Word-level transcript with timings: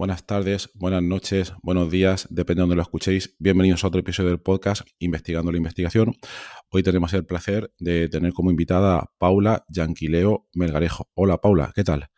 Buenas 0.00 0.24
tardes, 0.24 0.70
buenas 0.72 1.02
noches, 1.02 1.52
buenos 1.62 1.90
días, 1.90 2.26
depende 2.30 2.60
de 2.60 2.62
donde 2.62 2.76
lo 2.76 2.80
escuchéis. 2.80 3.36
Bienvenidos 3.38 3.84
a 3.84 3.88
otro 3.88 4.00
episodio 4.00 4.30
del 4.30 4.40
podcast 4.40 4.80
Investigando 4.98 5.52
la 5.52 5.58
Investigación. 5.58 6.14
Hoy 6.70 6.82
tenemos 6.82 7.12
el 7.12 7.26
placer 7.26 7.70
de 7.78 8.08
tener 8.08 8.32
como 8.32 8.50
invitada 8.50 8.96
a 8.96 9.10
Paula 9.18 9.66
Yanquileo 9.68 10.48
Melgarejo. 10.54 11.10
Hola 11.12 11.36
Paula, 11.42 11.72
¿qué 11.74 11.84
tal? 11.84 12.08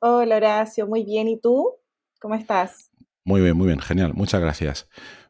Hola 0.00 0.36
Horacio, 0.36 0.86
muy 0.86 1.04
bien. 1.04 1.26
¿Y 1.26 1.40
tú? 1.40 1.76
¿Cómo 2.20 2.34
estás? 2.34 2.90
Muy 3.24 3.40
bien, 3.40 3.56
muy 3.56 3.68
bien, 3.68 3.80
genial, 3.80 4.12
muchas 4.12 4.42
gracias. 4.42 4.86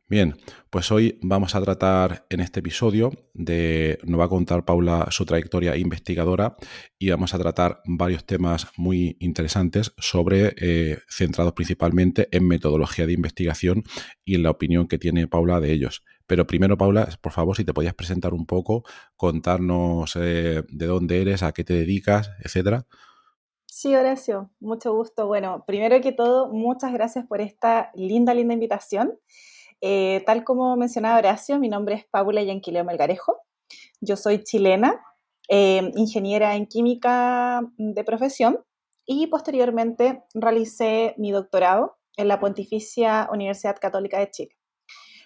Bien, 0.08 0.34
pues 0.72 0.90
hoy 0.90 1.18
vamos 1.20 1.54
a 1.54 1.60
tratar 1.60 2.24
en 2.30 2.40
este 2.40 2.60
episodio 2.60 3.12
de, 3.34 3.98
nos 4.04 4.18
va 4.18 4.24
a 4.24 4.28
contar 4.30 4.64
Paula 4.64 5.06
su 5.10 5.26
trayectoria 5.26 5.76
investigadora 5.76 6.56
y 6.98 7.10
vamos 7.10 7.34
a 7.34 7.38
tratar 7.38 7.82
varios 7.84 8.24
temas 8.24 8.68
muy 8.78 9.18
interesantes 9.20 9.92
sobre, 9.98 10.54
eh, 10.56 10.96
centrados 11.10 11.52
principalmente 11.52 12.26
en 12.32 12.48
metodología 12.48 13.04
de 13.04 13.12
investigación 13.12 13.82
y 14.24 14.34
en 14.34 14.44
la 14.44 14.50
opinión 14.50 14.88
que 14.88 14.96
tiene 14.96 15.28
Paula 15.28 15.60
de 15.60 15.72
ellos. 15.72 16.04
Pero 16.26 16.46
primero, 16.46 16.78
Paula, 16.78 17.06
por 17.20 17.32
favor, 17.32 17.54
si 17.54 17.66
te 17.66 17.74
podías 17.74 17.92
presentar 17.92 18.32
un 18.32 18.46
poco, 18.46 18.82
contarnos 19.14 20.16
eh, 20.16 20.62
de 20.66 20.86
dónde 20.86 21.20
eres, 21.20 21.42
a 21.42 21.52
qué 21.52 21.64
te 21.64 21.74
dedicas, 21.74 22.30
etcétera. 22.42 22.86
Sí, 23.66 23.94
Horacio, 23.94 24.50
mucho 24.58 24.94
gusto. 24.94 25.26
Bueno, 25.26 25.64
primero 25.66 26.00
que 26.00 26.12
todo, 26.12 26.48
muchas 26.48 26.94
gracias 26.94 27.26
por 27.26 27.42
esta 27.42 27.90
linda, 27.94 28.32
linda 28.32 28.54
invitación. 28.54 29.18
Eh, 29.84 30.22
tal 30.24 30.44
como 30.44 30.76
mencionaba 30.76 31.18
Horacio, 31.18 31.58
mi 31.58 31.68
nombre 31.68 31.96
es 31.96 32.06
Paula 32.06 32.40
Yanquileo 32.42 32.84
Melgarejo. 32.84 33.38
Yo 34.00 34.16
soy 34.16 34.44
chilena, 34.44 35.04
eh, 35.48 35.90
ingeniera 35.96 36.54
en 36.54 36.66
química 36.66 37.62
de 37.76 38.04
profesión 38.04 38.64
y 39.04 39.26
posteriormente 39.26 40.22
realicé 40.34 41.14
mi 41.18 41.32
doctorado 41.32 41.96
en 42.16 42.28
la 42.28 42.38
Pontificia 42.38 43.28
Universidad 43.32 43.76
Católica 43.80 44.20
de 44.20 44.30
Chile. 44.30 44.56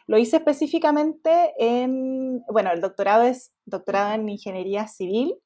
Lo 0.06 0.16
hice 0.16 0.38
específicamente 0.38 1.52
en, 1.58 2.42
bueno, 2.48 2.72
el 2.72 2.80
doctorado 2.80 3.24
es 3.24 3.52
doctorado 3.66 4.14
en 4.14 4.26
ingeniería 4.26 4.88
civil 4.88 5.36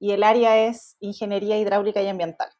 y 0.00 0.10
el 0.10 0.24
área 0.24 0.66
es 0.66 0.96
ingeniería 0.98 1.58
hidráulica 1.60 2.02
y 2.02 2.08
ambiental. 2.08 2.50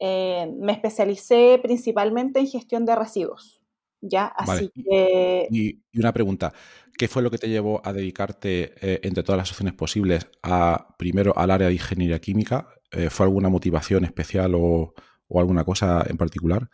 Eh, 0.00 0.52
me 0.58 0.72
especialicé 0.72 1.60
principalmente 1.62 2.40
en 2.40 2.48
gestión 2.48 2.84
de 2.84 2.96
residuos. 2.96 3.61
¿Ya? 4.02 4.26
Así 4.26 4.70
que... 4.74 5.46
Y, 5.50 5.80
una 5.98 6.12
pregunta, 6.12 6.52
¿qué 6.98 7.08
fue 7.08 7.22
lo 7.22 7.30
que 7.30 7.38
te 7.38 7.48
llevó 7.48 7.80
a 7.84 7.92
dedicarte, 7.92 8.74
eh, 8.80 9.00
entre 9.02 9.22
todas 9.22 9.38
las 9.38 9.50
opciones 9.50 9.74
posibles, 9.74 10.28
a 10.42 10.94
primero 10.98 11.32
al 11.38 11.50
área 11.50 11.68
de 11.68 11.74
ingeniería 11.74 12.20
química? 12.20 12.68
Eh, 12.90 13.08
¿Fue 13.08 13.24
alguna 13.24 13.48
motivación 13.48 14.04
especial 14.04 14.54
o, 14.54 14.92
alguna 15.34 15.64
cosa 15.64 16.04
en 16.06 16.18
particular? 16.18 16.68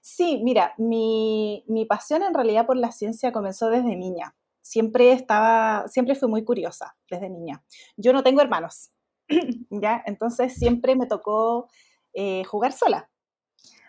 Sí, 0.00 0.40
mira, 0.42 0.74
mi, 0.78 1.64
mi, 1.68 1.84
pasión 1.84 2.24
en 2.24 2.34
realidad 2.34 2.66
por 2.66 2.76
la 2.76 2.90
ciencia 2.90 3.30
comenzó 3.30 3.70
desde 3.70 3.94
niña. 3.94 4.34
Siempre 4.62 5.12
estaba, 5.12 5.86
siempre 5.86 6.16
fui 6.16 6.28
muy 6.28 6.44
curiosa 6.44 6.96
desde 7.08 7.30
niña. 7.30 7.62
Yo 7.96 8.12
no 8.12 8.24
tengo 8.24 8.40
hermanos, 8.40 8.90
¿ya? 9.70 10.02
Entonces 10.06 10.54
siempre 10.54 10.96
me 10.96 11.06
tocó 11.06 11.68
eh, 12.14 12.42
jugar 12.44 12.72
sola. 12.72 13.08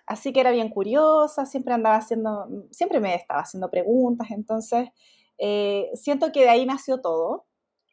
Así 0.09 0.33
que 0.33 0.39
era 0.39 0.49
bien 0.49 0.69
curiosa, 0.69 1.45
siempre 1.45 1.71
andaba 1.71 1.97
haciendo, 1.97 2.47
siempre 2.71 2.99
me 2.99 3.13
estaba 3.13 3.41
haciendo 3.41 3.69
preguntas, 3.69 4.31
entonces 4.31 4.89
eh, 5.37 5.91
siento 5.93 6.31
que 6.31 6.41
de 6.41 6.49
ahí 6.49 6.65
nació 6.65 6.99
todo. 6.99 7.45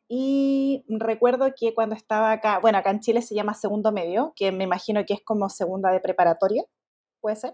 Y 0.08 0.82
recuerdo 0.88 1.52
que 1.54 1.74
cuando 1.74 1.94
estaba 1.94 2.32
acá, 2.32 2.58
bueno, 2.58 2.78
acá 2.78 2.90
en 2.90 3.00
Chile 3.00 3.20
se 3.20 3.34
llama 3.34 3.52
segundo 3.52 3.92
medio, 3.92 4.32
que 4.34 4.50
me 4.50 4.64
imagino 4.64 5.04
que 5.04 5.12
es 5.12 5.22
como 5.22 5.50
segunda 5.50 5.92
de 5.92 6.00
preparatoria, 6.00 6.64
puede 7.20 7.36
ser, 7.36 7.52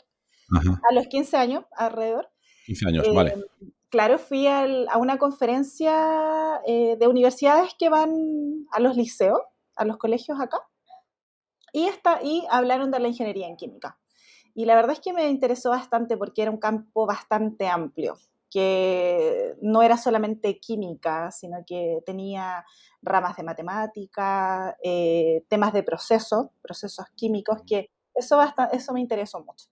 a 0.48 0.94
los 0.94 1.08
15 1.08 1.36
años 1.38 1.64
alrededor. 1.72 2.30
15 2.66 2.86
años, 2.86 3.12
vale. 3.12 3.30
Eh, 3.30 3.72
claro, 3.88 4.16
fui 4.16 4.46
a 4.46 4.96
una 4.96 5.18
conferencia 5.18 6.60
eh, 6.68 6.96
de 7.00 7.08
universidades 7.08 7.74
que 7.76 7.88
van 7.88 8.68
a 8.70 8.78
los 8.78 8.96
liceos, 8.96 9.40
a 9.74 9.84
los 9.84 9.96
colegios 9.96 10.38
acá, 10.40 10.60
y, 11.72 11.86
está, 11.86 12.20
y 12.22 12.46
hablaron 12.48 12.92
de 12.92 13.00
la 13.00 13.08
ingeniería 13.08 13.48
en 13.48 13.56
química. 13.56 13.98
Y 14.54 14.64
la 14.66 14.74
verdad 14.74 14.92
es 14.92 15.00
que 15.00 15.12
me 15.12 15.28
interesó 15.28 15.70
bastante 15.70 16.16
porque 16.16 16.42
era 16.42 16.50
un 16.50 16.58
campo 16.58 17.06
bastante 17.06 17.68
amplio, 17.68 18.18
que 18.50 19.54
no 19.62 19.82
era 19.82 19.96
solamente 19.96 20.58
química, 20.60 21.30
sino 21.30 21.64
que 21.66 22.00
tenía 22.04 22.64
ramas 23.00 23.36
de 23.36 23.44
matemática, 23.44 24.76
eh, 24.82 25.44
temas 25.48 25.72
de 25.72 25.82
procesos, 25.82 26.48
procesos 26.60 27.06
químicos, 27.16 27.62
que 27.66 27.90
eso, 28.14 28.40
eso 28.72 28.92
me 28.92 29.00
interesó 29.00 29.40
mucho. 29.40 29.66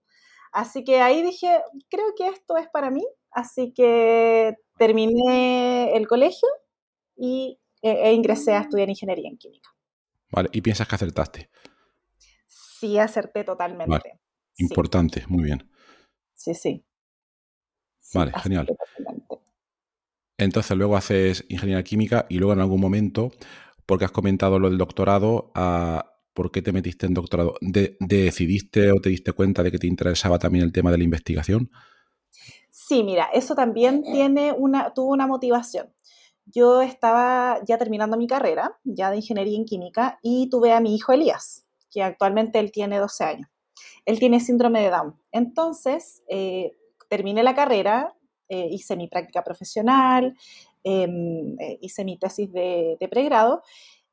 Así 0.52 0.82
que 0.82 1.00
ahí 1.00 1.22
dije, 1.22 1.60
creo 1.88 2.14
que 2.16 2.28
esto 2.28 2.56
es 2.56 2.69
para 2.69 2.90
mí, 2.90 3.06
así 3.30 3.72
que 3.72 4.56
terminé 4.78 5.94
el 5.94 6.08
colegio 6.08 6.48
y 7.16 7.60
eh, 7.82 8.08
e 8.08 8.12
ingresé 8.14 8.54
a 8.54 8.60
estudiar 8.60 8.88
ingeniería 8.88 9.28
en 9.28 9.36
química. 9.36 9.70
Vale, 10.32 10.48
¿y 10.52 10.60
piensas 10.62 10.88
que 10.88 10.94
acertaste? 10.94 11.50
Sí, 12.46 12.98
acerté 12.98 13.44
totalmente. 13.44 14.19
Importante, 14.59 15.25
muy 15.28 15.44
bien. 15.44 15.71
Sí, 16.34 16.55
sí. 16.55 16.84
vale, 18.15 18.33
genial. 18.43 18.66
Entonces 20.38 20.75
luego 20.77 20.97
haces 20.97 21.44
ingeniería 21.49 21.84
química 21.84 22.27
y 22.31 22.38
luego 22.38 22.55
en 22.55 22.61
algún 22.61 22.81
momento, 22.81 23.31
porque 23.84 24.06
has 24.06 24.11
comentado 24.11 24.59
lo 24.59 24.71
del 24.71 24.78
doctorado, 24.78 25.50
ah, 25.55 26.15
¿por 26.33 26.50
qué 26.50 26.62
te 26.62 26.72
metiste 26.72 27.05
en 27.05 27.12
doctorado? 27.12 27.56
¿Decidiste 27.61 28.91
o 28.91 29.00
te 29.00 29.11
diste 29.11 29.33
cuenta 29.33 29.62
de 29.62 29.71
que 29.71 29.78
te 29.78 29.87
interesaba 29.87 30.38
también 30.38 30.65
el 30.65 30.72
tema 30.72 30.91
de 30.91 30.97
la 30.99 31.05
investigación? 31.05 31.71
Sí, 32.71 33.03
mira, 33.03 33.28
eso 33.34 33.55
también 33.55 34.03
tiene 34.03 34.53
una, 34.53 34.94
tuvo 34.94 35.12
una 35.12 35.27
motivación. 35.27 35.93
Yo 36.47 36.81
estaba 36.81 37.61
ya 37.67 37.77
terminando 37.77 38.17
mi 38.17 38.27
carrera, 38.27 38.78
ya 38.82 39.11
de 39.11 39.17
ingeniería 39.17 39.59
en 39.59 39.67
química, 39.67 40.19
y 40.22 40.49
tuve 40.49 40.72
a 40.72 40.81
mi 40.81 40.94
hijo 40.94 41.12
Elías, 41.12 41.67
que 41.91 42.03
actualmente 42.03 42.59
él 42.59 42.72
tiene 42.72 42.99
12 42.99 43.25
años 43.25 43.49
él 44.05 44.19
tiene 44.19 44.41
síndrome 44.41 44.83
de 44.83 44.91
Down. 44.91 45.16
Entonces, 45.33 46.22
eh, 46.28 46.77
terminé 47.09 47.43
la 47.43 47.55
carrera, 47.55 48.16
eh, 48.49 48.69
hice 48.71 48.97
mi 48.97 49.09
práctica 49.09 49.44
profesional, 49.44 50.37
em, 50.85 51.56
eh, 51.61 51.79
hice 51.81 52.05
mi 52.05 52.19
tesis 52.19 52.52
de, 52.52 52.97
pregrado 53.11 53.62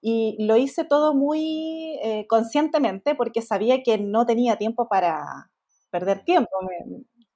y 0.02 0.38
lo 0.40 0.58
hice 0.58 0.86
todo 0.86 1.14
muy 1.16 2.00
conscientemente 2.30 3.16
porque 3.16 3.42
sabía 3.42 3.82
que 3.84 3.98
no 3.98 4.26
tenía 4.26 4.58
tiempo 4.58 4.88
para 4.88 5.52
perder 5.90 6.24
tiempo. 6.24 6.52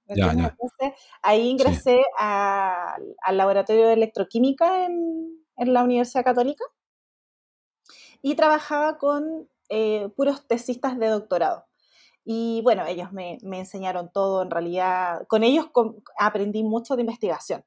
Entonces, 0.08 0.94
ahí 1.24 1.50
ingresé 1.50 2.02
al 2.18 3.38
laboratorio 3.38 3.88
de 3.88 3.94
electroquímica 3.94 4.86
en, 4.86 5.44
en, 5.58 5.74
la 5.74 5.84
Universidad 5.84 6.24
Católica 6.24 6.64
y 8.22 8.36
trabajaba 8.36 8.98
con 8.98 9.50
puros 10.16 10.48
tesistas 10.48 11.00
de 11.00 11.08
doctorado. 11.08 11.66
Y 12.24 12.62
bueno, 12.64 12.86
ellos 12.86 13.12
me, 13.12 13.38
enseñaron 13.42 14.12
todo, 14.12 14.44
en 14.44 14.52
realidad, 14.52 15.26
con 15.28 15.44
ellos 15.44 15.68
aprendí 16.18 16.64
mucho 16.64 16.96
de 16.96 17.02
investigación, 17.02 17.64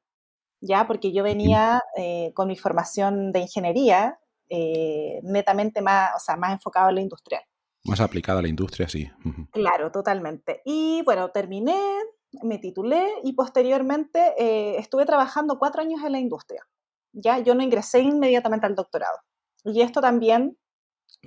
¿ya? 0.61 0.87
Porque 0.87 1.12
yo 1.12 1.25
venía 1.25 1.83
eh, 1.97 2.33
con 2.35 2.49
mi 2.49 2.56
formación 2.56 3.33
de 3.33 3.41
ingeniería, 3.41 4.19
eh, 4.49 5.21
netamente 5.23 5.83
más, 5.83 6.11
o 6.17 6.19
sea, 6.21 6.37
más 6.37 6.53
enfocado 6.53 6.89
en 6.91 6.95
la 6.97 7.01
industrial. 7.01 7.43
Más 7.85 8.01
aplicada 8.01 8.39
a 8.39 8.43
la 8.43 8.49
industria, 8.49 8.89
sí. 8.89 9.11
Claro, 9.51 9.91
totalmente. 9.91 10.62
Y 10.65 11.03
bueno, 11.05 11.31
terminé, 11.31 11.79
me 12.43 12.59
titulé 12.59 13.06
y 13.23 13.35
posteriormente 13.35 14.35
eh, 14.39 14.77
estuve 14.79 15.05
trabajando 15.05 15.59
cuatro 15.59 15.83
años 15.83 16.03
en 16.03 16.12
la 16.12 16.19
industria. 16.19 16.67
Ya, 17.12 17.39
yo 17.41 17.55
no 17.55 17.62
ingresé 17.62 18.01
inmediatamente 18.01 18.67
al 18.67 18.75
doctorado. 18.75 19.19
Y 19.65 19.83
esto 19.83 20.01
también 20.01 20.56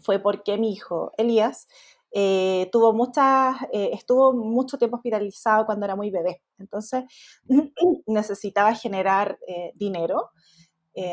fue 0.01 0.19
porque 0.19 0.57
mi 0.57 0.71
hijo, 0.71 1.12
Elías, 1.18 1.68
eh, 2.12 2.69
tuvo 2.71 2.94
muchas, 2.94 3.56
eh, 3.74 3.92
estuvo 3.94 4.33
mucho 4.33 4.77
tiempo 4.77 4.98
hospitalizado 4.98 5.65
cuando 5.65 5.86
era 5.86 5.95
muy 5.95 6.12
bebé. 6.12 6.42
Entonces 6.57 7.04
necesitaba 8.07 8.74
generar 8.74 9.38
dinero 9.75 10.31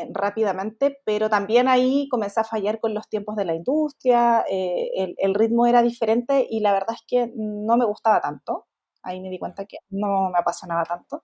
rápidamente, 0.09 0.97
pero 1.05 1.29
también 1.29 1.67
ahí 1.67 2.07
comencé 2.09 2.39
a 2.39 2.43
fallar 2.43 2.79
con 2.79 2.95
los 2.95 3.07
tiempos 3.07 3.35
de 3.35 3.45
la 3.45 3.53
industria, 3.53 4.43
el, 4.49 5.13
el, 5.15 5.35
ritmo 5.35 5.67
era 5.67 5.83
diferente 5.83 6.47
y 6.49 6.61
la 6.61 6.73
verdad 6.73 6.95
es 6.95 7.03
que 7.07 7.31
no 7.35 7.77
me 7.77 7.85
gustaba 7.85 8.19
tanto 8.19 8.65
ahí 9.05 9.21
me 9.21 9.29
di 9.29 9.39
cuenta 9.39 9.65
que 9.65 9.77
no 9.89 10.29
me 10.31 10.39
apasionaba 10.39 10.83
tanto. 10.83 11.23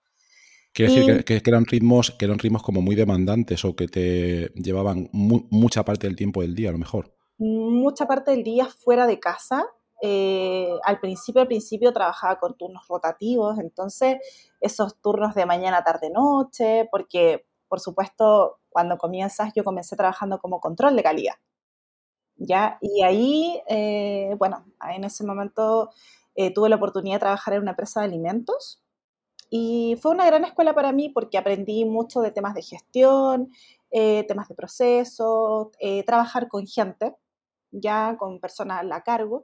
Quiere 0.72 0.94
decir 0.94 1.26
que, 1.26 1.42
eran 1.46 1.66
ritmos, 1.66 2.12
que 2.12 2.26
eran 2.26 2.40
ritmos 2.40 2.64
como 2.64 2.82
muy 2.82 2.96
demandantes 2.96 3.66
o 3.66 3.76
que 3.76 3.88
te 3.90 4.54
llevaban 4.56 5.10
mucha 5.12 5.84
parte 5.84 6.08
del 6.08 6.16
tiempo 6.16 6.42
del 6.42 6.56
día, 6.56 6.70
a 6.70 6.72
lo 6.72 6.78
mejor. 6.78 7.14
Mucha 7.44 8.06
parte 8.06 8.30
del 8.30 8.44
día 8.44 8.68
fuera 8.68 9.08
de 9.08 9.20
casa. 9.20 9.66
Eh, 10.00 10.70
al 10.84 11.00
principio, 11.00 11.42
al 11.42 11.48
principio 11.48 11.92
trabajaba 11.92 12.40
con 12.40 12.56
turnos 12.56 12.88
rotativos, 12.88 13.58
entonces 13.58 14.18
esos 14.60 15.00
turnos 15.02 15.34
de 15.34 15.48
mañana, 15.48 15.84
tarde, 15.84 16.12
noche, 16.12 16.88
porque 16.92 17.48
por 17.68 17.80
supuesto 17.80 18.60
cuando 18.70 18.98
comienzas 18.98 19.54
yo 19.56 19.64
comencé 19.64 19.96
trabajando 19.96 20.40
como 20.40 20.60
control 20.60 20.96
de 20.96 21.04
calidad. 21.04 21.36
¿ya? 22.36 22.78
Y 22.80 23.04
ahí, 23.04 23.62
eh, 23.68 24.36
bueno, 24.38 24.66
en 24.96 25.04
ese 25.04 25.24
momento 25.26 25.90
eh, 26.36 26.54
tuve 26.54 26.70
la 26.70 26.76
oportunidad 26.76 27.16
de 27.16 27.22
trabajar 27.22 27.56
en 27.56 27.62
una 27.62 27.72
empresa 27.72 28.02
de 28.02 28.08
alimentos 28.08 28.84
y 29.50 29.98
fue 30.02 30.12
una 30.12 30.26
gran 30.26 30.46
escuela 30.46 30.74
para 30.74 30.92
mí 30.92 31.10
porque 31.10 31.38
aprendí 31.38 31.86
mucho 31.86 32.22
de 32.22 32.32
temas 32.32 32.54
de 32.54 32.62
gestión, 32.62 33.52
eh, 33.92 34.24
temas 34.28 34.48
de 34.48 34.56
proceso, 34.56 35.72
eh, 35.80 36.04
trabajar 36.06 36.48
con 36.48 36.66
gente, 36.66 37.16
ya 37.72 38.16
con 38.18 38.40
personas 38.40 38.86
a 38.92 39.02
cargo. 39.04 39.44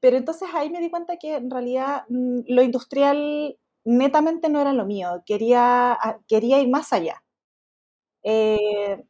Pero 0.00 0.16
entonces 0.16 0.48
ahí 0.54 0.70
me 0.70 0.80
di 0.80 0.90
cuenta 0.90 1.16
que 1.18 1.36
en 1.36 1.50
realidad 1.50 2.04
mm, 2.08 2.40
lo 2.48 2.62
industrial 2.62 3.58
netamente 3.84 4.48
no 4.48 4.60
era 4.60 4.72
lo 4.72 4.86
mío, 4.86 5.22
quería, 5.26 5.92
ah, 5.92 6.18
quería 6.28 6.60
ir 6.60 6.68
más 6.68 6.92
allá. 6.92 7.22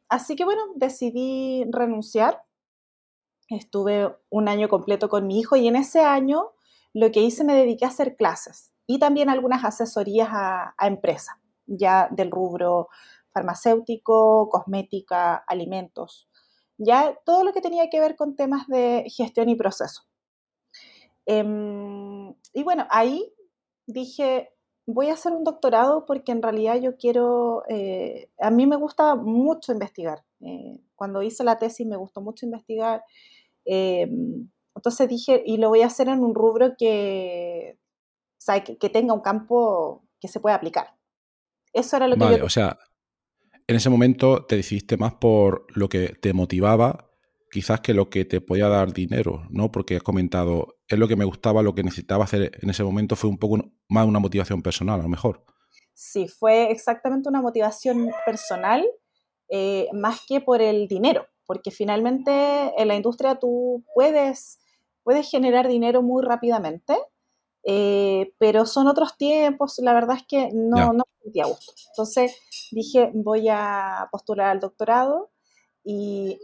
así 0.09 0.35
que 0.35 0.45
bueno, 0.45 0.63
decidí 0.75 1.65
renunciar. 1.71 2.43
Estuve 3.49 4.15
un 4.29 4.47
año 4.47 4.69
completo 4.69 5.09
con 5.09 5.27
mi 5.27 5.39
hijo 5.39 5.55
y 5.55 5.67
en 5.67 5.75
ese 5.75 6.01
año 6.01 6.51
lo 6.93 7.11
que 7.11 7.21
hice 7.21 7.43
me 7.43 7.55
dediqué 7.55 7.85
a 7.85 7.89
hacer 7.89 8.15
clases 8.15 8.73
y 8.87 8.99
también 8.99 9.29
algunas 9.29 9.63
asesorías 9.63 10.29
a, 10.31 10.75
empresas, 10.81 11.35
ya 11.65 12.07
del 12.11 12.31
rubro 12.31 12.89
farmacéutico, 13.33 14.49
cosmética, 14.49 15.35
alimentos, 15.35 16.29
ya 16.83 17.17
todo 17.25 17.43
lo 17.43 17.53
que 17.53 17.61
tenía 17.61 17.89
que 17.89 17.99
ver 17.99 18.15
con 18.15 18.35
temas 18.35 18.67
de 18.67 19.05
gestión 19.09 19.49
y 19.49 19.55
proceso. 19.55 20.03
Em, 21.25 22.33
y 22.53 22.63
bueno, 22.63 22.85
ahí 22.89 23.33
dije, 23.87 24.51
voy 24.85 25.07
a 25.09 25.13
hacer 25.13 25.31
un 25.31 25.43
doctorado 25.43 26.05
porque 26.05 26.31
en 26.31 26.41
realidad 26.41 26.79
yo 26.81 26.97
quiero, 26.97 27.63
eh, 27.69 28.29
a 28.39 28.51
mí 28.51 28.65
me 28.67 28.75
gusta 28.75 29.15
mucho 29.15 29.71
investigar. 29.71 30.23
Eh, 30.41 30.79
cuando 30.95 31.21
hice 31.21 31.43
la 31.43 31.57
tesis 31.57 31.87
me 31.87 31.97
gustó 31.97 32.21
mucho 32.21 32.45
investigar. 32.45 33.03
Em, 33.65 34.49
entonces 34.75 35.07
dije, 35.07 35.41
y 35.45 35.57
lo 35.57 35.69
voy 35.69 35.81
a 35.81 35.87
hacer 35.87 36.09
en 36.09 36.23
un 36.23 36.35
rubro 36.35 36.75
que, 36.77 37.77
que, 38.79 38.89
tenga 38.89 39.13
un 39.13 39.21
campo 39.21 40.03
que 40.19 40.27
se 40.27 40.39
pueda 40.39 40.55
aplicar. 40.55 40.95
Eso 41.71 41.95
era 41.97 42.07
lo 42.07 42.17
que 42.17 42.37
yo... 42.37 42.45
O 42.45 42.49
sea, 42.49 42.77
en 43.67 43.75
ese 43.75 43.89
momento 43.89 44.45
te 44.45 44.55
decidiste 44.55 44.97
más 44.97 45.15
por 45.15 45.65
lo 45.69 45.89
que 45.89 46.09
te 46.09 46.33
motivaba, 46.33 47.09
quizás 47.51 47.81
que 47.81 47.93
lo 47.93 48.09
que 48.09 48.25
te 48.25 48.41
podía 48.41 48.67
dar 48.67 48.93
dinero, 48.93 49.43
¿no? 49.49 49.71
Porque 49.71 49.97
has 49.97 50.03
comentado, 50.03 50.79
es 50.87 50.97
lo 50.97 51.07
que 51.07 51.15
me 51.15 51.25
gustaba, 51.25 51.61
lo 51.61 51.75
que 51.75 51.83
necesitaba 51.83 52.23
hacer 52.23 52.51
en 52.61 52.69
ese 52.69 52.83
momento 52.83 53.15
fue 53.15 53.29
un 53.29 53.37
poco 53.37 53.71
más 53.89 54.07
una 54.07 54.19
motivación 54.19 54.61
personal, 54.61 54.99
a 54.99 55.03
lo 55.03 55.09
mejor. 55.09 55.45
Sí, 55.93 56.27
fue 56.27 56.71
exactamente 56.71 57.29
una 57.29 57.41
motivación 57.41 58.09
personal, 58.25 58.85
eh, 59.49 59.87
más 59.93 60.21
que 60.27 60.41
por 60.41 60.61
el 60.61 60.87
dinero, 60.87 61.27
porque 61.45 61.69
finalmente 61.69 62.31
en 62.75 62.87
la 62.87 62.95
industria 62.95 63.35
tú 63.35 63.85
puedes 63.93 64.59
puedes 65.03 65.29
generar 65.29 65.67
dinero 65.67 66.01
muy 66.01 66.23
rápidamente, 66.23 66.97
eh, 67.63 68.33
pero 68.37 68.65
son 68.65 68.87
otros 68.87 69.17
tiempos, 69.17 69.79
la 69.79 69.93
verdad 69.93 70.17
es 70.17 70.25
que 70.27 70.49
no, 70.53 70.87
no 70.93 71.03
me 71.05 71.23
sentía 71.23 71.45
gusto. 71.45 71.73
Entonces 71.89 72.37
dije, 72.71 73.11
voy 73.13 73.47
a 73.49 74.07
postular 74.11 74.49
al 74.49 74.59
doctorado 74.59 75.31
y, 75.83 76.37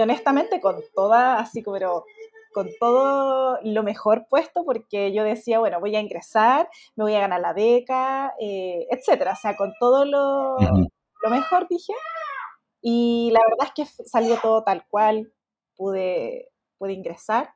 honestamente 0.00 0.60
con 0.60 0.76
toda, 0.94 1.38
así 1.38 1.62
como, 1.62 1.76
pero 1.76 2.04
con 2.52 2.68
todo 2.78 3.58
lo 3.62 3.82
mejor 3.82 4.26
puesto, 4.28 4.64
porque 4.64 5.12
yo 5.12 5.24
decía, 5.24 5.58
bueno, 5.58 5.80
voy 5.80 5.96
a 5.96 6.00
ingresar, 6.00 6.68
me 6.96 7.04
voy 7.04 7.14
a 7.14 7.20
ganar 7.20 7.40
la 7.40 7.54
beca, 7.54 8.34
eh, 8.38 8.86
etcétera, 8.90 9.32
o 9.32 9.36
sea, 9.36 9.56
con 9.56 9.72
todo 9.80 10.04
lo, 10.04 10.56
lo 10.58 11.30
mejor 11.30 11.66
dije, 11.68 11.94
y 12.82 13.30
la 13.32 13.40
verdad 13.48 13.68
es 13.68 13.72
que 13.72 14.04
salió 14.04 14.36
todo 14.38 14.64
tal 14.64 14.84
cual, 14.88 15.32
pude, 15.76 16.50
pude 16.78 16.92
ingresar. 16.92 17.54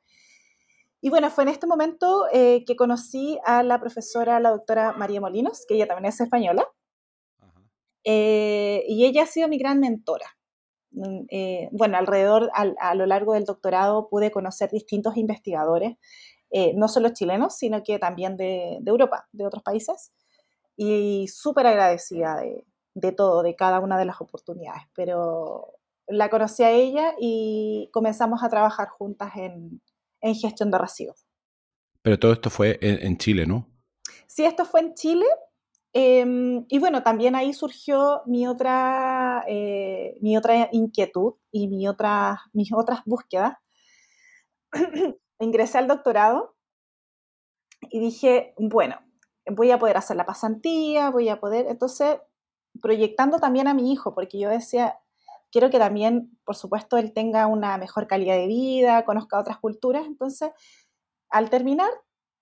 Y 1.01 1.11
bueno, 1.11 1.31
fue 1.31 1.45
en 1.45 1.49
este 1.49 1.67
momento 1.67 2.27
eh, 2.33 2.65
que 2.65 2.77
conocí 2.77 3.39
a 3.45 3.63
la 3.63 3.81
profesora, 3.81 4.41
la 4.41 4.51
doctora 4.51 4.93
María 4.93 5.21
Molinos, 5.21 5.65
que 5.69 5.75
ella 5.75 5.87
también 5.87 6.07
es 6.07 6.21
española. 6.21 6.67
Eh, 8.05 8.85
y 8.89 9.05
ella 9.05 9.25
ha 9.25 9.27
sido 9.27 9.49
mi 9.49 9.59
gran 9.59 9.81
mentora. 9.81 10.27
Mm, 10.93 11.27
eh, 11.29 11.69
bueno, 11.73 11.99
alrededor, 11.99 12.51
a 12.55 12.95
lo 12.95 13.07
largo 13.07 13.35
del 13.35 13.45
doctorado 13.45 14.09
pude 14.09 14.31
conocer 14.31 14.71
distintos 14.71 15.17
investigadores, 15.17 15.97
no 16.75 16.89
solo 16.89 17.11
chilenos, 17.11 17.57
sino 17.57 17.83
que 17.83 17.99
también 17.99 18.39
de, 18.39 18.79
de 18.81 18.91
Europa, 18.91 19.29
de 19.33 19.47
otros 19.47 19.63
países. 19.63 20.13
Y 20.75 21.29
súper 21.29 21.67
agradecida 21.67 22.37
de, 22.41 22.65
de 22.95 23.13
todo, 23.13 23.43
de 23.43 23.55
cada 23.55 23.81
una 23.81 23.99
de 23.99 24.07
las 24.07 24.21
oportunidades. 24.23 24.83
Pero 24.95 25.75
la 26.07 26.31
conocí 26.31 26.63
a 26.63 26.71
ella 26.71 27.15
y 27.21 27.91
comenzamos 27.93 28.43
a 28.43 28.49
trabajar 28.49 28.89
juntas 28.89 29.33
en, 29.37 29.83
en 30.27 30.35
gestión 30.35 30.71
de 30.71 30.79
residuos. 30.79 31.27
Pero 32.03 32.19
todo 32.19 32.33
esto 32.33 32.51
fue 32.51 32.79
en, 32.81 33.17
Chile, 33.19 33.47
¿no? 33.47 33.67
Sí, 34.27 34.45
esto 34.45 34.65
fue 34.65 34.81
en 34.81 34.95
Chile. 34.95 35.27
Em, 35.93 36.65
y 36.69 36.79
bueno, 36.79 37.03
también 37.03 37.35
ahí 37.35 37.53
surgió 37.53 38.23
mi 38.27 38.47
otra, 38.47 39.45
eh, 39.49 40.17
mi 40.21 40.37
otra 40.37 40.69
inquietud 40.73 41.35
y 41.51 41.69
mi 41.69 41.89
otra, 41.89 42.43
mis 42.53 42.73
otras 42.73 43.01
búsquedas. 43.07 43.55
Ingresé 45.41 45.79
al 45.79 45.89
doctorado 45.89 46.57
y 47.91 48.01
dije, 48.01 48.55
bueno, 48.59 49.01
voy 49.51 49.71
a 49.71 49.79
poder 49.79 49.97
hacer 49.97 50.17
la 50.17 50.27
pasantía, 50.27 51.11
voy 51.11 51.29
a 51.29 51.41
poder, 51.41 51.67
entonces, 51.67 52.19
proyectando 52.81 53.39
también 53.39 53.69
a 53.69 53.75
mi 53.75 53.93
hijo, 53.93 54.15
porque 54.15 54.39
yo 54.39 54.49
decía, 54.49 54.99
quiero 55.53 55.71
que 55.71 55.79
también, 55.79 56.39
por 56.45 56.57
supuesto, 56.57 56.97
él 56.99 57.13
tenga 57.13 57.47
una 57.47 57.79
mejor 57.79 58.07
calidad 58.07 58.37
de 58.37 58.47
vida, 58.47 59.05
conozca 59.05 59.39
otras 59.39 59.59
culturas. 59.59 60.07
Entonces, 60.07 60.51
al 61.31 61.51
terminar 61.51 61.91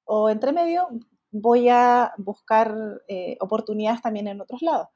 o 0.04 0.30
entre 0.30 0.52
medio, 0.52 0.88
voy 1.32 1.68
a 1.68 2.14
buscar 2.18 2.74
eh, 3.08 3.36
oportunidades 3.40 4.02
también 4.02 4.28
en 4.28 4.40
otros 4.40 4.62
lados. 4.62 4.88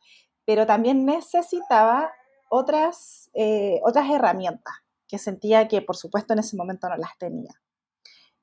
Pero 0.44 0.66
también 0.66 1.04
necesitaba 1.06 2.12
otras, 2.50 3.30
eh, 3.34 3.80
otras 3.84 4.10
herramientas 4.10 4.74
que 5.08 5.18
sentía 5.18 5.68
que, 5.68 5.82
por 5.82 5.96
supuesto, 5.96 6.32
en 6.34 6.40
ese 6.40 6.56
momento 6.56 6.88
no 6.88 6.96
las 6.96 7.16
tenía. 7.18 7.50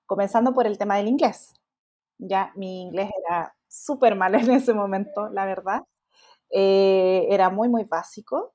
Comenzando 0.06 0.54
por 0.54 0.68
el 0.68 0.78
tema 0.78 0.98
del 0.98 1.08
inglés. 1.08 1.54
Ya 2.20 2.52
mi 2.56 2.84
inglés 2.84 3.10
era 3.26 3.56
súper 3.68 4.16
mal 4.16 4.36
en 4.36 4.52
ese 4.52 4.74
momento, 4.74 5.30
la 5.30 5.46
verdad. 5.46 5.82
Eh, 6.52 7.28
era 7.32 7.52
muy, 7.52 7.70
muy 7.70 7.86
básico. 7.86 8.55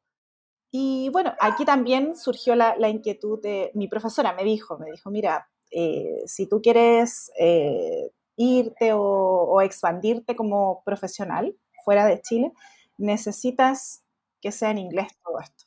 Y 0.70 1.08
bueno, 1.10 1.34
aquí 1.40 1.64
también 1.64 2.16
surgió 2.16 2.54
la, 2.54 2.88
inquietud 2.88 3.40
de 3.42 3.72
mi 3.74 3.88
profesora, 3.88 4.32
me 4.34 4.44
dijo, 4.44 4.78
me 4.78 4.90
dijo, 4.90 5.10
mira, 5.10 5.48
eh, 5.70 6.22
si 6.26 6.46
tú 6.46 6.62
quieres 6.62 7.30
eh, 7.38 8.10
irte 8.36 8.92
o, 8.94 9.60
expandirte 9.62 10.36
como 10.36 10.82
profesional 10.84 11.56
fuera 11.84 12.06
de 12.06 12.20
Chile, 12.22 12.52
necesitas 12.98 14.04
que 14.40 14.52
sea 14.52 14.70
en 14.70 14.78
inglés 14.78 15.08
todo 15.24 15.40
esto. 15.40 15.64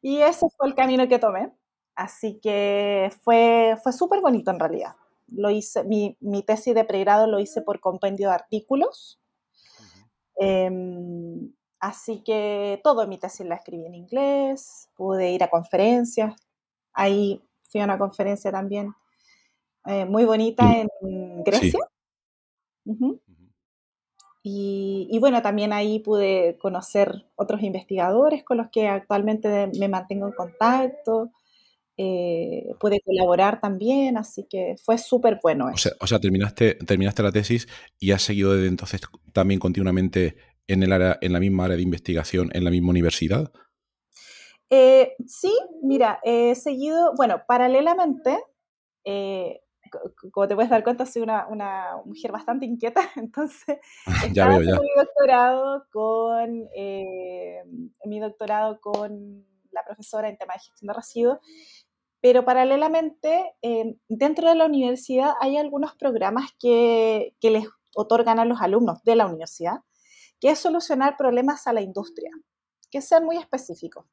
Y 0.00 0.18
ese 0.22 0.46
fue 0.56 0.68
el 0.68 0.74
camino 0.74 1.06
que 1.06 1.18
tomé. 1.18 1.52
Así 1.94 2.40
que 2.40 3.12
fue, 3.22 3.76
fue 3.82 3.92
súper 3.92 4.22
bonito 4.22 4.50
en 4.50 4.58
realidad. 4.58 4.96
Lo 5.28 5.50
hice, 5.50 5.84
mi, 5.84 6.16
mi, 6.20 6.42
tesis 6.42 6.74
de 6.74 6.84
pregrado 6.84 7.26
lo 7.26 7.40
hice 7.40 7.60
por 7.60 7.78
compendio 7.80 8.28
de 8.28 8.34
artículos. 8.34 9.20
Así 11.80 12.22
que 12.22 12.80
todo 12.84 13.06
mi 13.06 13.18
tesis 13.18 13.46
la 13.46 13.56
escribí 13.56 13.86
en 13.86 13.94
inglés, 13.94 14.90
pude 14.94 15.30
ir 15.32 15.42
a 15.42 15.48
conferencias. 15.48 16.34
Ahí 16.92 17.42
fui 17.62 17.80
a 17.80 17.84
una 17.84 17.98
conferencia 17.98 18.52
también 18.52 18.92
eh, 19.86 20.04
muy 20.04 20.24
bonita 20.24 20.70
en 20.72 21.42
Grecia. 21.42 21.80
Y, 24.42 25.18
bueno, 25.20 25.42
también 25.42 25.72
ahí 25.72 25.98
pude 25.98 26.56
conocer 26.58 27.26
otros 27.36 27.62
investigadores 27.62 28.42
con 28.42 28.56
los 28.56 28.68
que 28.70 28.88
actualmente 28.88 29.70
me 29.78 29.88
mantengo 29.88 30.26
en 30.26 30.32
contacto. 30.32 31.30
Eh, 31.96 32.74
pude 32.80 33.00
colaborar 33.02 33.60
también, 33.60 34.16
así 34.16 34.46
que 34.48 34.76
fue 34.82 34.96
súper 34.96 35.38
bueno. 35.42 35.68
Eso. 35.68 35.90
O, 36.00 36.06
sea, 36.06 36.18
terminaste, 36.18 36.76
terminaste 36.76 37.22
la 37.22 37.32
tesis 37.32 37.68
y 37.98 38.12
has 38.12 38.22
seguido 38.22 38.54
desde 38.54 38.68
entonces 38.68 39.02
también 39.34 39.60
continuamente 39.60 40.36
en, 40.72 40.82
el 40.82 40.92
área, 40.92 41.18
en 41.20 41.32
la 41.32 41.40
misma 41.40 41.64
área 41.64 41.76
de 41.76 41.82
investigación, 41.82 42.50
en 42.52 42.64
la 42.64 42.70
misma 42.70 42.90
universidad. 42.90 43.50
Eh, 44.70 45.16
sí, 45.26 45.52
mira, 45.82 46.20
he 46.22 46.54
seguido, 46.54 47.12
bueno, 47.16 47.42
paralelamente, 47.46 48.38
eh, 49.04 49.62
como 50.32 50.46
te 50.46 50.54
puedes 50.54 50.70
dar 50.70 50.84
cuenta, 50.84 51.06
soy 51.06 51.22
una, 51.22 51.96
mujer 52.04 52.30
bastante 52.30 52.66
inquieta, 52.66 53.00
entonces 53.16 53.78
estaba 54.24 54.54
haciendo 54.54 54.82
mi 54.82 54.88
doctorado 54.96 55.86
con 55.90 56.68
eh, 56.76 57.64
mi 58.04 58.20
doctorado 58.20 58.80
con 58.80 59.44
la 59.72 59.84
profesora 59.84 60.28
en 60.28 60.38
tema 60.38 60.54
de 60.54 60.60
gestión 60.60 60.86
de 60.86 60.94
residuos, 60.94 61.38
pero 62.20 62.44
paralelamente 62.44 63.54
dentro 64.08 64.48
de 64.48 64.54
la 64.54 64.66
universidad 64.66 65.32
hay 65.40 65.56
algunos 65.56 65.94
programas 65.94 66.50
que, 66.60 67.34
que 67.40 67.50
les 67.50 67.66
otorgan 67.94 68.38
a 68.38 68.44
los 68.44 68.60
alumnos 68.60 69.02
de 69.04 69.16
la 69.16 69.26
universidad, 69.26 69.80
que 70.40 70.50
es 70.50 70.58
solucionar 70.58 71.16
problemas 71.16 71.66
a 71.66 71.72
la 71.72 71.82
industria, 71.82 72.30
que 72.90 73.00
sean 73.00 73.24
muy 73.24 73.36
específicos. 73.36 74.06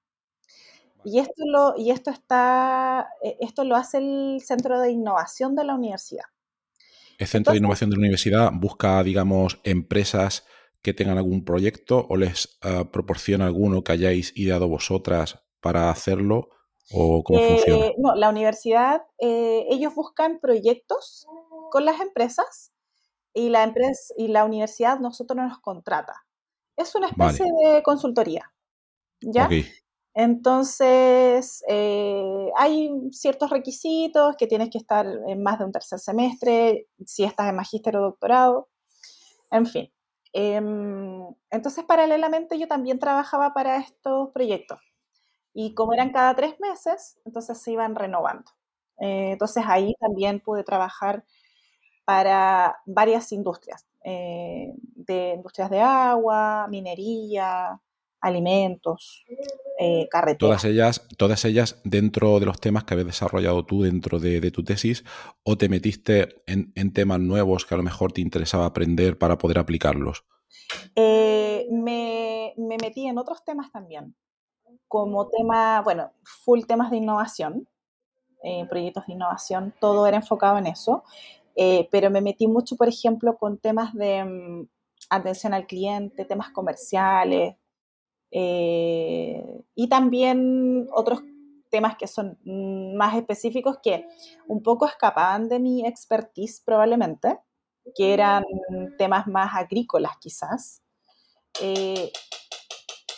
Y 1.03 1.19
esto 1.19 1.43
lo, 1.45 1.73
y 1.77 1.91
esto 1.91 2.11
está, 2.11 3.07
eh, 3.23 3.37
esto 3.39 3.63
lo 3.63 3.75
hace 3.75 3.99
el 3.99 4.41
Centro 4.41 4.79
de 4.79 4.91
Innovación 4.91 5.55
de 5.55 5.63
la 5.63 5.75
universidad. 5.75 6.25
¿El 7.17 7.27
Centro 7.27 7.53
de 7.53 7.59
Innovación 7.59 7.89
de 7.89 7.95
la 7.95 8.01
universidad 8.01 8.51
busca, 8.53 9.01
digamos, 9.03 9.59
empresas 9.63 10.45
que 10.81 10.93
tengan 10.93 11.17
algún 11.17 11.45
proyecto 11.45 12.05
o 12.09 12.17
les 12.17 12.59
ah, 12.61 12.85
proporciona 12.91 13.45
alguno 13.45 13.83
que 13.83 13.93
hayáis 13.93 14.33
ideado 14.35 14.67
vosotras 14.67 15.39
para 15.61 15.89
hacerlo? 15.89 16.49
¿O 16.91 17.23
cómo 17.23 17.39
funciona? 17.39 17.85
Eh, 17.85 17.95
no, 17.97 18.15
la 18.15 18.29
universidad, 18.29 19.01
eh, 19.17 19.65
ellos 19.69 19.95
buscan 19.95 20.39
proyectos 20.39 21.25
con 21.71 21.85
las 21.85 21.99
empresas 21.99 22.73
y 23.37 23.49
la, 23.49 23.63
empresa, 23.63 24.13
y 24.17 24.29
la 24.29 24.45
universidad 24.45 24.99
nosotros 24.99 25.37
nos 25.37 25.59
contrata. 25.59 26.25
Es 26.75 26.95
una 26.95 27.07
especie 27.07 27.45
de 27.45 27.83
consultoría. 27.83 28.51
¿Ya? 29.21 29.47
Entonces, 30.15 31.63
eh, 31.67 32.51
hay 32.55 32.91
ciertos 33.11 33.51
requisitos 33.51 34.35
que 34.37 34.47
tienes 34.47 34.71
que 34.71 34.79
estar 34.79 35.05
en 35.27 35.43
más 35.43 35.59
de 35.59 35.65
un 35.65 35.71
tercer 35.71 35.99
semestre, 35.99 36.87
si 37.05 37.23
estás 37.23 37.49
en 37.49 37.55
magíster 37.55 37.95
o 37.97 38.01
doctorado, 38.01 38.69
en 39.51 39.67
fin. 39.67 39.93
Em, 40.33 41.23
entonces, 41.51 41.85
paralelamente 41.85 42.57
yo 42.57 42.67
también 42.67 42.97
trabajaba 42.97 43.53
para 43.53 43.77
estos 43.77 44.31
proyectos. 44.31 44.79
Y 45.53 45.75
como 45.75 45.93
eran 45.93 46.11
cada 46.11 46.35
tres 46.35 46.59
meses, 46.59 47.19
entonces 47.23 47.61
se 47.61 47.71
iban 47.71 47.93
renovando. 47.95 48.51
Eh, 48.99 49.33
entonces 49.33 49.63
ahí 49.67 49.93
también 49.99 50.39
pude 50.39 50.63
trabajar 50.63 51.23
para 52.07 52.77
varias 52.85 53.33
industrias, 53.33 53.85
eh, 54.01 54.73
de 54.95 55.33
industrias 55.35 55.69
de 55.69 55.81
agua, 55.81 56.65
minería, 56.69 57.81
alimentos, 58.21 59.25
eh, 59.77 60.07
carreteras. 60.09 60.61
Todas 60.61 60.63
ellas, 60.63 61.05
todas 61.17 61.43
ellas 61.43 61.81
dentro 61.83 62.39
de 62.39 62.45
los 62.45 62.61
temas 62.61 62.85
que 62.85 62.93
habías 62.93 63.07
desarrollado 63.07 63.65
tú 63.65 63.83
dentro 63.83 64.19
de, 64.19 64.39
tu 64.51 64.63
tesis, 64.63 65.03
o 65.43 65.57
te 65.57 65.67
metiste 65.67 66.41
en, 66.47 66.93
temas 66.93 67.19
nuevos 67.19 67.65
que 67.65 67.73
a 67.73 67.77
lo 67.77 67.83
mejor 67.83 68.13
te 68.13 68.21
interesaba 68.21 68.67
aprender 68.67 69.17
para 69.17 69.37
poder 69.37 69.59
aplicarlos. 69.59 70.23
Eh, 70.95 71.67
me, 71.69 72.53
metí 72.57 73.05
en 73.05 73.17
otros 73.17 73.43
temas 73.43 73.69
también, 73.69 74.15
como 74.87 75.27
tema, 75.27 75.81
bueno, 75.81 76.13
full 76.23 76.61
temas 76.65 76.89
de 76.89 76.97
innovación, 76.97 77.67
eh, 78.43 78.65
proyectos 78.69 79.07
de 79.07 79.13
innovación, 79.13 79.73
todo 79.81 80.07
era 80.07 80.15
enfocado 80.15 80.57
en 80.57 80.67
eso, 80.67 81.03
pero 81.91 82.09
me 82.11 82.21
metí 82.21 82.47
mucho, 82.47 82.75
por 82.75 82.87
ejemplo, 82.87 83.37
con 83.37 83.57
temas 83.57 83.93
de 83.93 84.23
mm, 84.23 84.67
atención 85.09 85.53
al 85.53 85.67
cliente, 85.67 86.25
temas 86.25 86.51
comerciales, 86.51 87.55
eh, 88.31 89.43
y 89.75 89.87
también 89.87 90.87
otros 90.91 91.21
temas 91.69 91.97
que 91.97 92.07
son 92.07 92.37
más 92.95 93.15
específicos 93.15 93.77
que 93.81 94.07
un 94.47 94.63
poco 94.63 94.85
escapaban 94.85 95.49
de 95.49 95.59
mi 95.59 95.85
expertise 95.85 96.61
probablemente, 96.65 97.39
que 97.95 98.13
eran 98.13 98.43
temas 98.97 99.27
más 99.27 99.55
agrícolas 99.55 100.17
quizás. 100.19 100.81
Eh, 101.61 102.11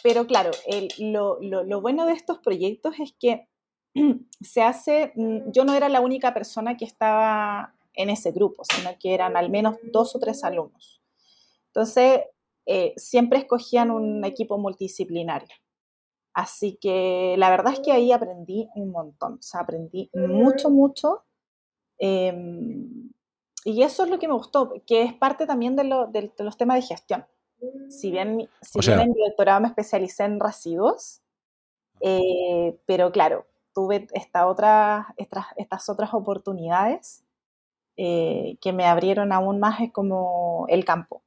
pero 0.01 0.25
claro, 0.25 0.51
lo, 0.99 1.39
lo, 1.41 1.81
bueno 1.81 2.05
de 2.05 2.13
estos 2.13 2.39
proyectos 2.39 2.95
es 2.99 3.13
que 3.19 3.47
se 4.41 4.61
hace, 4.61 5.11
mm, 5.15 5.51
yo 5.51 5.65
no 5.65 5.73
era 5.73 5.89
la 5.89 6.01
única 6.01 6.33
persona 6.33 6.77
que 6.77 6.85
estaba 6.85 7.75
en 7.99 8.09
ese 8.09 8.31
grupo, 8.31 8.63
sino 8.63 8.91
que 8.97 9.13
eran 9.13 9.35
al 9.35 9.49
menos 9.49 9.75
dos 9.91 10.15
o 10.15 10.19
tres 10.19 10.45
alumnos. 10.45 11.01
Entonces, 11.67 12.21
eh, 12.65 12.93
siempre 12.95 13.39
escogían 13.39 13.91
un 13.91 14.23
equipo 14.23 14.57
multidisciplinario. 14.57 15.53
Así 16.33 16.77
que 16.79 17.35
la 17.37 17.49
verdad 17.49 17.73
es 17.73 17.81
que 17.81 17.91
ahí 17.91 18.13
aprendí 18.13 18.69
un 18.75 18.91
montón, 18.91 19.33
o 19.33 19.41
sea, 19.41 19.61
aprendí 19.61 20.09
mucho, 20.13 20.69
mucho. 20.69 21.25
Em, 21.97 23.11
y 23.65 23.83
eso 23.83 24.05
es 24.05 24.09
lo 24.09 24.17
que 24.17 24.29
me 24.29 24.33
gustó, 24.33 24.71
que 24.87 25.01
es 25.01 25.13
parte 25.13 25.45
también 25.45 25.75
de, 25.75 25.83
los 25.83 26.57
temas 26.57 26.77
de 26.77 26.87
gestión. 26.87 27.25
Si 27.89 28.11
bien, 28.11 28.49
si 28.61 28.79
bien 28.79 29.01
en 29.01 29.11
mi 29.11 29.27
doctorado 29.27 29.59
me 29.59 29.67
especialicé 29.67 30.23
en 30.23 30.39
residuos, 30.39 31.21
eh, 31.99 32.79
pero 32.85 33.11
claro, 33.11 33.45
tuve 33.73 34.07
esta 34.13 34.47
otra, 34.47 35.13
estas, 35.17 35.47
estas 35.57 35.89
otras 35.89 36.13
oportunidades 36.13 37.25
eh, 38.01 38.57
que 38.61 38.71
me 38.71 38.85
abrieron 38.85 39.33
aún 39.33 39.59
más 39.59 39.79
como 39.91 40.65
el 40.69 40.85
campo 40.85 41.23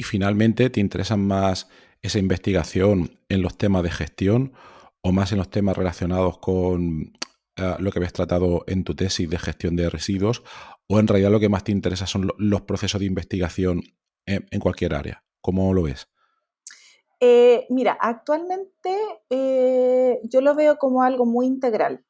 y 0.00 0.02
finalmente 0.02 0.70
te 0.70 0.80
interesan 0.80 1.26
más 1.26 1.68
esa 2.00 2.18
investigación 2.18 3.18
en 3.28 3.42
los 3.42 3.58
temas 3.58 3.82
de 3.82 3.90
gestión 3.90 4.54
o 5.02 5.12
más 5.12 5.30
en 5.32 5.36
los 5.36 5.50
temas 5.50 5.76
relacionados 5.76 6.38
con 6.38 7.12
eh, 7.56 7.74
lo 7.78 7.92
que 7.92 7.98
habías 7.98 8.14
tratado 8.14 8.64
en 8.66 8.82
tu 8.82 8.94
tesis 8.94 9.28
de 9.28 9.38
gestión 9.38 9.76
de 9.76 9.90
residuos 9.90 10.42
o 10.88 10.98
en 10.98 11.06
realidad 11.06 11.30
lo 11.30 11.38
que 11.38 11.50
más 11.50 11.64
te 11.64 11.72
interesa 11.72 12.06
son 12.06 12.30
los 12.38 12.62
procesos 12.62 12.98
de 12.98 13.06
investigación 13.08 13.82
en, 14.24 14.60
cualquier 14.60 14.94
área. 14.94 15.22
¿Cómo 15.42 15.74
lo 15.74 15.82
ves? 15.82 16.08
Eh, 17.20 17.66
mira, 17.68 17.98
actualmente 18.00 18.96
eh, 19.28 20.18
yo 20.22 20.40
lo 20.40 20.54
veo 20.54 20.78
como 20.78 21.02
algo 21.02 21.26
muy 21.26 21.44
integral. 21.44 22.06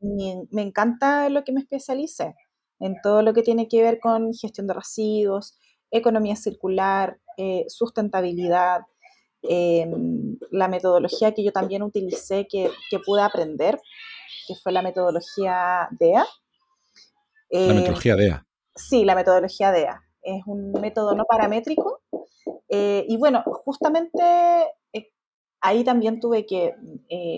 Me, 0.00 0.44
me, 0.50 0.62
encanta 0.62 1.28
lo 1.28 1.44
que 1.44 1.52
me 1.52 1.60
especialice 1.60 2.34
en 2.80 2.96
todo 3.02 3.22
lo 3.22 3.32
que 3.32 3.42
tiene 3.42 3.68
que 3.68 3.82
ver 3.82 4.00
con 4.00 4.32
gestión 4.34 4.66
de 4.66 4.74
residuos, 4.74 5.58
economía 5.90 6.36
circular, 6.36 7.18
eh, 7.36 7.64
sustentabilidad, 7.68 8.82
em, 9.42 10.38
la 10.50 10.68
metodología 10.68 11.32
que 11.32 11.44
yo 11.44 11.52
también 11.52 11.82
utilicé, 11.82 12.46
que, 12.48 12.70
pude 13.04 13.22
aprender, 13.22 13.78
que 14.48 14.54
fue 14.56 14.72
la 14.72 14.82
metodología 14.82 15.88
DEA. 15.98 16.26
la 17.50 17.60
eh, 17.60 17.74
metodología 17.74 18.16
DEA. 18.16 18.46
Sí, 18.74 19.04
la 19.04 19.14
metodología 19.14 19.72
DEA. 19.72 20.02
Es 20.22 20.42
un 20.46 20.72
método 20.72 21.14
no 21.14 21.24
paramétrico. 21.24 22.00
Eh, 22.68 23.04
y 23.08 23.16
bueno, 23.16 23.42
justamente 23.44 24.22
ahí 25.60 25.84
también 25.84 26.20
tuve 26.20 26.46
que 26.46 26.74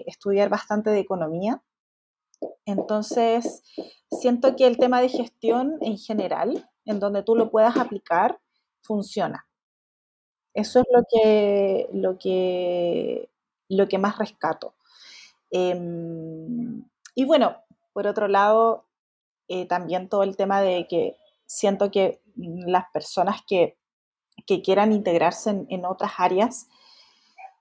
estudiar 0.07 0.49
bastante 0.49 0.91
de 0.91 1.00
economía. 1.00 1.62
Entonces, 2.64 3.62
siento 4.11 4.57
que 4.57 4.66
el 4.66 4.78
tema 4.78 5.00
de 5.00 5.09
gestión 5.09 5.78
en 5.80 5.99
general 5.99 6.68
en 6.88 7.00
donde 7.00 7.23
tú 7.23 7.37
lo 7.37 7.50
puedas 7.50 7.76
aplicar, 7.76 8.40
funciona. 8.80 9.47
Eso 10.54 10.80
es 10.80 10.87
lo 10.90 11.04
que, 11.11 11.88
lo 11.92 12.18
que, 12.18 13.30
lo 13.68 13.88
que 13.88 13.99
más 13.99 14.16
rescato. 14.18 14.75
Em, 15.50 16.83
y 17.14 17.25
bueno, 17.26 17.57
por 17.92 18.07
otro 18.07 18.26
lado, 18.26 18.87
eh, 19.49 19.66
también 19.66 20.09
todo 20.09 20.23
el 20.23 20.37
tema 20.37 20.62
de 20.62 20.87
que 20.88 21.16
siento 21.47 21.90
que 21.90 22.23
las 22.37 22.85
personas 22.92 23.42
que, 23.47 23.76
quieran 24.64 24.92
integrarse 24.92 25.50
en, 25.68 25.85
otras 25.85 26.12
áreas 26.16 26.68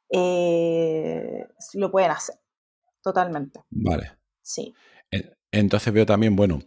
eh, 0.09 1.45
lo 1.73 1.91
pueden 1.91 2.11
hacer, 2.11 2.39
totalmente. 3.03 3.61
Vale. 3.71 4.16
Sí. 4.47 4.73
Entonces 5.51 5.93
veo 5.93 6.05
también, 6.05 6.35
bueno, 6.35 6.59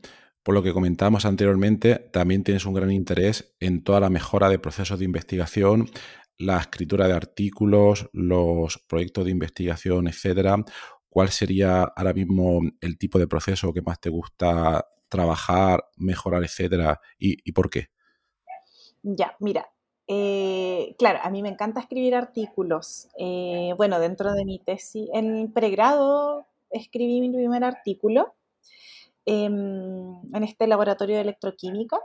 por 0.43 0.55
lo 0.55 0.63
que 0.63 0.75
comentábamos 0.75 1.25
anteriormente, 1.25 1.97
también 2.13 2.45
tienes 2.45 2.67
un 2.67 2.75
gran 2.75 2.91
interés 2.91 3.55
en 3.59 3.83
toda 3.83 4.01
la 4.01 4.11
mejora 4.11 4.51
de 4.51 4.59
procesos 4.59 4.99
de 4.99 5.07
investigación, 5.07 5.89
la 6.37 6.59
escritura 6.59 7.09
de 7.09 7.15
artículos, 7.15 8.11
los 8.13 8.79
proyectos 8.87 9.25
de 9.25 9.31
investigación, 9.31 10.09
etcétera. 10.09 10.57
¿Cuál 11.09 11.31
sería 11.31 11.83
ahora 11.83 12.13
mismo 12.13 12.61
el 12.83 12.99
tipo 12.99 13.19
de 13.19 13.27
proceso 13.27 13.73
que 13.73 13.83
más 13.83 13.99
te 13.99 14.11
gusta 14.11 14.87
trabajar, 15.09 15.85
mejorar, 15.97 16.45
etcétera? 16.45 17.01
¿Y, 17.19 17.51
por 17.53 17.71
qué? 17.71 17.89
Ya, 19.03 19.37
mira, 19.41 19.71
eh, 20.07 20.95
claro, 20.99 21.21
a 21.23 21.31
mí 21.31 21.43
me 21.43 21.49
encanta 21.49 21.81
escribir 21.81 22.15
artículos. 22.15 23.09
Eh, 23.19 23.73
bueno, 23.77 23.99
dentro 24.01 24.33
de 24.35 24.45
mi 24.45 24.59
tesis, 24.59 25.09
en 25.15 25.51
pregrado 25.53 26.47
escribí 26.71 27.21
mi 27.21 27.31
primer 27.31 27.65
artículo 27.65 28.35
em, 29.25 30.21
en 30.35 30.45
este 30.45 30.67
laboratorio 30.67 31.17
de 31.17 31.23
electroquímica. 31.23 31.99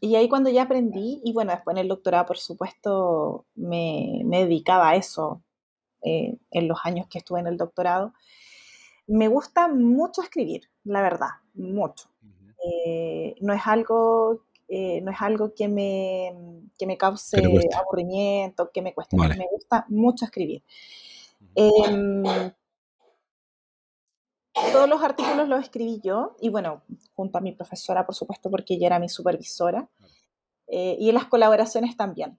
Y 0.00 0.16
ahí 0.16 0.28
cuando 0.28 0.50
ya 0.50 0.62
aprendí, 0.62 1.20
y 1.24 1.32
bueno, 1.32 1.52
después 1.52 1.74
en 1.74 1.82
el 1.82 1.88
doctorado, 1.88 2.26
por 2.26 2.38
supuesto, 2.38 3.46
me, 3.54 4.22
me 4.24 4.40
dedicaba 4.40 4.90
a 4.90 4.96
eso 4.96 5.42
eh, 6.02 6.36
en 6.50 6.68
los 6.68 6.78
años 6.84 7.06
que 7.08 7.18
estuve 7.18 7.40
en 7.40 7.46
el 7.46 7.56
doctorado. 7.56 8.12
Me 9.06 9.28
gusta 9.28 9.68
mucho 9.68 10.22
escribir, 10.22 10.70
la 10.84 11.02
verdad, 11.02 11.28
mucho. 11.54 12.08
no 13.40 13.52
es 13.52 13.66
algo 13.66 14.42
eh, 14.74 15.02
no 15.02 15.10
es 15.10 15.20
algo 15.20 15.52
que 15.54 15.68
me, 15.68 16.32
que 16.78 16.86
me 16.86 16.96
cause 16.96 17.36
aburrimiento, 17.76 18.70
que 18.72 18.80
me 18.80 18.94
cueste. 18.94 19.18
Me 19.18 19.46
gusta 19.52 19.84
mucho 19.90 20.24
escribir. 20.24 20.62
Todos 24.70 24.88
los 24.88 25.02
artículos 25.02 25.48
los 25.48 25.60
escribí 25.60 26.00
yo 26.02 26.36
y 26.40 26.48
bueno, 26.50 26.82
junto 27.14 27.38
a 27.38 27.40
mi 27.40 27.52
profesora, 27.52 28.06
por 28.06 28.14
supuesto, 28.14 28.50
porque 28.50 28.74
ella 28.74 28.86
era 28.86 28.98
mi 28.98 29.08
supervisora. 29.08 29.88
Eh, 30.68 30.96
y 30.98 31.08
en 31.08 31.14
las 31.14 31.26
colaboraciones 31.26 31.96
también. 31.96 32.38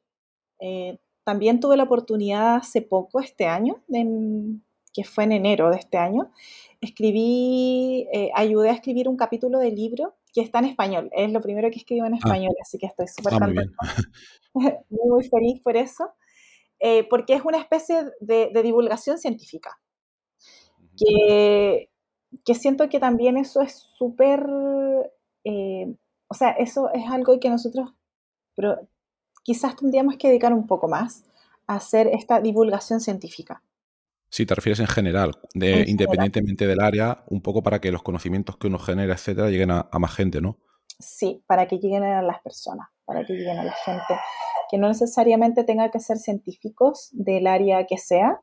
Eh, 0.59 0.99
también 1.23 1.59
tuve 1.59 1.77
la 1.77 1.83
oportunidad 1.83 2.55
hace 2.55 2.81
poco, 2.81 3.19
este 3.19 3.45
año, 3.45 3.83
que 4.93 5.03
fue 5.03 5.23
en 5.23 5.33
enero 5.33 5.69
de 5.69 5.77
este 5.77 5.97
año, 5.97 6.31
escribí, 6.81 8.07
ayudé 8.35 8.69
a 8.69 8.73
escribir 8.73 9.07
un 9.07 9.17
capítulo 9.17 9.59
de 9.59 9.71
libro 9.71 10.15
que 10.33 10.41
está 10.41 10.59
en 10.59 10.65
español. 10.65 11.09
Es 11.13 11.31
lo 11.31 11.41
primero 11.41 11.69
que 11.69 11.77
escribo 11.77 12.05
en 12.05 12.15
ah. 12.15 12.17
español, 12.17 12.53
así 12.61 12.77
que 12.77 12.87
estoy 12.87 13.07
súper 13.07 13.33
ah, 13.35 13.47
muy, 14.53 14.73
muy, 14.89 15.29
feliz 15.29 15.61
por 15.61 15.77
eso, 15.77 16.11
eh, 16.79 17.07
porque 17.07 17.35
es 17.35 17.45
una 17.45 17.59
especie 17.59 18.03
de, 18.19 18.49
divulgación 18.63 19.17
científica, 19.17 19.79
que, 20.97 21.89
que, 22.45 22.55
siento 22.55 22.89
que 22.89 22.99
también 22.99 23.37
eso 23.37 23.61
es 23.61 23.73
súper, 23.97 24.45
eh, 25.43 25.95
o 26.27 26.33
sea, 26.33 26.51
eso 26.51 26.91
es 26.93 27.09
algo 27.09 27.39
que 27.39 27.49
nosotros 27.49 27.93
pero 28.55 28.87
quizás 29.43 29.75
tendríamos 29.75 30.17
que 30.17 30.27
dedicar 30.27 30.53
un 30.53 30.67
poco 30.67 30.87
más 30.87 31.23
a 31.67 31.75
hacer 31.75 32.07
esta 32.07 32.39
divulgación 32.39 32.99
científica. 32.99 33.63
Si 34.29 34.45
te 34.45 34.55
refieres 34.55 34.79
en 34.79 34.87
general, 34.87 35.39
de, 35.53 35.85
independientemente 35.87 36.65
del 36.65 36.81
área, 36.81 37.23
un 37.27 37.41
poco 37.41 37.61
para 37.61 37.79
que 37.79 37.91
los 37.91 38.01
conocimientos 38.01 38.57
que 38.57 38.67
uno 38.67 38.79
genera, 38.79 39.13
etcétera, 39.13 39.49
lleguen 39.49 39.71
a, 39.71 39.87
más 39.99 40.15
gente, 40.15 40.41
¿no? 40.41 40.57
Sí, 40.99 41.43
para 41.45 41.67
que 41.67 41.77
lleguen 41.77 42.03
a 42.03 42.21
las 42.23 42.41
personas, 42.41 42.87
para 43.05 43.25
que 43.25 43.33
lleguen 43.33 43.59
a 43.59 43.63
la 43.63 43.73
gente, 43.73 44.15
que 44.71 44.77
no 44.79 44.87
necesariamente 44.87 45.63
tenga 45.63 45.91
que 45.91 45.99
ser 45.99 46.17
científicos 46.17 47.09
del 47.11 47.45
área 47.45 47.85
que 47.85 47.97
sea, 47.97 48.41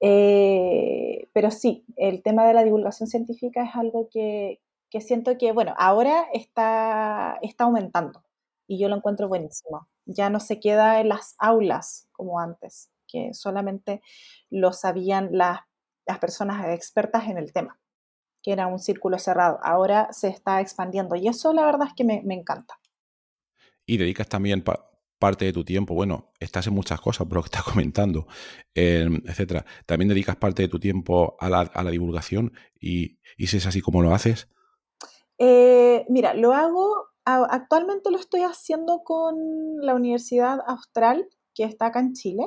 eh, 0.00 1.28
pero 1.32 1.50
sí, 1.50 1.84
el 1.96 2.22
tema 2.22 2.46
de 2.46 2.54
la 2.54 2.64
divulgación 2.64 3.08
científica 3.08 3.64
es 3.64 3.74
algo 3.74 4.08
que, 4.10 4.60
que 4.90 5.00
siento 5.00 5.36
que, 5.38 5.52
bueno, 5.52 5.74
ahora 5.78 6.26
está, 6.32 7.38
está 7.42 7.64
aumentando 7.64 8.22
y 8.66 8.78
yo 8.78 8.88
lo 8.88 8.96
encuentro 8.96 9.28
buenísimo. 9.28 9.88
Ya 10.04 10.30
no 10.30 10.40
se 10.40 10.60
queda 10.60 11.00
en 11.00 11.08
las 11.08 11.34
aulas 11.38 12.08
como 12.12 12.40
antes 12.40 12.90
que 13.06 13.34
solamente 13.34 14.02
lo 14.50 14.72
sabían 14.72 15.28
las, 15.32 15.60
personas 16.20 16.68
expertas 16.68 17.26
en 17.28 17.36
el 17.36 17.52
tema, 17.52 17.80
que 18.42 18.52
era 18.52 18.68
un 18.68 18.78
círculo 18.78 19.18
cerrado. 19.18 19.58
Ahora 19.62 20.08
se 20.12 20.28
está 20.28 20.60
expandiendo 20.60 21.16
y 21.16 21.26
eso 21.26 21.52
la 21.52 21.64
verdad 21.64 21.88
es 21.88 21.94
que 21.94 22.04
me, 22.04 22.22
encanta. 22.34 22.78
Y 23.84 23.96
dedicas 23.96 24.28
también 24.28 24.62
parte 25.26 25.44
de 25.44 25.52
tu 25.52 25.64
tiempo, 25.64 25.92
bueno, 25.92 26.30
estás 26.38 26.68
en 26.68 26.74
muchas 26.74 27.00
cosas 27.00 27.26
por 27.26 27.38
lo 27.38 27.42
que 27.42 27.48
estás 27.48 27.64
comentando, 27.72 28.28
em, 28.76 29.20
etcétera. 29.26 29.64
También 29.84 30.08
dedicas 30.08 30.36
parte 30.36 30.62
de 30.62 30.68
tu 30.68 30.78
tiempo 30.78 31.36
a 31.40 31.48
la, 31.48 31.90
divulgación 31.90 32.52
y, 32.78 33.18
si 33.36 33.56
es 33.56 33.66
así 33.66 33.80
como 33.80 34.02
lo 34.02 34.14
haces. 34.14 34.48
Eh, 35.38 36.06
mira, 36.08 36.32
lo 36.34 36.52
hago, 36.52 37.08
actualmente 37.24 38.12
lo 38.12 38.18
estoy 38.18 38.42
haciendo 38.42 39.02
con 39.02 39.34
la 39.80 39.96
Universidad 39.96 40.60
Austral, 40.64 41.26
que 41.56 41.64
está 41.64 41.86
acá 41.86 41.98
en 41.98 42.12
Chile. 42.12 42.44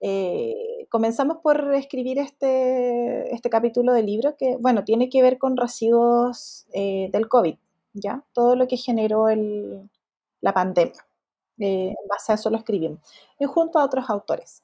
Eh, 0.00 0.86
comenzamos 0.88 1.38
por 1.42 1.74
escribir 1.74 2.20
este, 2.20 3.34
este 3.34 3.50
capítulo 3.50 3.92
del 3.92 4.06
libro 4.06 4.36
que, 4.38 4.56
bueno, 4.56 4.84
tiene 4.84 5.08
que 5.08 5.20
ver 5.20 5.36
con 5.36 5.56
residuos 5.56 6.68
eh, 6.72 7.08
del 7.10 7.26
COVID, 7.26 7.56
¿ya? 7.92 8.22
Todo 8.32 8.54
lo 8.54 8.68
que 8.68 8.76
generó 8.76 9.28
el, 9.28 9.90
la 10.40 10.54
pandemia. 10.54 11.07
Eh, 11.58 11.88
en 11.88 12.08
base 12.08 12.32
a 12.32 12.34
eso 12.36 12.50
lo 12.50 12.56
escribimos. 12.56 13.00
Y 13.38 13.46
junto 13.46 13.78
a 13.78 13.84
otros 13.84 14.08
autores. 14.08 14.62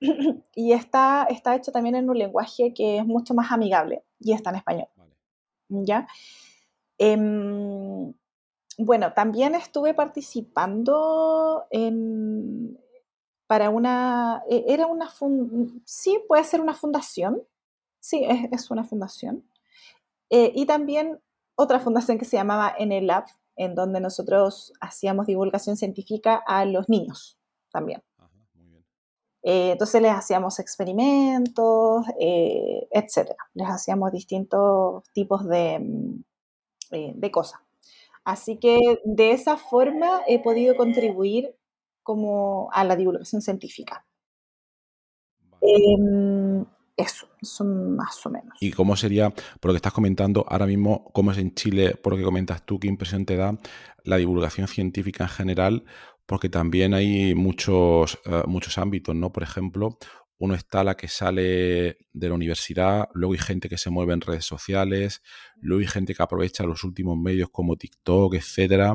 y 0.54 0.72
está, 0.72 1.26
está 1.28 1.54
hecho 1.54 1.72
también 1.72 1.96
en 1.96 2.08
un 2.08 2.18
lenguaje 2.18 2.72
que 2.72 2.98
es 2.98 3.06
mucho 3.06 3.34
más 3.34 3.52
amigable 3.52 4.04
y 4.20 4.32
está 4.32 4.50
en 4.50 4.56
español. 4.56 4.88
¿Ya? 5.68 6.08
Em, 6.98 8.12
bueno, 8.78 9.12
también 9.12 9.54
estuve 9.54 9.94
participando 9.94 11.66
en, 11.70 12.78
para 13.46 13.70
una, 13.70 14.42
e, 14.48 14.64
era 14.68 14.86
una, 14.86 15.10
sí, 15.84 16.20
puede 16.28 16.44
ser 16.44 16.60
una 16.60 16.74
fundación, 16.74 17.42
sí, 18.00 18.24
es, 18.52 18.70
una 18.70 18.84
fundación. 18.84 19.44
Eh, 20.30 20.52
y 20.54 20.66
también 20.66 21.20
otra 21.56 21.80
fundación 21.80 22.18
que 22.18 22.24
se 22.24 22.36
llamaba 22.36 22.74
Enelab, 22.78 23.24
en 23.58 23.74
donde 23.74 24.00
nosotros 24.00 24.72
hacíamos 24.80 25.26
divulgación 25.26 25.76
científica 25.76 26.42
a 26.46 26.64
los 26.64 26.88
niños 26.88 27.38
también. 27.70 28.02
Eh, 29.42 29.72
entonces 29.72 30.02
les 30.02 30.12
hacíamos 30.12 30.58
experimentos, 30.58 32.06
eh, 32.18 32.88
etc. 32.90 33.30
Les 33.54 33.68
hacíamos 33.68 34.12
distintos 34.12 35.04
tipos 35.12 35.46
de, 35.46 35.78
mm, 35.78 36.24
de 37.20 37.30
cosas. 37.30 37.60
Así 38.24 38.58
que 38.58 38.78
de 39.04 39.32
esa 39.32 39.56
forma 39.56 40.22
he 40.26 40.42
podido 40.42 40.76
contribuir 40.76 41.54
como 42.02 42.68
a 42.72 42.84
la 42.84 42.96
divulgación 42.96 43.42
científica. 43.42 44.06
Em, 45.60 46.64
eso, 46.98 47.28
eso 47.40 47.64
más 47.64 48.26
o 48.26 48.30
menos. 48.30 48.54
¿Y 48.60 48.72
cómo 48.72 48.96
sería, 48.96 49.30
por 49.30 49.68
lo 49.68 49.72
que 49.72 49.76
estás 49.76 49.92
comentando, 49.92 50.44
ahora 50.48 50.66
mismo, 50.66 51.10
cómo 51.14 51.32
es 51.32 51.38
en 51.38 51.54
Chile, 51.54 51.94
por 51.94 52.12
lo 52.12 52.18
que 52.18 52.24
comentas 52.24 52.66
tú, 52.66 52.78
qué 52.78 52.88
impresión 52.88 53.24
te 53.24 53.36
da 53.36 53.56
la 54.04 54.16
divulgación 54.16 54.66
científica 54.68 55.24
en 55.24 55.30
general? 55.30 55.84
Porque 56.26 56.48
también 56.48 56.92
hay 56.92 57.34
muchos, 57.34 58.18
eh, 58.26 58.42
muchos 58.46 58.76
ámbitos, 58.76 59.14
¿no? 59.14 59.32
Por 59.32 59.44
ejemplo, 59.44 59.96
uno 60.38 60.54
está 60.54 60.84
la 60.84 60.96
que 60.96 61.08
sale 61.08 61.98
de 62.12 62.28
la 62.28 62.34
universidad, 62.34 63.08
luego 63.14 63.32
hay 63.32 63.40
gente 63.40 63.68
que 63.68 63.78
se 63.78 63.90
mueve 63.90 64.14
en 64.14 64.20
redes 64.20 64.44
sociales, 64.44 65.22
luego 65.60 65.80
hay 65.80 65.88
gente 65.88 66.14
que 66.14 66.22
aprovecha 66.22 66.64
los 66.64 66.84
últimos 66.84 67.16
medios 67.16 67.48
como 67.50 67.76
TikTok, 67.76 68.34
etcétera. 68.34 68.94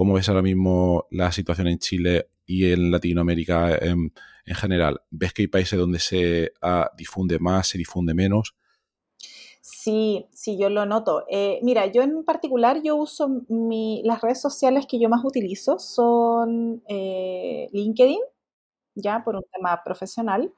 ¿Cómo 0.00 0.14
ves 0.14 0.30
ahora 0.30 0.40
mismo 0.40 1.06
la 1.10 1.30
situación 1.30 1.66
en 1.66 1.78
Chile 1.78 2.30
y 2.46 2.72
en 2.72 2.90
Latinoamérica 2.90 3.76
en, 3.76 4.10
general? 4.46 5.02
¿Ves 5.10 5.34
que 5.34 5.42
hay 5.42 5.48
países 5.48 5.78
donde 5.78 5.98
se 5.98 6.54
ah, 6.62 6.90
difunde 6.96 7.38
más, 7.38 7.68
se 7.68 7.76
difunde 7.76 8.14
menos? 8.14 8.56
Sí, 9.60 10.24
sí, 10.32 10.56
yo 10.58 10.70
lo 10.70 10.86
noto. 10.86 11.26
Eh, 11.28 11.60
mira, 11.62 11.84
yo 11.84 12.00
en 12.00 12.24
particular, 12.24 12.80
yo 12.82 12.96
uso 12.96 13.42
las 13.50 14.22
redes 14.22 14.40
sociales 14.40 14.86
que 14.88 14.98
yo 14.98 15.10
más 15.10 15.22
utilizo 15.22 15.78
son 15.78 16.82
eh, 16.88 17.68
LinkedIn, 17.70 18.22
ya 18.94 19.22
por 19.22 19.36
un 19.36 19.44
tema 19.52 19.82
profesional, 19.84 20.50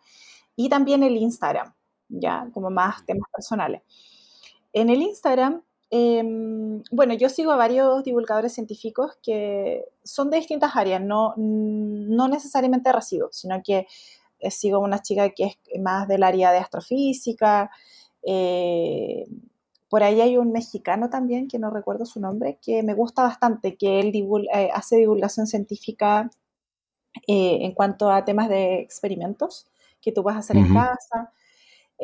y 0.55 0.69
también 0.69 1.03
el 1.03 1.17
Instagram, 1.17 1.75
ya 2.09 2.49
como 2.55 2.71
más 2.71 3.05
temas 3.07 3.29
personales. 3.35 3.83
En 4.73 4.89
el 4.89 5.03
Instagram 5.03 5.63
Em, 5.95 6.83
bueno, 6.91 7.13
yo 7.13 7.29
sigo 7.29 7.53
a 7.53 7.57
varios 7.57 8.03
divulgadores 8.03 8.55
científicos 8.55 9.19
que 9.23 9.85
son 10.03 10.31
de 10.31 10.39
distintas 10.39 10.75
áreas, 10.75 11.03
no, 11.03 11.35
no 11.37 12.29
necesariamente 12.29 12.89
de 12.89 12.95
residuos, 12.95 13.37
sino 13.37 13.63
que 13.63 13.87
eh, 14.39 14.51
sigo 14.51 14.79
a 14.79 14.81
una 14.81 15.03
chica 15.03 15.29
que 15.29 15.45
es 15.45 15.81
más 15.83 16.09
del 16.09 16.23
área 16.23 16.51
de 16.51 16.57
astrofísica. 16.61 17.71
Eh, 18.23 19.27
por 19.91 20.03
ahí 20.03 20.23
hay 20.23 20.39
un 20.39 20.51
mexicano 20.51 21.11
también, 21.11 21.47
que 21.47 21.59
no 21.59 21.69
recuerdo 21.69 22.07
su 22.07 22.21
nombre, 22.21 22.59
que 22.65 22.83
me 22.83 22.95
gusta 22.95 23.25
bastante, 23.25 23.77
que 23.77 24.01
él 24.01 24.15
eh, 24.55 24.71
hace 24.73 24.97
divulgación 24.97 25.47
científica 25.47 26.31
en 27.27 27.73
cuanto 27.73 28.11
a 28.11 28.25
temas 28.25 28.49
de 28.49 28.81
experimentos 28.81 29.67
que 30.01 30.11
tú 30.11 30.23
a 30.37 30.39
hacer 30.39 30.57
en 30.57 30.73
casa. 30.73 31.31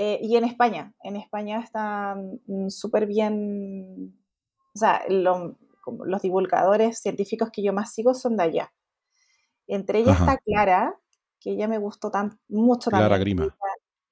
Eh, 0.01 0.21
y 0.23 0.37
en 0.37 0.45
España, 0.45 0.95
en 1.03 1.17
España 1.17 1.59
están 1.59 2.41
mm, 2.47 2.69
súper 2.69 3.05
bien, 3.07 4.17
o 4.73 4.79
sea, 4.79 5.03
los 5.09 6.23
divulgadores 6.23 7.01
científicos 7.01 7.51
que 7.53 7.65
yo 7.65 7.73
más 7.73 7.93
sigo 7.93 8.15
son 8.15 8.37
de 8.37 8.45
allá. 8.45 8.73
Entre 9.67 9.99
ellas 9.99 10.21
está 10.21 10.39
Clara, 10.39 10.95
que 11.41 11.51
ella 11.51 11.67
me 11.67 11.79
gustó 11.79 12.13
tan, 12.13 12.39
mucho 12.47 12.91
Clara 12.91 13.19
Grima. 13.19 13.57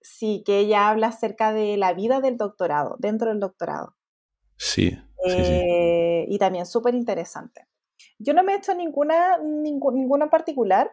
sí, 0.01 0.43
que 0.45 0.59
ella 0.59 0.89
habla 0.89 1.07
acerca 1.07 1.53
de 1.53 1.77
la 1.77 1.93
vida 1.93 2.21
del 2.21 2.37
doctorado, 2.37 2.97
dentro 2.99 3.29
del 3.29 3.39
doctorado. 3.39 3.95
Sí. 4.57 4.91
sí, 4.91 5.31
sí. 5.31 5.53
Eh, 5.69 6.27
y 6.29 6.37
también 6.41 6.67
súper 6.67 6.97
interesante. 6.97 7.69
Yo 8.19 8.35
no 8.35 8.43
me 8.43 8.55
he 8.55 8.57
hecho 8.57 8.75
ninguna, 8.75 9.39
ninguna 9.39 10.25
en 10.25 10.31
particular, 10.31 10.91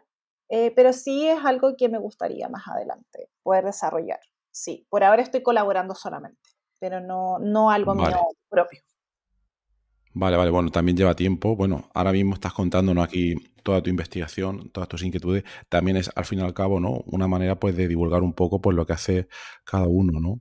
eh, 0.49 0.71
pero 0.75 0.93
sí 0.93 1.27
es 1.27 1.43
algo 1.43 1.75
que 1.75 1.89
me 1.89 1.97
gustaría 1.97 2.47
más 2.47 2.67
adelante 2.67 3.31
poder 3.41 3.65
desarrollar. 3.65 4.19
Sí, 4.53 4.85
por 4.87 5.03
ahora 5.03 5.23
estoy 5.23 5.41
colaborando 5.41 5.95
solamente, 5.95 6.51
pero 6.79 7.01
no, 7.01 7.39
no 7.39 7.71
algo 7.71 7.95
mío 7.95 8.15
propio. 8.47 8.81
Vale, 10.13 10.37
vale, 10.37 10.51
bueno, 10.51 10.69
también 10.69 10.95
lleva 10.95 11.15
tiempo. 11.15 11.55
Bueno, 11.55 11.89
ahora 11.95 12.11
mismo 12.11 12.35
estás 12.35 12.53
contándonos 12.53 13.03
aquí 13.03 13.33
toda 13.63 13.81
tu 13.81 13.89
investigación, 13.89 14.69
todas 14.69 14.87
tus 14.87 15.01
inquietudes. 15.01 15.43
También 15.69 15.97
es, 15.97 16.11
al 16.15 16.25
fin 16.25 16.37
y 16.37 16.43
al 16.43 16.53
cabo, 16.53 16.79
¿no? 16.79 17.01
Una 17.07 17.27
manera, 17.27 17.59
pues, 17.59 17.75
de 17.75 17.87
divulgar 17.87 18.21
un 18.21 18.33
poco, 18.33 18.61
pues, 18.61 18.75
lo 18.75 18.85
que 18.85 18.93
hace 18.93 19.27
cada 19.65 19.87
uno, 19.87 20.19
¿no? 20.19 20.39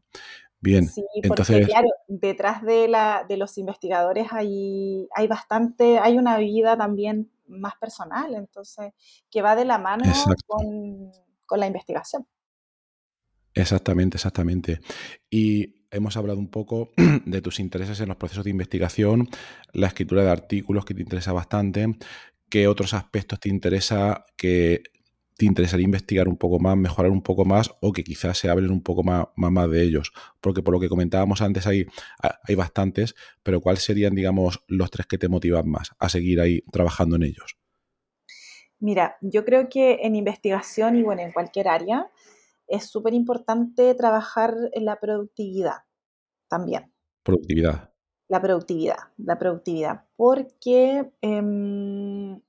Bien, 0.61 0.87
sí, 0.87 1.03
porque, 1.27 1.65
claro, 1.65 1.89
detrás 2.07 2.63
de, 2.63 2.87
la, 2.87 3.25
de 3.27 3.39
los 3.39 3.57
investigadores 3.57 4.29
hay, 4.31 5.09
hay 5.17 5.27
bastante, 5.27 5.99
hay 5.99 6.19
una 6.19 6.37
vida 6.37 6.77
también 6.77 7.33
más 7.47 7.75
personal, 7.77 8.35
entonces, 8.35 8.93
que 9.31 9.41
va 9.41 9.57
de 9.57 9.65
la 9.65 9.79
mano 9.79 10.05
con, 10.47 11.11
con 11.47 11.61
la 11.61 11.67
investigación. 11.67 12.27
Exactamente, 13.55 14.17
exactamente. 14.17 14.81
Y 15.31 15.87
hemos 15.91 16.17
hablado 16.17 16.39
un 16.39 16.49
poco 16.49 16.93
de 17.27 17.43
tus 17.43 17.61
intereses 17.61 18.01
en 18.01 18.09
los 18.09 18.17
procesos 18.17 18.45
de 18.45 18.51
investigación, 18.51 19.29
la 19.73 19.89
escritura 19.89 20.23
de 20.25 20.31
artículos 20.31 20.85
que 20.85 20.95
te 20.95 21.03
interesa 21.03 21.33
bastante, 21.33 21.87
qué 22.49 22.67
otros 22.67 22.95
aspectos 22.95 23.41
te 23.41 23.49
interesa 23.49 24.25
que 24.37 24.83
te 25.37 25.47
interesaría 25.47 25.85
investigar 25.85 26.29
un 26.29 26.37
poco 26.37 26.59
más, 26.59 26.77
mejorar 26.77 27.11
un 27.11 27.23
poco 27.23 27.45
más 27.45 27.71
o 27.81 27.93
que 27.93 28.05
quizás 28.05 28.39
se 28.39 28.49
hablen 28.49 28.71
un 28.71 28.83
poco 28.83 29.03
más, 29.03 29.27
más, 29.37 29.71
de 29.71 29.83
ellos. 29.83 30.13
Porque 30.41 30.63
por 30.63 30.75
lo 30.75 30.81
que 30.81 30.89
comentábamos 30.89 31.41
antes 31.41 31.67
hay, 31.67 31.87
hay 32.21 32.55
bastantes, 32.55 33.15
pero 33.43 33.61
¿cuáles 33.61 33.83
serían, 33.83 34.15
digamos, 34.15 34.63
los 34.69 34.91
tres 34.91 35.07
que 35.07 35.19
te 35.19 35.29
motivan 35.29 35.69
más 35.69 35.91
a 35.99 36.09
seguir 36.09 36.41
ahí 36.41 36.63
trabajando 36.71 37.17
en 37.17 37.25
ellos? 37.25 37.57
Mira, 38.79 39.17
yo 39.21 39.45
creo 39.45 39.69
que 39.69 40.01
en 40.03 40.17
investigación 40.17 40.97
y 40.97 41.03
bueno, 41.03 41.23
en 41.23 41.33
cualquier 41.33 41.69
área 41.69 42.11
es 42.73 42.89
súper 42.89 43.13
importante 43.13 43.95
trabajar 43.95 44.57
en 44.73 44.87
la 44.87 44.99
productividad 44.99 45.85
también. 46.49 46.91
Productividad. 47.23 47.93
La 48.29 48.41
productividad, 48.41 48.97
la 49.19 49.39
productividad, 49.39 50.07
porque 50.17 51.13
em, 51.21 52.41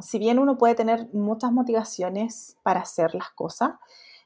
si 0.00 0.18
bien 0.18 0.40
uno 0.40 0.58
puede 0.58 0.74
tener 0.74 1.08
muchas 1.12 1.52
motivaciones 1.52 2.56
para 2.64 2.80
hacer 2.80 3.14
las 3.14 3.30
cosas, 3.30 3.74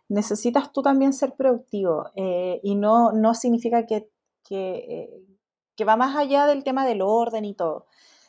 necesitas 0.08 0.72
tú 0.72 0.80
también 0.80 1.12
ser 1.12 1.34
productivo 1.34 2.10
eh, 2.16 2.60
y 2.62 2.74
no, 2.74 3.12
no 3.12 3.34
significa 3.34 3.84
que, 3.84 4.08
eh, 4.48 5.10
que, 5.76 5.84
va 5.84 5.96
más 5.96 6.16
allá 6.16 6.46
del 6.46 6.64
tema 6.64 6.86
del 6.86 7.02
orden 7.02 7.44
y 7.44 7.54
todo, 7.54 7.86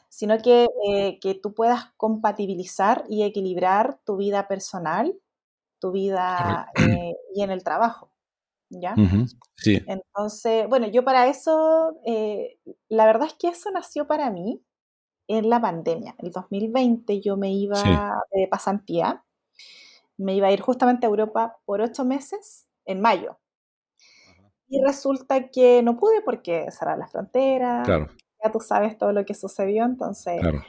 sino 0.09 0.37
que, 0.39 0.67
eh, 0.89 1.17
que 1.21 1.33
tú 1.33 1.53
puedas 1.53 1.93
compatibilizar 1.95 3.05
y 3.07 3.23
equilibrar 3.23 3.99
tu 4.03 4.17
vida 4.17 4.49
personal, 4.49 5.17
tu 5.83 5.91
vida 5.91 6.71
y 7.35 7.43
en 7.43 7.51
el 7.51 7.61
trabajo. 7.61 8.09
¿Ya? 8.69 8.95
Sí. 9.57 9.83
Entonces, 9.85 10.67
bueno, 10.69 10.87
yo 10.87 11.03
para 11.03 11.27
eso, 11.27 11.99
la 12.87 13.05
verdad 13.05 13.27
es 13.27 13.33
que 13.33 13.49
eso 13.49 13.69
nació 13.69 14.07
para 14.07 14.31
mí 14.31 14.63
en 15.27 15.49
la 15.49 15.61
pandemia. 15.61 16.15
El 16.19 16.31
2020 16.31 17.21
yo 17.21 17.35
me 17.35 17.51
iba 17.51 18.23
de 18.31 18.47
pasantía, 18.47 19.23
me 20.17 20.35
iba 20.35 20.47
a 20.47 20.51
ir 20.51 20.61
justamente 20.61 21.05
a 21.05 21.09
Europa 21.09 21.57
por 21.65 21.81
ocho 21.81 22.05
meses 22.05 22.67
en 22.85 23.01
mayo. 23.01 23.37
Y 24.69 24.81
resulta 24.81 25.49
que 25.49 25.83
no 25.83 25.97
pude 25.97 26.21
porque 26.21 26.71
cerrar 26.71 26.97
la 26.97 27.07
frontera. 27.07 27.83
Claro. 27.83 28.07
Ya 28.43 28.51
tú 28.51 28.59
sabes 28.59 28.97
todo 28.97 29.11
lo 29.11 29.25
que 29.25 29.33
sucedió, 29.35 29.83
entonces. 29.83 30.39
Claro, 30.39 30.63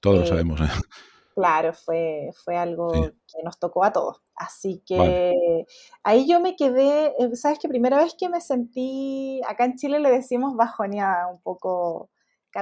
todos 0.00 0.18
lo 0.20 0.24
eh, 0.24 0.28
sabemos. 0.28 0.60
¿eh? 0.60 0.64
Claro, 1.32 1.72
fue, 1.72 2.30
fue 2.44 2.56
algo 2.56 2.92
que 2.92 3.42
nos 3.42 3.58
tocó 3.58 3.84
a 3.84 3.92
todos. 3.92 4.20
Así 4.40 4.82
que 4.86 5.66
ahí 6.02 6.26
yo 6.26 6.40
me 6.40 6.56
quedé, 6.56 7.14
eh, 7.18 7.36
sabes 7.36 7.58
que 7.58 7.68
primera 7.68 7.98
vez 7.98 8.14
que 8.18 8.30
me 8.30 8.40
sentí, 8.40 9.42
acá 9.46 9.66
en 9.66 9.76
Chile 9.76 10.00
le 10.00 10.10
decimos 10.10 10.56
bajoneada, 10.56 11.28
un 11.28 11.42
poco. 11.42 12.08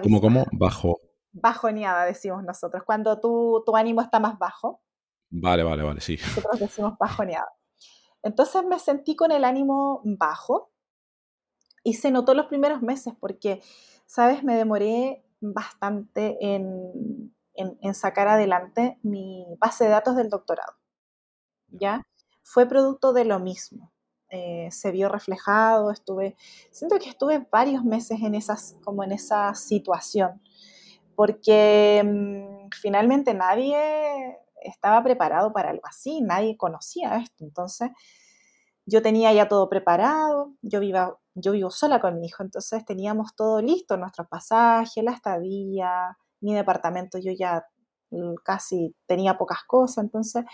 ¿Cómo, 0.03 0.21
cómo? 0.21 0.45
Bajo 0.53 0.99
bajoneada, 1.33 2.05
decimos 2.05 2.43
nosotros, 2.43 2.83
cuando 2.85 3.21
tu, 3.21 3.62
tu 3.64 3.77
ánimo 3.77 4.01
está 4.01 4.19
más 4.19 4.38
bajo. 4.38 4.83
Vale, 5.31 5.62
vale, 5.62 5.83
vale, 5.83 6.01
sí. 6.01 6.19
Nosotros 6.21 6.59
decimos 6.59 6.95
bajoneada. 6.99 7.53
Entonces 8.23 8.64
me 8.64 8.79
sentí 8.79 9.14
con 9.14 9.31
el 9.31 9.45
ánimo 9.45 10.01
bajo 10.05 10.73
y 11.85 11.95
se 11.95 12.11
notó 12.11 12.35
los 12.35 12.47
primeros 12.47 12.83
meses 12.83 13.14
porque, 13.21 13.62
¿sabes? 14.07 14.43
Me 14.43 14.57
demoré 14.57 15.25
bastante 15.41 16.37
en, 16.41 17.33
en, 17.55 17.95
sacar 17.95 18.27
adelante 18.27 18.99
mi 19.03 19.47
base 19.61 19.85
de 19.85 19.91
datos 19.91 20.17
del 20.17 20.29
doctorado. 20.29 20.73
¿Ya? 21.69 22.03
Fue 22.43 22.67
producto 22.67 23.13
de 23.13 23.25
lo 23.25 23.39
mismo. 23.41 23.93
Eh, 24.31 24.69
se 24.71 24.91
vio 24.91 25.09
reflejado, 25.09 25.91
estuve, 25.91 26.37
siento 26.71 26.99
que 26.99 27.09
estuve 27.09 27.47
varios 27.51 27.83
meses 27.85 28.21
en 28.23 28.35
esas, 28.35 28.77
como 28.85 29.03
en 29.03 29.13
esa 29.13 29.55
situación 29.55 30.41
porque 31.19 32.01
mm, 32.05 32.69
finalmente 32.81 33.35
nadie 33.35 34.39
estaba 34.63 35.03
preparado 35.03 35.53
para 35.53 35.71
algo 35.71 35.83
así, 35.85 36.21
nadie 36.21 36.57
conocía 36.57 37.17
esto. 37.17 37.45
Entonces, 37.45 37.91
yo 38.87 39.03
tenía 39.03 39.33
ya 39.33 39.49
todo 39.49 39.69
preparado, 39.69 40.55
yo, 40.63 40.79
viva, 40.79 41.19
yo 41.35 41.51
vivo 41.51 41.73
sola 41.73 42.01
con 42.01 42.21
mi 42.21 42.29
hijo, 42.29 42.45
entonces 42.45 42.85
teníamos 42.85 43.35
todo 43.35 43.61
listo, 43.61 43.97
nuestros 43.97 44.29
pasajes, 44.29 45.03
la 45.03 45.11
estadía, 45.11 46.17
mi 46.41 46.55
departamento, 46.55 47.19
yo 47.19 47.33
ya 47.33 47.67
mm, 48.11 48.35
casi 48.45 48.95
tenía 49.07 49.37
pocas 49.37 49.65
cosas, 49.67 50.05
entonces 50.05 50.45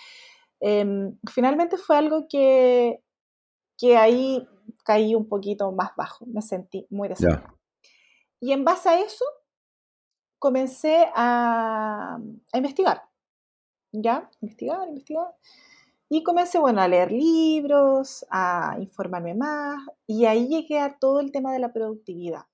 em, 0.66 1.18
finalmente 1.30 1.76
fue 1.76 1.98
algo 1.98 2.26
que, 2.26 3.02
que 3.76 3.98
ahí 3.98 4.48
caí 4.82 5.14
un 5.14 5.28
poquito 5.28 5.70
más 5.72 5.90
bajo, 5.94 6.24
me 6.24 6.40
sentí 6.40 6.86
muy 6.88 7.08
desanimada. 7.08 7.54
Y 8.40 8.52
en 8.52 8.64
base 8.64 8.88
a 8.88 8.98
eso, 8.98 9.26
comencé 10.38 11.06
a, 11.14 12.18
investigar, 12.54 13.02
¿ya? 13.92 14.30
Investigar, 14.40 14.88
investigar. 14.88 15.34
Y 16.08 16.22
comencé, 16.22 16.58
bueno, 16.58 16.80
a 16.80 16.88
leer 16.88 17.12
libros, 17.12 18.24
a 18.30 18.76
informarme 18.78 19.34
más, 19.34 19.86
y 20.06 20.24
ahí 20.24 20.48
llegué 20.48 20.78
a 20.80 20.98
todo 20.98 21.20
el 21.20 21.30
tema 21.30 21.52
de 21.52 21.58
la 21.58 21.74
productividad. 21.74 22.44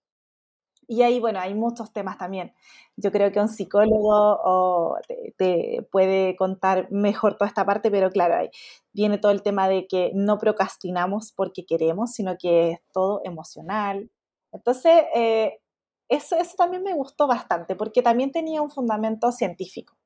Y 0.90 1.02
ahí, 1.02 1.20
bueno, 1.20 1.38
hay 1.38 1.54
muchos 1.54 1.92
temas 1.92 2.18
también. 2.18 2.52
Yo 2.96 3.12
creo 3.12 3.30
que 3.30 3.38
un 3.38 3.48
psicólogo 3.48 4.96
te, 5.36 5.86
puede 5.88 6.34
contar 6.34 6.90
mejor 6.90 7.36
toda 7.36 7.46
esta 7.46 7.64
parte, 7.64 7.92
pero 7.92 8.10
claro, 8.10 8.34
ahí 8.34 8.50
viene 8.92 9.18
todo 9.18 9.30
el 9.30 9.42
tema 9.42 9.68
de 9.68 9.86
que 9.86 10.10
no 10.14 10.36
procrastinamos 10.38 11.30
porque 11.30 11.64
queremos, 11.64 12.10
sino 12.10 12.36
que 12.36 12.72
es 12.72 12.80
todo 12.92 13.20
emocional. 13.24 14.10
Entonces, 14.50 15.04
eh, 15.14 15.60
eso, 16.08 16.36
también 16.58 16.82
me 16.82 16.92
gustó 16.92 17.28
bastante, 17.28 17.76
porque 17.76 18.02
también 18.02 18.32
tenía 18.32 18.60
un 18.60 18.70
fundamento 18.70 19.30
científico, 19.30 19.96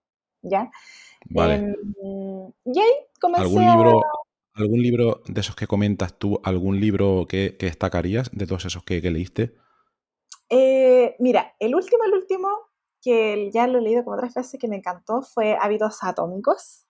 ¿ya? 0.42 0.70
Vale. 1.30 1.54
Em, 1.54 2.52
y 2.66 2.78
ahí 2.78 2.92
comencé 3.18 3.46
¿Algún 3.46 3.64
libro, 3.64 4.02
¿Algún 4.52 4.82
libro 4.82 5.22
de 5.28 5.40
esos 5.40 5.56
que 5.56 5.66
comentas 5.66 6.12
tú, 6.18 6.42
algún 6.44 6.78
libro 6.78 7.24
que, 7.26 7.56
destacarías 7.58 8.30
de 8.32 8.46
todos 8.46 8.66
esos 8.66 8.82
que, 8.82 9.00
leíste? 9.00 9.63
Eh, 10.48 11.16
mira, 11.18 11.54
el 11.58 11.74
último, 11.74 12.04
el 12.04 12.12
último, 12.12 12.48
que 13.00 13.50
ya 13.52 13.66
lo 13.66 13.78
he 13.78 13.82
leído 13.82 14.04
como 14.04 14.16
tres 14.16 14.34
veces, 14.34 14.60
que 14.60 14.68
me 14.68 14.76
encantó, 14.76 15.22
fue 15.22 15.56
Hábitos 15.60 16.02
Atómicos, 16.02 16.86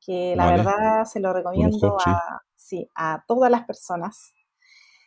que 0.00 0.34
la 0.36 0.50
verdad 0.50 1.04
se 1.04 1.20
lo 1.20 1.32
recomiendo 1.32 1.98
a, 2.04 2.42
sí. 2.54 2.88
a 2.94 3.24
todas 3.26 3.50
las 3.50 3.64
personas. 3.64 4.32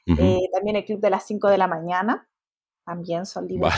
Eh, 0.06 0.50
también 0.52 0.76
el 0.76 0.86
Club 0.86 1.00
de 1.02 1.12
las 1.12 1.26
5 1.28 1.50
de 1.50 1.58
la 1.60 1.68
mañana, 1.68 2.28
también 2.84 3.28
son 3.28 3.48
libros. 3.48 3.72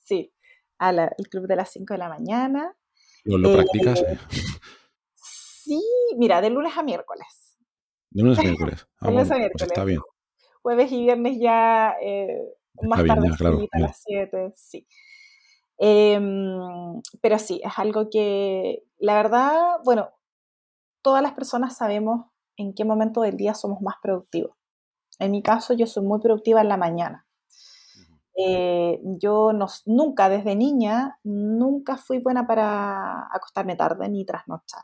sí, 0.00 0.34
el 0.80 1.28
club 1.30 1.46
de 1.46 1.56
las 1.56 1.70
5 1.70 1.94
de 1.94 1.98
la 1.98 2.08
mañana. 2.08 2.76
¿Lo, 3.24 3.50
eh, 3.50 3.54
practicas? 3.54 4.04
Sí, 5.14 5.80
mira, 6.16 6.40
de 6.40 6.50
lunes 6.50 6.76
a 6.76 6.82
miércoles. 6.82 7.56
De 8.10 8.22
lunes 8.22 8.38
a 8.38 8.42
miércoles. 8.42 8.86
Ah, 9.00 9.10
lunes 9.10 9.26
a 9.26 9.28
pues 9.28 9.38
miércoles. 9.38 9.68
está 9.68 9.84
bien. 9.84 10.00
Jueves 10.62 10.92
y 10.92 11.02
viernes 11.02 11.38
ya 11.38 11.94
más 12.82 13.04
tarde, 13.04 13.28
a 13.72 13.78
las 13.78 14.02
7, 14.04 14.52
sí. 14.56 14.86
Em, 15.78 17.00
pero 17.20 17.38
sí, 17.38 17.60
es 17.64 17.78
algo 17.78 18.08
que, 18.10 18.84
la 18.98 19.14
verdad, 19.14 19.78
bueno, 19.84 20.10
todas 21.02 21.22
las 21.22 21.34
personas 21.34 21.76
sabemos 21.76 22.26
en 22.56 22.74
qué 22.74 22.84
momento 22.84 23.22
del 23.22 23.36
día 23.36 23.54
somos 23.54 23.80
más 23.82 23.96
productivos. 24.02 24.56
En 25.18 25.32
mi 25.32 25.42
caso, 25.42 25.74
yo 25.74 25.86
soy 25.86 26.04
muy 26.04 26.20
productiva 26.20 26.60
en 26.60 26.68
la 26.68 26.76
mañana. 26.76 27.26
Eh, 28.36 29.00
yo 29.04 29.52
nunca, 29.86 30.28
desde 30.28 30.56
niña, 30.56 31.18
nunca 31.22 31.96
fui 31.96 32.18
buena 32.18 32.46
para 32.46 33.28
acostarme 33.32 33.76
tarde 33.76 34.08
ni 34.08 34.24
trasnochar. 34.24 34.82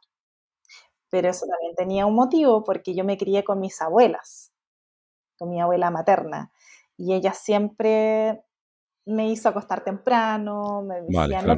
Pero 1.10 1.28
eso 1.28 1.46
también 1.46 1.74
tenía 1.74 2.06
un 2.06 2.14
motivo 2.14 2.62
porque 2.64 2.94
yo 2.94 3.04
me 3.04 3.18
crié 3.18 3.42
con 3.44 3.60
mis 3.60 3.80
abuelas, 3.82 4.52
con 5.38 5.50
mi 5.50 5.60
abuela 5.60 5.90
materna, 5.90 6.52
y 7.00 7.14
ella 7.14 7.32
siempre 7.32 8.42
me 9.06 9.30
hizo 9.30 9.48
acostar 9.48 9.82
temprano, 9.82 10.82
me 10.82 11.00
decía, 11.00 11.40
no 11.40 11.56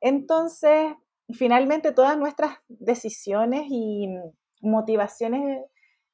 Entonces, 0.00 0.94
finalmente 1.32 1.90
todas 1.90 2.16
nuestras 2.16 2.58
decisiones 2.68 3.64
y 3.68 4.08
motivaciones 4.60 5.64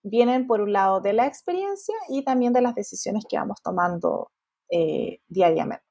vienen 0.02 0.46
por 0.46 0.62
un 0.62 0.72
lado 0.72 1.02
de 1.02 1.12
la 1.12 1.26
experiencia 1.26 1.94
y 2.08 2.24
también 2.24 2.54
de 2.54 2.62
las 2.62 2.74
decisiones 2.74 3.26
que 3.28 3.36
vamos 3.36 3.60
tomando 3.62 4.32
eh, 4.70 5.20
diariamente. 5.28 5.84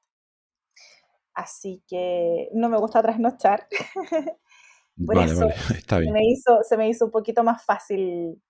Así 1.32 1.84
que 1.86 2.48
no 2.54 2.68
me 2.68 2.78
gusta 2.78 3.02
trasnochar. 3.02 3.68
por 5.06 5.14
Vale, 5.14 5.32
eso 5.32 5.46
vale, 5.46 5.54
está 5.78 6.00
se 6.00 6.10
me, 6.10 6.26
hizo, 6.26 6.58
se 6.64 6.76
me 6.76 6.88
hizo 6.88 7.04
un 7.04 7.12
poquito 7.12 7.44
más 7.44 7.64
fácil 7.64 8.42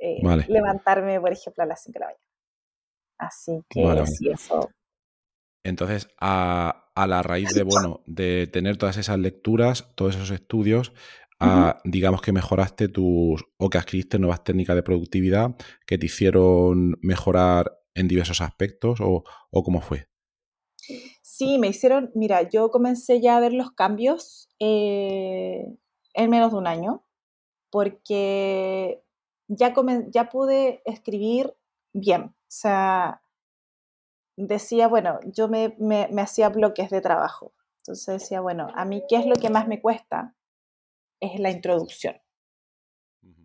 eh, 0.00 0.18
Vale, 0.24 0.46
levantarme, 0.48 1.20
por 1.20 1.32
ejemplo, 1.32 1.62
a 1.62 1.66
las 1.66 1.82
5 1.84 1.94
de 1.94 2.00
la 2.00 2.06
mañana. 2.06 2.29
Así 3.20 3.62
que 3.68 3.82
vale. 3.82 4.06
sí, 4.06 4.30
eso. 4.30 4.70
Entonces, 5.64 6.08
a, 6.20 6.90
a 6.94 7.06
la 7.06 7.22
raíz 7.22 7.52
de, 7.54 7.62
bueno, 7.62 8.02
de 8.06 8.46
tener 8.46 8.76
todas 8.78 8.96
esas 8.96 9.18
lecturas, 9.18 9.92
todos 9.94 10.16
esos 10.16 10.30
estudios, 10.30 10.92
Ujú. 11.40 11.40
a, 11.40 11.80
digamos 11.84 12.22
que 12.22 12.32
mejoraste 12.32 12.88
tus, 12.88 13.44
o 13.58 13.70
que 13.70 13.78
adquiriste 13.78 14.18
nuevas 14.18 14.42
técnicas 14.44 14.76
de 14.76 14.82
productividad 14.82 15.56
que 15.86 15.98
te 15.98 16.06
hicieron 16.06 16.96
mejorar 17.02 17.78
en 17.94 18.08
diversos 18.08 18.40
aspectos, 18.40 19.00
o, 19.02 19.24
o 19.50 19.62
cómo 19.62 19.80
fue. 19.82 20.08
Sí, 21.22 21.58
me 21.58 21.68
hicieron, 21.68 22.10
mira, 22.14 22.48
yo 22.48 22.70
comencé 22.70 23.20
ya 23.20 23.36
a 23.36 23.40
ver 23.40 23.52
los 23.52 23.72
cambios 23.72 24.48
eh, 24.58 25.64
en 26.14 26.30
menos 26.30 26.52
de 26.52 26.58
un 26.58 26.66
año, 26.66 27.04
porque 27.70 29.02
ya, 29.48 29.74
comen- 29.74 30.10
ya 30.12 30.28
pude 30.30 30.82
escribir 30.86 31.54
bien. 31.92 32.22
O 32.24 32.34
sea, 32.48 33.22
decía, 34.36 34.88
bueno, 34.88 35.20
yo 35.24 35.46
me, 35.48 35.76
me- 35.78 36.08
me 36.10 36.22
hacía 36.22 36.48
bloques 36.48 36.90
de 36.90 37.00
trabajo. 37.00 37.52
Entonces 37.78 38.20
decía, 38.22 38.40
bueno, 38.40 38.66
a 38.74 38.84
mí, 38.84 39.04
¿qué 39.08 39.16
es 39.16 39.26
lo 39.26 39.36
que 39.36 39.50
más 39.50 39.68
me 39.68 39.80
cuesta? 39.80 40.34
Es 41.20 41.40
la 41.40 41.50
introducción. 41.50 42.16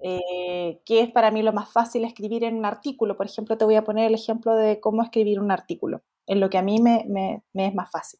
Eh, 0.01 0.81
¿qué 0.85 1.01
es 1.01 1.11
para 1.11 1.31
mí 1.31 1.41
lo 1.41 1.53
más 1.53 1.71
fácil 1.71 2.03
escribir 2.05 2.43
en 2.43 2.55
un 2.55 2.65
artículo? 2.65 3.17
Por 3.17 3.25
ejemplo, 3.27 3.57
te 3.57 3.65
voy 3.65 3.75
a 3.75 3.83
poner 3.83 4.05
el 4.07 4.13
ejemplo 4.15 4.55
de 4.55 4.79
cómo 4.79 5.01
escribir 5.03 5.39
un 5.39 5.51
artículo, 5.51 6.03
en 6.27 6.39
lo 6.39 6.49
que 6.49 6.57
a 6.57 6.61
mí 6.61 6.79
me, 6.81 7.05
me- 7.07 7.43
me 7.53 7.67
es 7.67 7.73
más 7.75 7.89
fácil. 7.91 8.19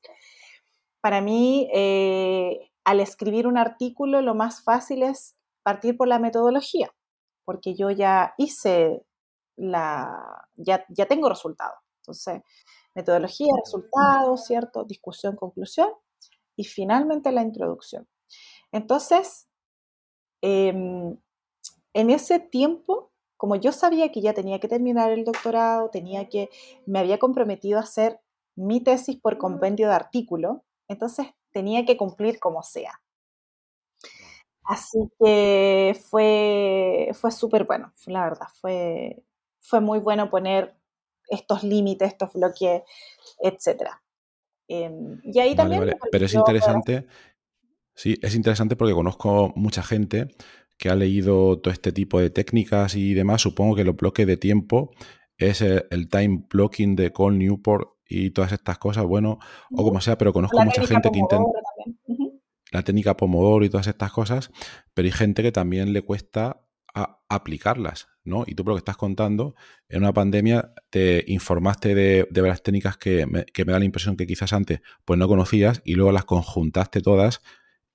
Para 1.02 1.22
mí, 1.22 1.70
eh, 1.74 2.72
al 2.84 3.00
escribir 3.00 3.48
un 3.48 3.58
artículo, 3.58 4.22
lo 4.22 4.36
más 4.36 4.64
fácil 4.64 5.04
es 5.04 5.36
partir 5.64 5.98
por 5.98 6.08
la 6.08 6.20
metodología, 6.20 6.92
porque 7.46 7.76
yo 7.76 7.92
ya 7.92 8.34
hice 8.38 9.04
la, 9.58 10.48
ya, 10.56 10.86
ya 10.90 11.06
tengo 11.08 11.30
resultados. 11.30 11.80
Entonces, 12.02 12.42
metodología, 12.96 13.54
resultados, 13.64 14.46
¿cierto? 14.46 14.84
Discusión, 14.86 15.36
conclusión 15.36 15.90
y 16.56 16.64
finalmente 16.66 17.32
la 17.32 17.42
introducción. 17.44 18.08
Entonces, 18.72 19.48
em, 20.42 21.18
en 21.94 22.10
ese 22.12 22.40
tiempo, 22.40 23.12
como 23.38 23.56
yo 23.58 23.72
sabía 23.72 24.12
que 24.12 24.22
ya 24.22 24.34
tenía 24.34 24.60
que 24.60 24.68
terminar 24.68 25.12
el 25.12 25.26
doctorado, 25.26 25.90
tenía 25.90 26.30
que, 26.30 26.50
me 26.86 27.00
había 27.00 27.20
comprometido 27.20 27.80
a 27.80 27.84
hacer 27.84 28.20
mi 28.56 28.82
tesis 28.84 29.20
por 29.22 29.38
compendio 29.38 29.88
de 29.90 29.96
artículo, 29.96 30.64
entonces 30.90 31.28
tenía 31.52 31.86
que 31.86 31.98
cumplir 31.98 32.40
como 32.40 32.64
sea. 32.64 33.02
Así 34.64 34.98
que 35.20 35.96
fue, 36.10 37.12
fue 37.14 37.32
súper 37.32 37.66
bueno, 37.66 37.94
la 38.08 38.24
verdad, 38.24 38.48
fue, 38.60 39.24
fue 39.68 39.82
muy 39.82 40.00
bueno 40.00 40.30
poner 40.30 40.76
estos 41.30 41.64
límites, 41.64 42.10
estos 42.10 42.34
bloques, 42.34 42.84
etc. 43.42 43.90
Em, 44.68 45.20
y 45.24 45.40
ahí 45.40 45.56
también 45.56 45.82
vale. 45.82 45.98
Pero 46.12 46.26
es 46.26 46.34
interesante, 46.34 47.08
sí, 47.96 48.18
es 48.22 48.36
interesante 48.36 48.76
porque 48.76 48.94
conozco 48.94 49.52
mucha 49.56 49.84
gente 49.84 50.28
que 50.78 50.90
ha 50.90 50.96
leído 50.96 51.60
todo 51.60 51.74
este 51.74 51.92
tipo 51.92 52.20
de 52.20 52.30
técnicas 52.30 52.96
y 52.96 53.14
demás. 53.14 53.42
Supongo 53.42 53.76
que 53.76 53.84
los 53.84 53.96
bloques 53.96 54.28
de 54.28 54.38
tiempo 54.38 54.92
es 55.38 55.62
el, 55.62 55.86
el 55.90 56.10
time 56.10 56.46
blocking 56.50 56.96
de 56.96 57.12
Cole 57.12 57.38
Newport 57.38 57.96
y 58.08 58.32
todas 58.32 58.52
estas 58.52 58.78
cosas, 58.78 59.06
bueno, 59.06 59.40
o 59.72 59.84
como 59.84 60.00
sea, 60.02 60.18
pero 60.18 60.32
conozco 60.32 60.58
La 60.58 60.66
mucha 60.66 60.86
gente 60.86 61.10
que 61.12 61.20
intenta 61.20 61.60
también. 61.76 62.00
Ujú. 62.06 62.42
la 62.72 62.84
técnica 62.84 63.18
Pomodoro 63.18 63.66
y 63.66 63.70
todas 63.70 63.88
estas 63.88 64.12
cosas, 64.12 64.52
pero 64.94 65.08
hay 65.08 65.12
gente 65.12 65.42
que 65.42 65.52
también 65.52 65.92
le 65.92 66.04
cuesta 66.04 66.65
a- 66.96 67.20
aplicarlas, 67.30 68.08
¿no? 68.26 68.44
Y 68.48 68.56
tú 68.56 68.64
por 68.66 68.72
lo 68.74 68.78
que 68.78 68.80
estás 68.80 68.98
contando, 68.98 69.56
en 69.90 70.00
una 70.04 70.14
pandemia 70.14 70.74
te 70.90 71.24
informaste 71.28 71.96
de, 71.96 72.28
de 72.32 72.42
varias 72.42 72.64
técnicas 72.64 72.98
que 72.98 73.28
me, 73.28 73.46
que 73.46 73.66
me 73.66 73.74
da 73.74 73.80
la 73.80 73.86
impresión 73.86 74.18
que 74.18 74.28
quizás 74.28 74.54
antes 74.54 74.82
pues 75.06 75.20
no 75.20 75.28
conocías 75.28 75.82
y 75.86 75.96
luego 75.96 76.12
las 76.14 76.26
conjuntaste 76.26 77.02
todas 77.02 77.42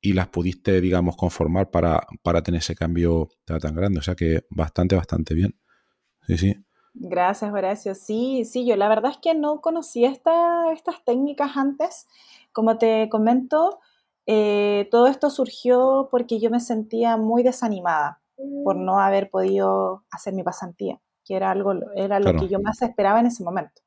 y 0.00 0.14
las 0.14 0.28
pudiste, 0.28 0.80
digamos, 0.80 1.16
conformar 1.16 1.70
para, 1.70 2.00
para 2.22 2.42
tener 2.42 2.60
ese 2.60 2.74
cambio 2.76 3.28
tan 3.44 3.74
grande. 3.74 4.00
O 4.00 4.02
sea 4.02 4.14
que 4.16 4.44
bastante, 4.50 4.96
bastante 4.96 5.34
bien. 5.34 5.56
Sí, 6.26 6.38
sí. 6.38 6.56
Gracias, 6.94 7.52
Horacio. 7.52 7.94
Sí, 7.94 8.44
sí, 8.44 8.66
yo 8.66 8.76
la 8.76 8.88
verdad 8.88 9.12
es 9.12 9.18
que 9.18 9.34
no 9.34 9.60
conocía 9.60 10.10
esta- 10.10 10.72
estas 10.72 11.04
técnicas 11.04 11.56
antes. 11.56 12.08
Como 12.52 12.78
te 12.78 13.08
comento, 13.08 13.80
eh, 14.26 14.88
todo 14.90 15.06
esto 15.06 15.30
surgió 15.30 16.08
porque 16.10 16.40
yo 16.40 16.50
me 16.50 16.60
sentía 16.60 17.16
muy 17.16 17.42
desanimada 17.42 18.19
por 18.64 18.76
no 18.76 19.00
haber 19.00 19.30
podido 19.30 20.04
hacer 20.10 20.34
mi 20.34 20.42
pasantía, 20.42 21.00
que 21.24 21.36
era 21.36 21.50
algo, 21.50 21.74
era 21.94 22.20
lo 22.20 22.34
que 22.38 22.48
yo 22.48 22.60
más 22.60 22.82
esperaba 22.82 23.20
en 23.20 23.26
ese 23.26 23.42
momento. 23.44 23.82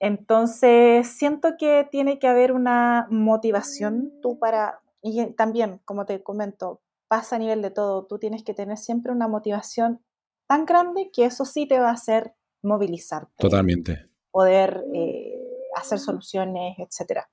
Entonces, 0.00 1.06
siento 1.08 1.56
que 1.58 1.88
tiene 1.90 2.18
que 2.18 2.28
haber 2.28 2.52
una 2.52 3.06
motivación 3.10 4.12
tú 4.20 4.38
para, 4.38 4.80
y 5.02 5.24
también, 5.32 5.80
como 5.84 6.04
te 6.04 6.22
comento, 6.22 6.82
pasa 7.08 7.36
a 7.36 7.38
nivel 7.38 7.62
de 7.62 7.70
todo, 7.70 8.06
tú 8.06 8.18
tienes 8.18 8.42
que 8.42 8.54
tener 8.54 8.76
siempre 8.76 9.12
una 9.12 9.28
motivación 9.28 10.02
tan 10.46 10.66
grande 10.66 11.10
que 11.12 11.24
eso 11.24 11.44
sí 11.44 11.66
te 11.66 11.78
va 11.78 11.88
a 11.88 11.94
hacer 11.94 12.34
movilizarte, 12.62 13.32
totalmente. 13.38 14.10
poder 14.30 14.84
eh, 14.94 15.42
hacer 15.76 15.98
soluciones, 15.98 16.76
etcétera. 16.78 17.28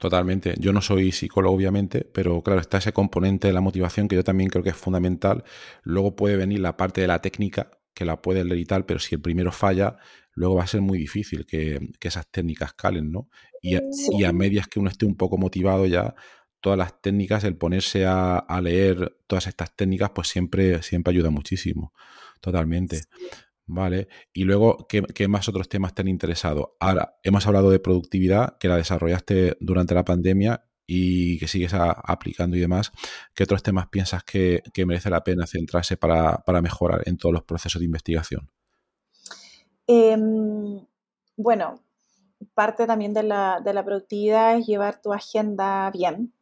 Totalmente. 0.00 0.54
Yo 0.58 0.72
no 0.72 0.80
soy 0.80 1.12
psicólogo, 1.12 1.54
obviamente, 1.54 2.08
pero 2.14 2.42
claro, 2.42 2.58
está 2.58 2.78
ese 2.78 2.90
componente 2.94 3.48
de 3.48 3.52
la 3.52 3.60
motivación 3.60 4.08
que 4.08 4.16
yo 4.16 4.24
también 4.24 4.48
creo 4.48 4.64
que 4.64 4.70
es 4.70 4.76
fundamental. 4.76 5.44
Luego 5.82 6.16
puede 6.16 6.38
venir 6.38 6.60
la 6.60 6.78
parte 6.78 7.02
de 7.02 7.06
la 7.06 7.20
técnica, 7.20 7.70
que 7.92 8.06
la 8.06 8.22
puedes 8.22 8.46
leer 8.46 8.60
y 8.60 8.64
tal, 8.64 8.86
pero 8.86 8.98
si 8.98 9.14
el 9.14 9.20
primero 9.20 9.52
falla, 9.52 9.98
luego 10.32 10.54
va 10.54 10.64
a 10.64 10.66
ser 10.68 10.80
muy 10.80 10.96
difícil 10.96 11.44
que, 11.44 11.90
que 12.00 12.08
esas 12.08 12.26
técnicas 12.30 12.72
calen, 12.72 13.12
¿no? 13.12 13.28
Y 13.60 13.74
a, 13.76 13.80
Sí, 13.92 14.12
y 14.18 14.24
a 14.24 14.32
medias 14.32 14.68
que 14.68 14.80
uno 14.80 14.88
esté 14.88 15.04
un 15.04 15.16
poco 15.18 15.36
motivado 15.36 15.84
ya, 15.84 16.14
todas 16.62 16.78
las 16.78 17.02
técnicas, 17.02 17.44
el 17.44 17.58
ponerse 17.58 18.06
a, 18.06 18.38
a 18.38 18.60
leer 18.62 19.18
todas 19.26 19.48
estas 19.48 19.76
técnicas, 19.76 20.12
pues 20.14 20.28
siempre, 20.28 20.82
siempre 20.82 21.12
ayuda 21.12 21.28
muchísimo. 21.28 21.92
Totalmente. 22.40 23.02
sí. 23.02 23.28
Vale. 23.72 24.08
Y 24.32 24.42
luego, 24.44 24.86
¿qué, 24.88 25.02
qué 25.14 25.28
más 25.28 25.48
otros 25.48 25.68
temas 25.68 25.94
te 25.94 26.02
han 26.02 26.08
interesado? 26.08 26.76
Ahora, 26.80 27.18
hemos 27.22 27.46
hablado 27.46 27.70
de 27.70 27.78
productividad, 27.78 28.58
que 28.58 28.66
la 28.68 28.76
desarrollaste 28.76 29.56
durante 29.60 29.94
la 29.94 30.04
pandemia 30.04 30.64
y 30.86 31.38
que 31.38 31.46
sigues 31.46 31.72
a- 31.74 31.92
aplicando 31.92 32.56
y 32.56 32.60
demás. 32.60 32.90
¿Qué 33.32 33.44
otros 33.44 33.62
temas 33.62 33.86
piensas 33.88 34.24
que, 34.24 34.62
que 34.74 34.86
merece 34.86 35.08
la 35.08 35.22
pena 35.22 35.46
centrarse 35.46 35.96
para, 35.96 36.38
para 36.38 36.60
mejorar 36.62 37.02
en 37.06 37.16
todos 37.16 37.32
los 37.32 37.44
procesos 37.44 37.78
de 37.78 37.86
investigación? 37.86 38.50
Em, 39.86 40.84
bueno, 41.36 41.80
parte 42.54 42.86
también 42.86 43.14
de 43.14 43.22
la, 43.22 43.60
de 43.64 43.72
la 43.74 43.84
productividad 43.84 44.56
es 44.58 44.66
llevar 44.66 45.00
tu 45.00 45.12
agenda 45.12 45.90
bien, 45.90 46.32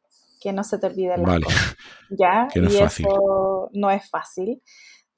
que 0.41 0.53
no 0.53 0.65
se 0.65 0.79
te 0.79 0.87
olviden 0.87 1.23
las 1.23 1.31
Vale, 1.31 1.45
cosas, 1.45 1.77
¿ya? 2.11 2.49
que 2.53 2.61
no 2.61 2.69
es 2.69 2.75
Y 2.75 2.79
fácil. 2.79 3.07
eso 3.07 3.71
no 3.73 3.91
es 3.91 4.09
fácil. 4.09 4.63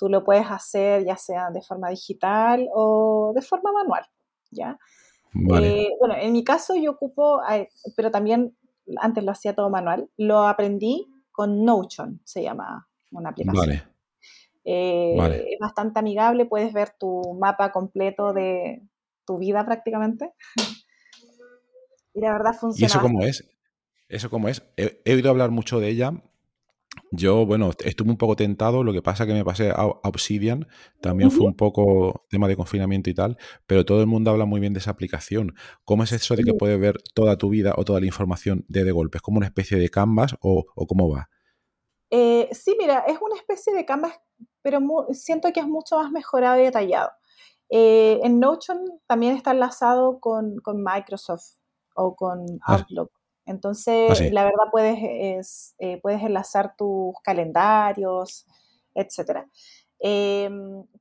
Tú 0.01 0.09
lo 0.09 0.25
puedes 0.25 0.47
hacer 0.51 1.05
ya 1.05 1.19
sea 1.19 1.51
de 1.51 1.61
forma 1.61 1.91
digital 1.91 2.67
o 2.75 3.33
de 3.35 3.43
forma 3.43 3.71
manual, 3.71 4.03
¿ya? 4.51 4.79
Vale, 5.35 5.83
Eh, 5.83 5.89
bueno, 6.01 6.15
en 6.19 6.33
mi 6.33 6.43
caso 6.43 6.75
yo 6.75 6.93
ocupo, 6.93 7.43
pero 7.97 8.11
también 8.11 8.57
antes 8.97 9.23
lo 9.23 9.31
hacía 9.31 9.55
todo 9.55 9.69
manual, 9.69 10.09
lo 10.17 10.49
aprendí 10.49 11.07
con 11.31 11.67
Notion, 11.67 12.19
se 12.25 12.43
llama 12.43 12.89
una 13.13 13.29
aplicación. 13.29 13.67
vale, 13.67 13.83
Eh, 14.65 15.15
vale. 15.19 15.53
es 15.53 15.59
bastante 15.61 15.99
amigable, 15.99 16.47
puedes 16.47 16.73
ver 16.73 16.93
tu 16.99 17.35
mapa 17.39 17.71
completo 17.71 18.33
de 18.33 18.81
tu 19.27 19.37
vida 19.37 19.67
prácticamente 19.67 20.33
y 22.15 22.21
la 22.23 22.33
verdad 22.33 22.55
¿Y 22.55 22.59
funciona 22.59 22.87
eso 22.87 23.03
cómo 23.03 23.23
es? 23.23 23.45
¿Eso 24.09 24.31
cómo 24.31 24.49
es? 24.49 24.63
He, 24.79 25.03
he 25.05 25.15
oído 25.15 25.29
hablar 25.31 25.51
mucho 25.51 25.79
de 25.79 25.89
ella. 25.91 26.13
Yo, 27.13 27.45
bueno, 27.45 27.71
estuve 27.85 28.11
un 28.11 28.17
poco 28.17 28.37
tentado, 28.37 28.85
lo 28.85 28.93
que 28.93 29.03
pasa 29.03 29.27
que 29.27 29.33
me 29.33 29.45
pasé 29.45 29.71
a 29.71 29.85
Obsidian, 29.85 30.69
también 31.01 31.31
fue 31.31 31.47
un 31.47 31.57
poco 31.57 32.25
tema 32.31 32.47
de 32.47 32.57
confinamiento 32.57 33.11
y 33.11 33.15
tal, 33.15 33.37
pero 33.67 33.85
todo 33.85 34.01
el 34.01 34.07
mundo 34.07 34.31
habla 34.31 34.45
muy 34.45 34.61
bien 34.61 34.73
de 34.73 34.79
esa 34.79 34.93
aplicación. 34.93 35.55
¿Cómo 35.85 36.05
es 36.05 36.13
eso 36.13 36.37
de 36.37 36.45
que 36.45 36.55
puedes 36.55 36.79
ver 36.79 37.03
toda 37.15 37.37
tu 37.37 37.49
vida 37.51 37.75
o 37.77 37.85
toda 37.85 37.99
la 38.01 38.07
información 38.07 38.65
de 38.69 38.85
de 38.85 38.93
golpe? 38.93 39.19
¿Es 39.19 39.23
como 39.23 39.39
una 39.39 39.47
especie 39.47 39.77
de 39.77 39.89
canvas 39.89 40.37
o, 40.41 40.67
o 40.75 40.87
cómo 40.87 41.11
va? 41.11 41.29
Eh, 42.11 42.49
sí, 42.53 42.77
mira, 42.79 43.05
es 43.07 43.19
una 43.21 43.37
especie 43.37 43.73
de 43.73 43.85
Canvas, 43.85 44.21
pero 44.63 44.81
siento 45.13 45.53
que 45.53 45.61
es 45.61 45.67
mucho 45.67 45.97
más 45.97 46.11
mejorado 46.11 46.61
y 46.61 46.65
detallado. 46.65 47.11
Eh, 47.69 48.19
en 48.25 48.41
Notion 48.41 48.79
también 49.07 49.37
está 49.37 49.53
enlazado 49.53 50.19
con, 50.19 50.57
con 50.59 50.83
Microsoft 50.83 51.59
o 51.95 52.17
con 52.17 52.45
Ah, 52.67 52.79
Outlook. 52.79 53.13
Entonces, 53.51 54.11
Ah, 54.11 54.15
sí. 54.15 54.31
la 54.31 54.45
verdad 54.45 54.65
puedes, 54.71 54.99
es, 55.03 55.75
eh, 55.79 55.99
puedes 56.01 56.23
enlazar 56.23 56.75
tus 56.77 57.15
calendarios, 57.23 58.47
etc. 58.95 59.47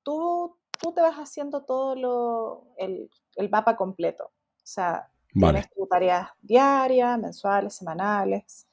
tú, 0.04 0.58
tú 0.82 0.92
te 0.94 1.02
vas 1.02 1.16
haciendo 1.18 1.64
todo 1.64 1.96
lo, 1.96 2.64
el, 2.78 3.10
el 3.36 3.50
mapa 3.50 3.76
completo. 3.76 4.26
O 4.26 4.66
sea, 4.66 5.10
Vale, 5.34 5.60
tienes 5.60 5.74
tus 5.76 5.88
tareas 5.88 6.30
diarias, 6.42 7.20
mensuales, 7.20 7.76
semanales. 7.76 8.66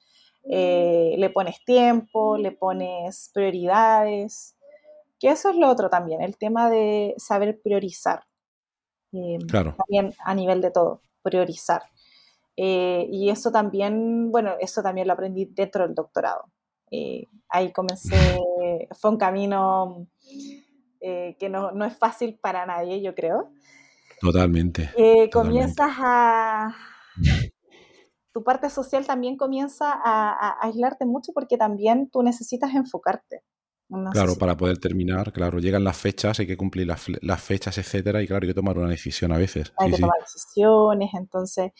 eh, 0.48 1.14
le 1.18 1.30
pones 1.30 1.62
tiempo, 1.64 2.36
le 2.38 2.52
pones 2.52 3.30
prioridades, 3.34 4.56
que 5.18 5.28
eso 5.30 5.50
es 5.50 5.56
lo 5.56 5.68
otro 5.68 5.90
también, 5.90 6.22
el 6.22 6.36
tema 6.36 6.70
de 6.70 7.14
saber 7.18 7.60
priorizar, 7.60 8.22
eh, 9.12 9.38
claro, 9.48 9.74
también 9.76 10.14
a 10.24 10.34
nivel 10.34 10.60
de 10.60 10.70
todo, 10.70 11.00
priorizar. 11.22 11.82
Eh, 12.56 13.06
y 13.10 13.30
eso 13.30 13.52
también, 13.52 14.30
bueno, 14.30 14.54
eso 14.60 14.82
también 14.82 15.06
lo 15.06 15.12
aprendí 15.12 15.44
dentro 15.46 15.84
del 15.86 15.94
doctorado. 15.94 16.44
Eh, 16.90 17.26
ahí 17.48 17.72
comencé, 17.72 18.16
fue 18.98 19.10
un 19.10 19.18
camino 19.18 20.06
eh, 21.00 21.36
que 21.38 21.48
no, 21.48 21.72
no, 21.72 21.84
es 21.84 21.96
fácil 21.96 22.38
para 22.40 22.64
nadie, 22.66 23.02
yo 23.02 23.14
creo. 23.14 23.50
totalmente. 24.20 24.90
Eh, 24.96 25.28
totalmente. 25.28 25.30
comienzas 25.30 25.92
a... 25.98 26.74
Tu 28.32 28.44
parte 28.44 28.68
social 28.68 29.06
también 29.06 29.38
comienza 29.38 29.90
a, 29.90 30.30
a, 30.30 30.58
aislarte 30.60 31.06
mucho 31.06 31.32
porque 31.32 31.56
también 31.56 32.10
tú 32.10 32.22
necesitas 32.22 32.74
enfocarte. 32.74 33.40
No 33.88 34.10
claro, 34.10 34.32
si... 34.32 34.38
para 34.38 34.56
poder 34.56 34.78
terminar, 34.78 35.32
claro, 35.32 35.58
llegan 35.58 35.84
las 35.84 35.96
fechas, 35.96 36.38
hay 36.38 36.46
que 36.46 36.56
cumplir 36.56 36.86
las, 36.86 37.06
las, 37.22 37.40
fechas, 37.40 37.78
etcétera, 37.78 38.22
y 38.22 38.26
claro, 38.26 38.44
hay 38.44 38.48
que 38.48 38.54
tomar 38.54 38.76
una 38.76 38.90
decisión 38.90 39.32
a 39.32 39.38
veces. 39.38 39.72
Hay 39.78 39.86
sí, 39.86 39.90
que 39.92 39.96
sí. 39.96 40.02
tomar 40.02 40.20
decisiones, 40.20 41.10
entonces, 41.14 41.72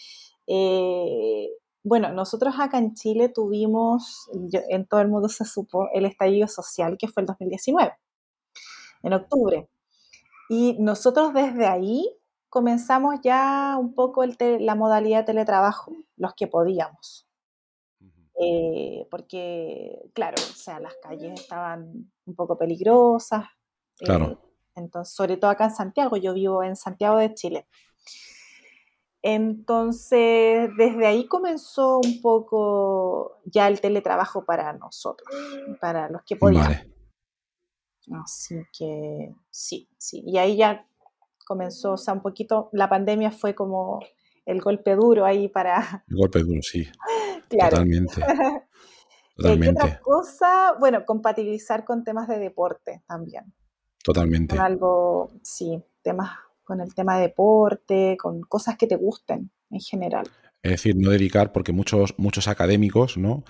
eh, 0.46 1.48
bueno, 1.82 2.12
nosotros 2.12 2.54
acá 2.59 2.78
en 2.78 2.94
Chile 2.94 3.28
tuvimos, 3.28 4.28
yo, 4.32 4.61
en 4.68 4.87
todo 4.87 5.00
el 5.00 5.09
mundo 5.09 5.28
se 5.28 5.44
supo, 5.44 5.88
el 5.92 6.04
estallido 6.04 6.48
social 6.48 6.96
que 6.98 7.09
fue 7.09 7.22
el 7.22 7.26
2019, 7.26 7.92
en 9.02 9.12
octubre. 9.12 9.68
Y 10.48 10.76
nosotros 10.78 11.32
desde 11.32 11.66
ahí 11.66 12.09
comenzamos 12.48 13.16
ya 13.22 13.76
un 13.78 13.94
poco 13.94 14.22
el 14.22 14.37
la 14.61 14.74
modalidad 14.74 15.18
de 15.18 15.24
teletrabajo, 15.24 15.92
los 16.16 16.35
que 16.35 16.46
podíamos. 16.46 17.26
Eh, 18.38 19.06
porque, 19.11 20.11
claro, 20.12 20.37
o 20.37 20.54
sea, 20.54 20.78
las 20.78 20.94
calles 21.02 21.40
estaban 21.40 22.11
un 22.26 22.35
poco 22.35 22.59
peligrosas. 22.59 23.46
Claro. 23.96 24.26
Eh, 24.26 24.38
entonces, 24.76 25.14
sobre 25.14 25.37
todo 25.37 25.50
acá 25.50 25.64
en 25.64 25.74
Santiago, 25.74 26.16
yo 26.16 26.35
vivo 26.35 26.62
en 26.62 26.76
Santiago 26.76 27.16
de 27.16 27.32
Chile. 27.35 27.66
Entonces, 29.29 30.71
desde 30.79 31.05
ahí 31.05 31.27
comenzó 31.27 31.99
un 31.99 32.21
poco 32.23 33.41
ya 33.45 33.67
el 33.67 33.81
teletrabajo 33.81 34.45
para 34.45 34.73
nosotros, 34.75 35.29
para 35.81 36.09
los 36.09 36.23
que 36.23 36.37
podíamos. 36.37 36.69
Vale. 36.69 38.23
Así 38.23 38.55
que 38.79 39.35
sí, 39.51 39.89
sí. 39.99 40.23
Y 40.25 40.39
ahí 40.39 40.57
ya 40.57 40.87
comenzó, 41.45 41.95
o 41.95 41.97
sea, 41.97 42.15
un 42.15 42.23
poquito, 42.23 42.71
la 42.71 42.89
pandemia 42.89 43.33
fue 43.33 43.57
como 43.57 43.99
el 44.45 44.61
golpe 44.61 44.95
duro 44.95 45.25
ahí 45.25 45.49
para... 45.49 46.05
El 46.09 46.17
golpe 46.19 46.45
duro, 46.45 46.61
sí. 46.62 46.87
Claro. 47.49 47.71
Totalmente. 47.71 48.21
Totalmente. 49.37 49.81
¿Qué 49.81 49.87
otra 49.87 50.01
cosa? 50.03 50.77
Bueno, 50.79 51.05
compatibilizar 51.05 51.85
con 51.85 52.05
temas 52.05 52.29
de 52.29 52.39
deporte 52.39 53.03
también. 53.09 53.53
Totalmente. 54.05 54.55
Con 54.55 54.65
algo, 54.65 55.33
sí, 55.43 55.83
temas 56.03 56.31
con 56.66 56.81
el 56.81 56.94
tema 56.94 57.16
de 57.16 57.29
deporte, 57.29 58.16
con 58.18 58.42
cosas 58.42 58.76
que 58.76 58.88
te 58.88 58.96
gusten 58.96 59.52
en 59.70 59.81
general. 59.81 60.26
Es 60.62 60.72
decir, 60.72 60.96
no 60.96 61.11
dedicar, 61.11 61.52
porque 61.52 61.72
muchos, 61.72 62.14
muchos 62.18 62.48
académicos, 62.48 63.16
¿no? 63.16 63.44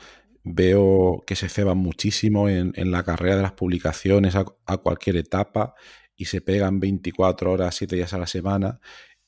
Veo 0.44 1.24
que 1.26 1.34
se 1.34 1.48
ceban 1.48 1.78
muchísimo 1.78 2.50
en, 2.50 2.72
en 2.76 2.90
la 2.90 3.02
carrera 3.04 3.36
de 3.36 3.42
las 3.42 3.52
publicaciones 3.52 4.36
a, 4.36 4.44
a, 4.66 4.76
cualquier 4.76 5.16
etapa 5.16 5.74
y 6.14 6.26
se 6.26 6.42
pegan 6.42 6.78
24 6.78 7.50
horas, 7.50 7.74
7 7.74 7.96
días 7.96 8.12
a 8.12 8.18
la 8.18 8.26
semana 8.26 8.80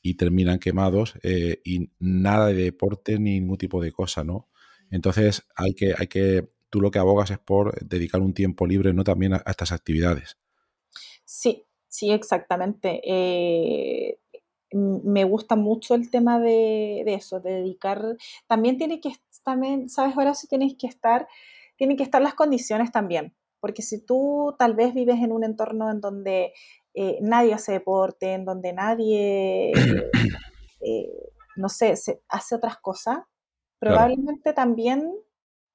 y 0.02 0.14
terminan 0.14 0.58
quemados 0.58 1.14
eh, 1.22 1.62
y 1.64 1.90
nada 1.98 2.48
de 2.48 2.64
deporte 2.64 3.18
ni 3.18 3.40
ningún 3.40 3.56
tipo 3.56 3.82
de 3.82 3.90
cosa, 3.90 4.22
¿no? 4.22 4.50
Entonces 4.90 5.44
hay 5.56 5.72
que, 5.74 5.94
hay 5.96 6.08
que, 6.08 6.50
tú 6.68 6.82
lo 6.82 6.90
que 6.90 6.98
abogas 6.98 7.30
es 7.30 7.38
por 7.38 7.74
dedicar 7.88 8.20
un 8.20 8.34
tiempo 8.34 8.66
libre, 8.66 8.92
¿no? 8.92 9.02
También 9.02 9.32
a, 9.32 9.42
a 9.46 9.50
estas 9.50 9.72
actividades. 9.72 10.36
Sí, 11.24 11.67
sí, 11.88 12.10
exactamente. 12.10 13.00
Eh, 13.04 14.18
me 14.72 15.24
gusta 15.24 15.56
mucho 15.56 15.94
el 15.94 16.10
tema 16.10 16.38
de, 16.38 17.02
de, 17.04 17.14
eso, 17.14 17.40
de 17.40 17.52
dedicar. 17.52 18.16
También 18.46 18.76
tiene 18.76 19.00
que, 19.00 19.12
también, 19.44 19.88
sabes, 19.88 20.16
Horacio, 20.16 20.48
tienes 20.48 20.76
que 20.76 20.86
estar, 20.86 21.26
tienen 21.76 21.96
que 21.96 22.02
estar 22.02 22.20
las 22.20 22.34
condiciones 22.34 22.92
también. 22.92 23.34
Porque 23.60 23.82
si 23.82 24.04
tú 24.04 24.54
tal 24.58 24.74
vez 24.74 24.94
vives 24.94 25.16
en 25.16 25.32
un 25.32 25.42
entorno 25.42 25.90
en 25.90 26.00
donde 26.00 26.52
eh, 26.94 27.18
nadie 27.20 27.54
hace 27.54 27.72
deporte, 27.72 28.34
en 28.34 28.44
donde 28.44 28.72
nadie, 28.72 29.72
eh, 30.80 31.30
no 31.56 31.68
sé, 31.68 31.96
se 31.96 32.22
hace 32.28 32.54
otras 32.54 32.76
cosas, 32.78 33.18
probablemente 33.78 34.42
claro. 34.42 34.56
también 34.56 35.12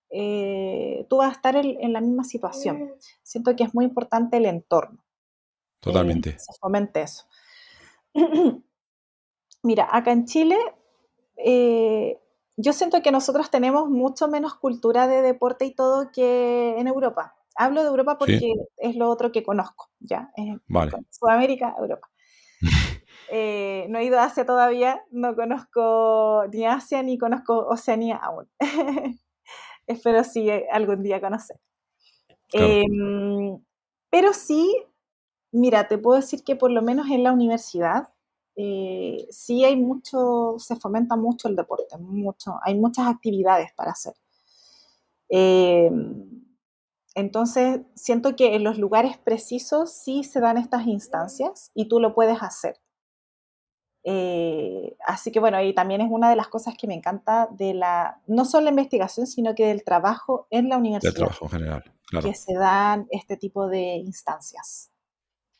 eh, 0.10 1.06
tú 1.10 1.17
vas 1.17 1.30
a 1.30 1.32
estar 1.34 1.56
en, 1.56 1.78
en, 1.82 1.93
la 1.93 2.02
misma 2.02 2.23
situación. 2.23 2.93
Siento 3.23 3.56
que 3.56 3.63
es 3.63 3.73
muy 3.73 3.86
importante 3.86 4.38
el 4.38 4.45
entorno. 4.45 5.03
Totalmente. 5.84 6.30
Eh, 6.32 6.39
se 6.39 6.54
fomente 6.60 7.02
eso. 7.02 7.26
Mira, 9.63 9.88
acá 9.91 10.12
en 10.12 10.26
Chile, 10.26 10.58
eh, 11.38 12.19
yo 12.58 12.74
siento 12.74 13.02
que 13.02 13.12
nosotros 13.12 13.50
tenemos 13.50 13.89
mucho 13.89 14.28
menos 14.28 14.56
cultura 14.56 15.08
de 15.08 15.22
deporte 15.22 15.65
y 15.65 15.74
todo 15.76 16.12
que 16.12 16.76
en 16.78 16.88
Europa. 16.88 17.36
Hablo 17.56 17.82
de 17.84 17.89
Europa 17.89 18.17
porque 18.17 18.39
Sí. 18.39 18.54
es 18.78 18.96
lo 18.96 19.10
otro 19.10 19.32
que 19.32 19.43
conozco, 19.43 19.89
¿ya? 20.00 20.32
Eh, 20.38 20.58
Vale. 20.67 20.91
Sudamérica, 21.10 21.76
Europa. 21.78 22.10
Eh, 23.36 23.88
no 23.89 23.98
he 23.98 24.04
ido 24.04 24.19
a 24.19 24.26
Asia 24.26 24.46
todavía, 24.46 25.02
no 25.10 25.36
conozco 25.36 26.43
ni 26.52 26.67
Asia 26.67 27.02
ni 27.02 27.17
conozco 27.17 27.65
Oceanía 27.67 28.17
aún. 28.17 28.48
Espero 29.88 30.24
sí 30.24 30.48
eh, 30.52 30.67
algún 30.72 31.02
día 31.02 31.19
conocer. 31.19 31.58
Claro. 32.50 32.67
Eh, 32.67 32.84
pero 34.12 34.34
sí, 34.34 34.76
mira, 35.54 35.88
te 35.88 35.98
puedo 35.98 36.20
decir 36.20 36.44
que 36.44 36.56
por 36.56 36.72
lo 36.72 36.82
menos 36.82 37.10
en 37.10 37.24
la 37.24 37.32
universidad 37.32 38.10
eh, 38.56 39.26
sí 39.30 39.63
hay 39.63 39.78
mucho, 39.78 40.56
se 40.58 40.76
fomenta 40.76 41.16
mucho 41.16 41.48
el 41.48 41.56
deporte, 41.56 41.98
mucho, 41.98 42.60
hay 42.63 42.76
muchas 42.76 43.08
actividades 43.08 43.72
para 43.74 43.92
hacer. 43.92 44.13
Eh, 45.30 45.89
entonces, 47.16 47.82
siento 47.96 48.36
que 48.36 48.56
en 48.56 48.63
los 48.63 48.78
lugares 48.78 49.18
precisos 49.18 49.94
sí 49.94 50.24
se 50.24 50.39
dan 50.39 50.58
estas 50.58 50.88
instancias 50.88 51.72
y 51.74 51.88
tú 51.88 52.00
lo 52.00 52.13
puedes 52.13 52.42
hacer. 52.42 52.80
Eh, 54.06 54.98
así 55.06 55.32
que 55.32 55.39
bueno, 55.39 55.62
y 55.62 55.74
también 55.74 56.02
es 56.02 56.12
una 56.12 56.30
de 56.30 56.36
las 56.36 56.50
cosas 56.50 56.76
que 56.78 56.88
me 56.88 56.94
encanta 56.94 57.48
de 57.52 57.74
la, 57.74 58.22
no 58.28 58.44
solo 58.46 58.66
la 58.66 58.72
investigación, 58.72 59.28
sino 59.28 59.56
que 59.56 59.66
del 59.66 59.84
trabajo 59.84 60.48
en 60.50 60.70
la 60.70 60.78
universidad. 60.78 61.13
Del 61.13 61.20
trabajo 61.20 61.46
en 61.46 61.52
general, 61.52 61.84
claro. 62.08 62.28
Que 62.28 62.36
se 62.36 62.54
dan 62.54 63.08
este 63.12 63.38
tipo 63.38 63.68
de 63.68 63.96
instancias, 63.96 64.92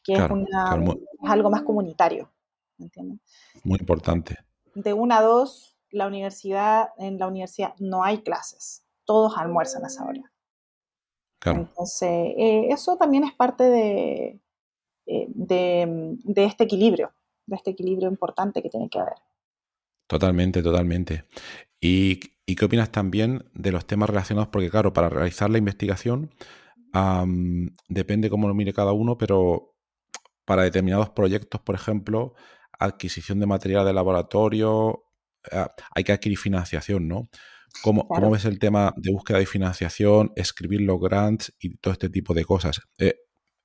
que 0.04 0.14
Claro, 0.16 0.36
es, 0.36 0.42
una, 0.48 0.64
claro, 0.66 0.82
muy- 0.82 1.04
es 1.24 1.30
algo 1.30 1.50
más 1.50 1.64
comunitario. 1.64 2.30
¿me 2.78 2.86
entiendes? 2.86 3.20
Muy 3.64 3.80
importante. 3.80 4.38
De 4.76 4.94
una 4.94 5.18
a 5.20 5.22
dos, 5.22 5.78
la 5.92 6.08
universidad, 6.08 6.90
en 6.98 7.18
la 7.20 7.28
universidad 7.28 7.76
no 7.80 8.04
hay 8.04 8.22
clases, 8.24 8.84
todos 9.06 9.38
almuerzan 9.38 9.84
a 9.84 9.88
esa 9.88 10.06
hora. 10.06 10.32
Claro, 11.40 11.60
Entonces, 11.60 12.10
eh, 12.38 12.68
eso 12.70 12.98
también 12.98 13.24
es 13.26 13.34
parte 13.34 13.64
de, 13.66 14.40
eh, 15.08 15.28
de, 15.30 16.18
de 16.24 16.46
este 16.46 16.64
equilibrio, 16.66 17.12
de 17.46 17.56
este 17.58 17.72
equilibrio 17.72 18.10
importante 18.10 18.62
que 18.62 18.70
tiene 18.70 18.90
que 18.90 19.00
haber. 19.00 19.16
totalmente, 20.08 20.62
totalmente. 20.62 21.26
¿Y, 21.82 22.20
y 22.46 22.56
qué 22.56 22.66
opinas 22.66 22.92
también 22.92 23.50
de 23.54 23.72
los 23.72 23.86
temas 23.86 24.10
relacionados? 24.10 24.50
Porque 24.50 24.70
claro, 24.70 24.94
para 24.94 25.10
realizar 25.10 25.50
la 25.50 25.58
investigación 25.58 26.34
am, 26.94 27.72
depende 27.90 28.30
cómo 28.30 28.48
lo 28.48 28.54
mire 28.54 28.74
cada 28.74 28.94
uno, 28.94 29.18
pero 29.18 29.73
para 30.46 30.64
determinados 30.64 31.10
proyectos, 31.10 31.62
por 31.62 31.76
ejemplo, 31.76 32.34
adquisición 32.80 33.40
de 33.40 33.46
material 33.46 33.86
de 33.86 33.94
laboratorio, 33.94 35.06
eh, 35.52 35.66
hay 35.96 36.04
que 36.04 36.12
adquirir 36.14 36.38
financiación, 36.38 37.08
¿no? 37.08 37.30
¿Cómo, 37.84 38.08
Claro. 38.08 38.22
cómo 38.24 38.34
ves 38.34 38.46
el 38.46 38.60
tema 38.60 38.94
de 38.98 39.12
búsqueda 39.12 39.40
de 39.40 39.46
financiación, 39.46 40.32
escribir 40.36 40.82
los 40.82 41.00
grants 41.00 41.54
y 41.60 41.76
todo 41.78 41.94
este 41.94 42.10
tipo 42.10 42.34
de 42.34 42.46
cosas? 42.46 42.82
Eh, 43.00 43.16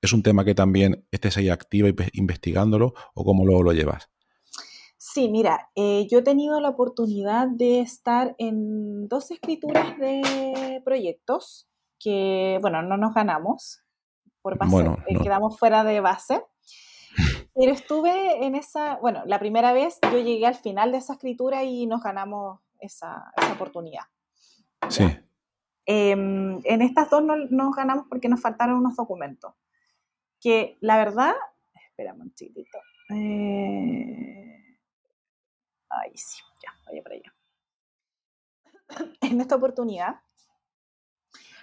¿Es 0.00 0.12
un 0.12 0.22
tema 0.22 0.44
que 0.44 0.54
también 0.54 1.06
estés 1.10 1.36
ahí 1.36 1.48
activa 1.48 1.88
investigándolo 2.12 2.94
o 3.14 3.24
cómo 3.24 3.44
lo, 3.44 3.62
lo 3.62 3.72
llevas? 3.72 4.08
Sí, 4.96 5.28
mira, 5.28 5.70
eh, 5.74 6.06
yo 6.10 6.18
he 6.20 6.22
tenido 6.22 6.60
la 6.60 6.70
oportunidad 6.70 7.48
de 7.48 7.80
estar 7.80 8.34
en 8.38 9.08
dos 9.08 9.30
escrituras 9.30 9.96
de 9.98 10.80
proyectos 10.84 11.68
que, 12.00 12.58
bueno, 12.60 12.82
no 12.82 12.96
nos 12.96 13.14
ganamos 13.14 13.80
por 14.42 14.56
base, 14.58 14.70
Bueno, 14.72 14.98
eh, 15.08 15.14
no. 15.14 15.20
quedamos 15.22 15.58
fuera 15.58 15.84
de 15.84 16.00
base, 16.00 16.42
pero 17.58 17.72
estuve 17.72 18.46
en 18.46 18.54
esa, 18.54 18.98
bueno, 18.98 19.22
la 19.26 19.40
primera 19.40 19.72
vez 19.72 19.98
yo 20.02 20.18
llegué 20.18 20.46
al 20.46 20.54
final 20.54 20.92
de 20.92 20.98
esa 20.98 21.14
escritura 21.14 21.64
y 21.64 21.86
nos 21.86 22.02
ganamos 22.04 22.60
esa, 22.78 23.32
esa 23.36 23.52
oportunidad. 23.52 24.04
Sí. 24.88 25.04
Em, 25.84 26.60
en 26.64 26.82
estas 26.82 27.10
dos 27.10 27.20
no, 27.22 27.34
nos 27.36 27.74
ganamos 27.74 28.06
porque 28.08 28.28
nos 28.28 28.40
faltaron 28.40 28.76
unos 28.76 28.94
documentos. 28.94 29.54
Que 30.40 30.78
la 30.80 30.98
verdad, 30.98 31.34
espérame 31.74 32.20
un 32.20 32.34
chiquitito. 32.34 32.78
Eh, 33.10 34.78
ahí 35.88 36.16
sí, 36.16 36.40
ya, 36.62 36.72
vaya 36.86 37.02
para 37.02 37.14
allá. 37.16 37.34
En 39.20 39.40
esta 39.40 39.56
oportunidad 39.56 40.20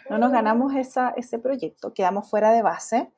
no 0.10 0.18
nos 0.18 0.34
ganamos 0.34 0.76
esa, 0.76 1.12
ese 1.12 1.40
proyecto, 1.40 1.94
quedamos 1.94 2.30
fuera 2.30 2.52
de 2.52 2.62
base 2.62 3.14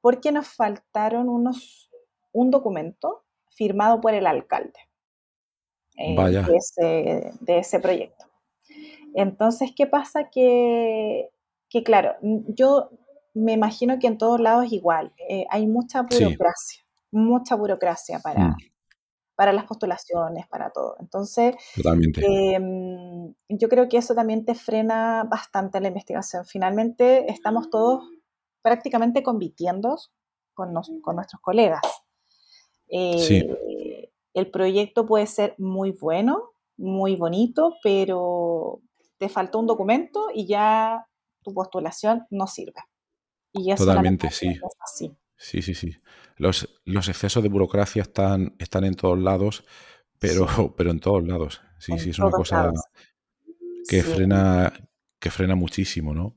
porque 0.00 0.32
nos 0.32 0.48
faltaron 0.48 1.28
unos, 1.28 1.90
un 2.34 2.50
documento 2.50 3.24
firmado 3.48 4.00
por 4.00 4.12
el 4.12 4.26
alcalde 4.26 4.78
eh, 5.96 6.16
de, 6.16 6.56
ese, 6.56 7.32
de, 7.40 7.58
ese, 7.58 7.78
proyecto. 7.78 8.26
Entonces, 9.14 9.72
¿qué 9.74 9.86
pasa? 9.86 10.28
Que, 10.28 11.30
que, 11.70 11.84
claro, 11.84 12.16
yo 12.20 12.90
me 13.32 13.52
imagino 13.52 13.98
que 14.00 14.08
en 14.08 14.18
todos 14.18 14.40
lados 14.40 14.66
es 14.66 14.72
igual. 14.72 15.12
Eh, 15.28 15.46
hay 15.50 15.68
mucha 15.68 16.02
burocracia, 16.02 16.82
mucha 17.12 17.54
burocracia 17.54 18.18
para, 18.18 18.48
mm. 18.48 18.56
para 19.36 19.52
las 19.52 19.66
postulaciones, 19.66 20.48
para 20.48 20.70
todo. 20.70 20.96
Entonces, 20.98 21.54
em, 21.76 23.32
yo 23.48 23.68
creo 23.68 23.88
que 23.88 23.98
eso 23.98 24.16
también 24.16 24.44
te 24.44 24.56
frena 24.56 25.22
bastante 25.30 25.80
la 25.80 25.88
investigación. 25.88 26.44
Finalmente, 26.44 27.30
estamos 27.30 27.70
todos 27.70 28.02
prácticamente 28.62 29.22
compitiendo 29.22 29.96
con, 30.54 30.74
con 31.02 31.14
nuestros 31.14 31.40
colegas. 31.40 31.82
Eh, 32.88 34.10
el 34.34 34.50
proyecto 34.50 35.06
puede 35.06 35.26
ser 35.26 35.54
muy 35.58 35.92
bueno, 35.92 36.52
muy 36.76 37.16
bonito, 37.16 37.76
pero 37.82 38.80
te 39.18 39.28
faltó 39.28 39.60
un 39.60 39.66
documento 39.66 40.28
y 40.34 40.46
ya 40.46 41.06
tu 41.42 41.54
postulación 41.54 42.26
no 42.30 42.46
sirve. 42.46 42.80
Y 43.52 43.74
Totalmente, 43.74 44.30
sí. 44.30 44.58
Sí, 45.36 45.62
sí, 45.62 45.74
sí. 45.74 45.96
Los, 46.36 46.80
los, 46.84 47.08
excesos 47.08 47.42
de 47.42 47.48
burocracia 47.48 48.02
están, 48.02 48.56
están 48.58 48.84
en 48.84 48.94
todos 48.94 49.18
lados, 49.18 49.64
pero, 50.18 50.46
pero 50.76 50.90
en 50.90 51.00
todos 51.00 51.26
lados. 51.26 51.60
Sí, 51.78 51.98
sí, 51.98 52.10
es 52.10 52.18
una 52.18 52.30
cosa 52.30 52.72
que 53.88 54.02
frena 54.02 54.72
que 55.24 55.30
frena 55.30 55.54
muchísimo, 55.54 56.12
¿no? 56.12 56.36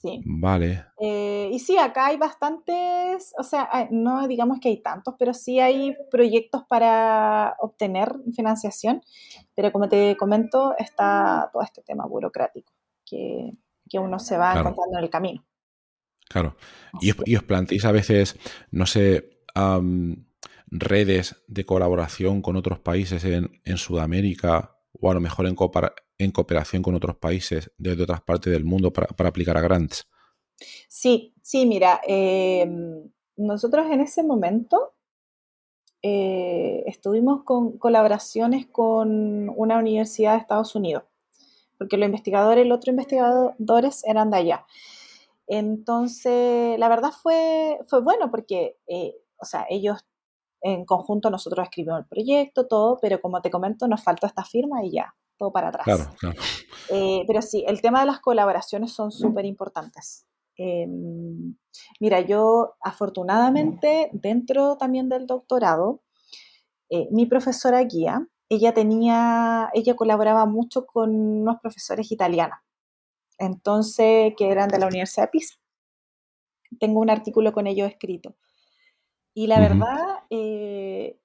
Sí. 0.00 0.22
Vale. 0.24 0.86
Eh, 0.98 1.35
y 1.50 1.58
sí, 1.58 1.76
acá 1.78 2.06
hay 2.06 2.16
bastantes, 2.16 3.34
o 3.38 3.42
sea, 3.42 3.88
no 3.90 4.26
digamos 4.28 4.60
que 4.60 4.68
hay 4.68 4.82
tantos, 4.82 5.14
pero 5.18 5.34
sí 5.34 5.60
hay 5.60 5.96
proyectos 6.10 6.62
para 6.68 7.56
obtener 7.60 8.14
financiación, 8.34 9.02
pero 9.54 9.72
como 9.72 9.88
te 9.88 10.16
comento, 10.16 10.74
está 10.78 11.50
todo 11.52 11.62
este 11.62 11.82
tema 11.82 12.06
burocrático 12.06 12.72
que, 13.04 13.50
uno 13.94 14.18
se 14.18 14.36
va 14.36 14.50
encontrando 14.50 14.98
en 14.98 15.04
el 15.04 15.10
camino. 15.10 15.46
Claro. 16.28 16.56
Y 17.00 17.36
os, 17.36 17.42
planteáis 17.44 17.84
a 17.86 17.92
veces, 17.92 18.36
no 18.70 18.84
sé, 18.84 19.40
redes 20.66 21.42
de 21.46 21.64
colaboración 21.64 22.42
con 22.42 22.56
otros 22.56 22.78
países 22.80 23.24
en, 23.24 23.62
en 23.64 23.76
Sudamérica 23.78 24.76
o 25.00 25.10
a 25.10 25.14
lo 25.14 25.20
mejor 25.20 25.46
en, 25.46 25.56
en 26.18 26.30
cooperación 26.30 26.82
con 26.82 26.94
otros 26.94 27.16
países 27.16 27.70
desde 27.76 28.02
otras 28.02 28.22
partes 28.22 28.52
del 28.52 28.64
mundo 28.64 28.92
para, 28.92 29.08
aplicar 29.28 29.56
a 29.56 29.60
grants? 29.60 30.08
Sí, 30.88 31.34
sí, 31.46 31.64
mira, 31.64 32.00
em, 32.02 33.08
nosotros 33.36 33.86
en 33.92 34.00
ese 34.00 34.24
momento 34.24 34.94
eh, 36.02 36.82
estuvimos 36.86 37.44
con 37.44 37.78
colaboraciones 37.78 38.66
con 38.66 39.48
una 39.50 39.78
universidad 39.78 40.32
de 40.32 40.38
Estados 40.38 40.74
Unidos, 40.74 41.04
porque 41.78 41.98
los 41.98 42.06
investigadores, 42.06 42.66
los 42.66 42.78
otros 42.78 42.92
investigadores 42.92 44.04
eran 44.04 44.32
de 44.32 44.38
allá. 44.38 44.66
Entonces, 45.46 46.76
la 46.80 46.88
verdad 46.88 47.12
fue, 47.12 47.78
fue 47.86 48.00
bueno 48.00 48.28
porque, 48.28 48.80
eh, 48.88 49.14
o 49.36 49.44
sea, 49.44 49.66
ellos 49.70 50.04
en 50.62 50.84
conjunto 50.84 51.30
nosotros 51.30 51.62
escribimos 51.62 52.00
el 52.00 52.06
proyecto, 52.06 52.66
todo, 52.66 52.98
pero 53.00 53.20
como 53.20 53.40
te 53.40 53.52
comento, 53.52 53.86
nos 53.86 54.02
faltó 54.02 54.26
esta 54.26 54.42
firma 54.42 54.84
y 54.84 54.90
ya, 54.90 55.14
todo 55.38 55.52
para 55.52 55.68
atrás. 55.68 55.84
Claro, 55.84 56.10
claro. 56.18 56.40
Eh, 56.90 57.22
pero 57.28 57.40
sí, 57.40 57.64
el 57.68 57.80
tema 57.80 58.00
de 58.00 58.06
las 58.06 58.18
colaboraciones 58.18 58.92
son 58.92 59.12
súper 59.12 59.44
importantes. 59.44 60.26
Em, 60.56 61.56
mira, 62.00 62.20
yo 62.20 62.76
afortunadamente 62.80 64.10
dentro 64.12 64.76
también 64.76 65.08
del 65.08 65.26
doctorado, 65.26 66.02
eh, 66.88 67.08
mi 67.10 67.26
profesora 67.26 67.82
guía, 67.84 68.26
ella 68.48 68.72
tenía, 68.72 69.70
ella 69.74 69.94
colaboraba 69.96 70.46
mucho 70.46 70.86
con 70.86 71.14
unos 71.14 71.60
profesores 71.60 72.10
italianos, 72.12 72.58
entonces, 73.38 74.32
que 74.36 74.50
eran 74.50 74.68
de 74.68 74.78
la 74.78 74.86
Universidad 74.86 75.24
de 75.24 75.30
Pisa. 75.30 75.56
Tengo 76.80 77.00
un 77.00 77.10
artículo 77.10 77.52
con 77.52 77.66
ellos 77.66 77.88
escrito. 77.88 78.36
Y 79.34 79.46
la 79.46 79.60
verdad, 79.60 80.24
eh, 80.30 81.18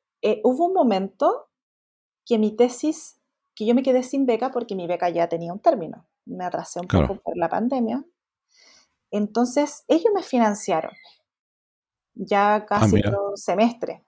hubo 0.43 0.65
un 0.65 0.73
momento 0.73 1.49
que 2.25 2.38
mi 2.38 2.55
tesis 2.55 3.21
que 3.55 3.65
yo 3.65 3.75
me 3.75 3.84
quedé 3.84 4.03
sin 4.03 4.25
beca 4.25 4.51
porque 4.51 4.75
mi 4.75 4.88
beca 4.88 5.09
ya 5.09 5.27
tenía 5.27 5.53
un 5.53 5.59
término. 5.59 6.07
Me 6.25 6.45
atrasé 6.45 6.79
un 6.79 6.88
poco 6.88 7.21
por 7.21 7.38
la 7.38 7.49
pandemia. 7.49 8.03
Entonces, 9.12 9.84
ellos 9.88 10.12
me 10.14 10.24
financiaron 10.24 10.93
ya 12.14 12.55
ah, 12.55 12.66
casi 12.66 12.95
un 12.95 13.38
semestre. 13.38 14.03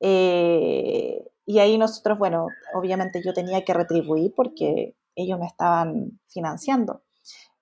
Eh, 0.00 1.24
y 1.44 1.58
ahí 1.58 1.78
nosotros, 1.78 2.18
bueno, 2.18 2.48
obviamente 2.74 3.22
yo 3.24 3.32
tenía 3.32 3.64
que 3.64 3.74
retribuir 3.74 4.32
porque 4.34 4.96
ellos 5.14 5.38
me 5.38 5.46
estaban 5.46 6.20
financiando. 6.28 7.02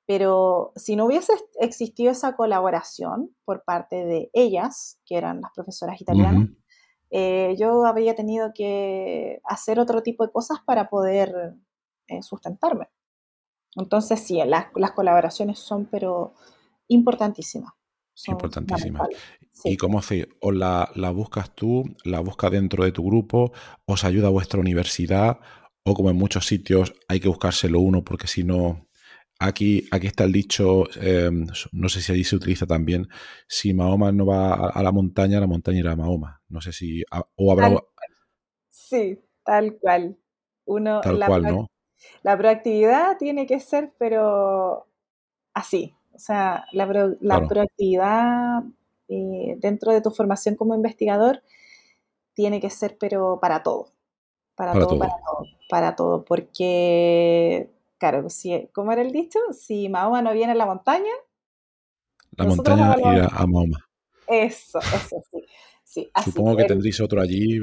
Pero 0.06 0.72
si 0.76 0.96
no 0.96 1.06
hubiese 1.06 1.32
existido 1.60 2.10
esa 2.12 2.36
colaboración 2.36 3.34
por 3.44 3.64
parte 3.64 4.04
de 4.04 4.30
ellas, 4.34 4.98
que 5.06 5.16
eran 5.16 5.40
las 5.40 5.52
profesoras 5.54 6.00
italianas, 6.00 6.50
eh, 7.10 7.54
yo 7.58 7.86
habría 7.86 8.14
tenido 8.14 8.52
que 8.54 9.40
hacer 9.44 9.80
otro 9.80 10.02
tipo 10.02 10.26
de 10.26 10.32
cosas 10.32 10.58
para 10.66 10.90
poder 10.90 11.54
eh, 12.08 12.22
sustentarme. 12.22 12.88
Entonces, 13.76 14.20
sí, 14.20 14.40
las, 14.44 14.92
colaboraciones 14.92 15.58
son, 15.58 15.86
pero 15.86 16.34
importantísimas. 16.88 17.72
importantísimas. 18.26 19.08
¿Y 19.64 19.76
cómo 19.76 19.98
hace? 19.98 20.28
¿O 20.40 20.52
la, 20.52 20.90
la, 20.94 21.10
buscas 21.10 21.54
tú, 21.54 21.84
la 22.04 22.20
buscas 22.20 22.50
dentro 22.50 22.84
de 22.84 22.92
tu 22.92 23.04
grupo, 23.04 23.52
os 23.86 24.04
ayuda 24.04 24.28
vuestra 24.28 24.60
universidad? 24.60 25.38
O 25.84 25.94
como 25.94 26.10
en 26.10 26.16
muchos 26.16 26.46
sitios 26.46 26.94
hay 27.08 27.20
que 27.20 27.28
buscárselo 27.28 27.80
uno 27.80 28.04
porque 28.04 28.26
si 28.26 28.44
no 28.44 28.88
Aquí, 29.40 29.86
aquí 29.90 30.06
está 30.06 30.24
el 30.24 30.32
dicho, 30.32 30.84
em, 31.00 31.46
no 31.72 31.88
sé 31.88 32.00
si 32.00 32.12
allí 32.12 32.22
se 32.22 32.36
utiliza 32.36 32.66
también, 32.66 33.08
si 33.48 33.74
Mahoma 33.74 34.12
no 34.12 34.26
va 34.26 34.70
a, 34.70 34.82
la 34.82 34.92
montaña, 34.92 35.40
la 35.40 35.48
montaña 35.48 35.80
irá 35.80 35.92
a 35.92 35.96
Mahoma. 35.96 36.40
No 36.48 36.60
sé 36.60 36.72
si... 36.72 37.02
o 37.34 37.52
habrá... 37.52 37.76
sí, 38.70 39.20
tal 39.44 39.76
cual. 39.76 40.16
Uno, 40.66 41.00
tal 41.00 41.18
la 41.18 41.26
cual, 41.26 41.42
¿no? 41.42 41.70
La 42.22 42.38
proactividad 42.38 43.18
tiene 43.18 43.46
que 43.46 43.58
ser, 43.58 43.92
pero 43.98 44.88
así. 45.52 45.94
O 46.14 46.18
sea, 46.18 46.66
la, 46.72 46.86
proactividad 47.48 48.62
eh, 49.08 49.56
dentro 49.58 49.92
de 49.92 50.00
tu 50.00 50.10
formación 50.10 50.54
como 50.54 50.74
investigador 50.74 51.42
tiene 52.34 52.60
que 52.60 52.70
ser, 52.70 52.96
pero 52.98 53.38
para 53.40 53.62
todo. 53.62 53.88
Para, 54.54 54.72
todo, 54.72 54.98
para 54.98 55.12
todo. 55.12 55.46
Para 55.68 55.96
todo. 55.96 56.24
Porque 56.24 57.70
claro, 57.98 58.28
si, 58.30 58.68
¿cómo 58.72 58.92
era 58.92 59.02
el 59.02 59.12
dicho? 59.12 59.38
Si 59.52 59.88
Mahoma 59.88 60.22
no 60.22 60.32
viene 60.32 60.52
a 60.52 60.56
la 60.56 60.66
montaña, 60.66 61.12
la 62.36 62.44
montaña 62.44 62.96
irá 62.98 63.26
a 63.26 63.46
Mahoma. 63.46 63.78
Eso, 64.26 64.78
eso 64.78 65.22
sí. 65.30 65.44
sí 65.84 66.10
Supongo 66.24 66.56
que, 66.56 66.64
tendréis 66.64 67.00
otro 67.00 67.20
allí, 67.20 67.60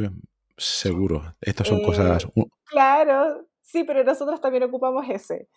seguro. 0.57 1.35
Estas 1.41 1.67
son 1.67 1.83
cosas. 1.83 2.25
Eh, 2.35 2.43
claro, 2.65 3.47
sí, 3.61 3.83
pero 3.83 4.03
nosotros 4.03 4.39
también 4.41 4.63
ocupamos 4.63 5.05
ese. 5.09 5.47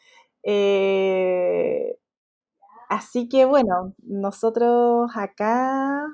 Eh, 0.42 1.96
así 2.94 3.28
que 3.28 3.44
bueno, 3.44 3.94
nosotros 4.02 5.10
acá, 5.14 6.06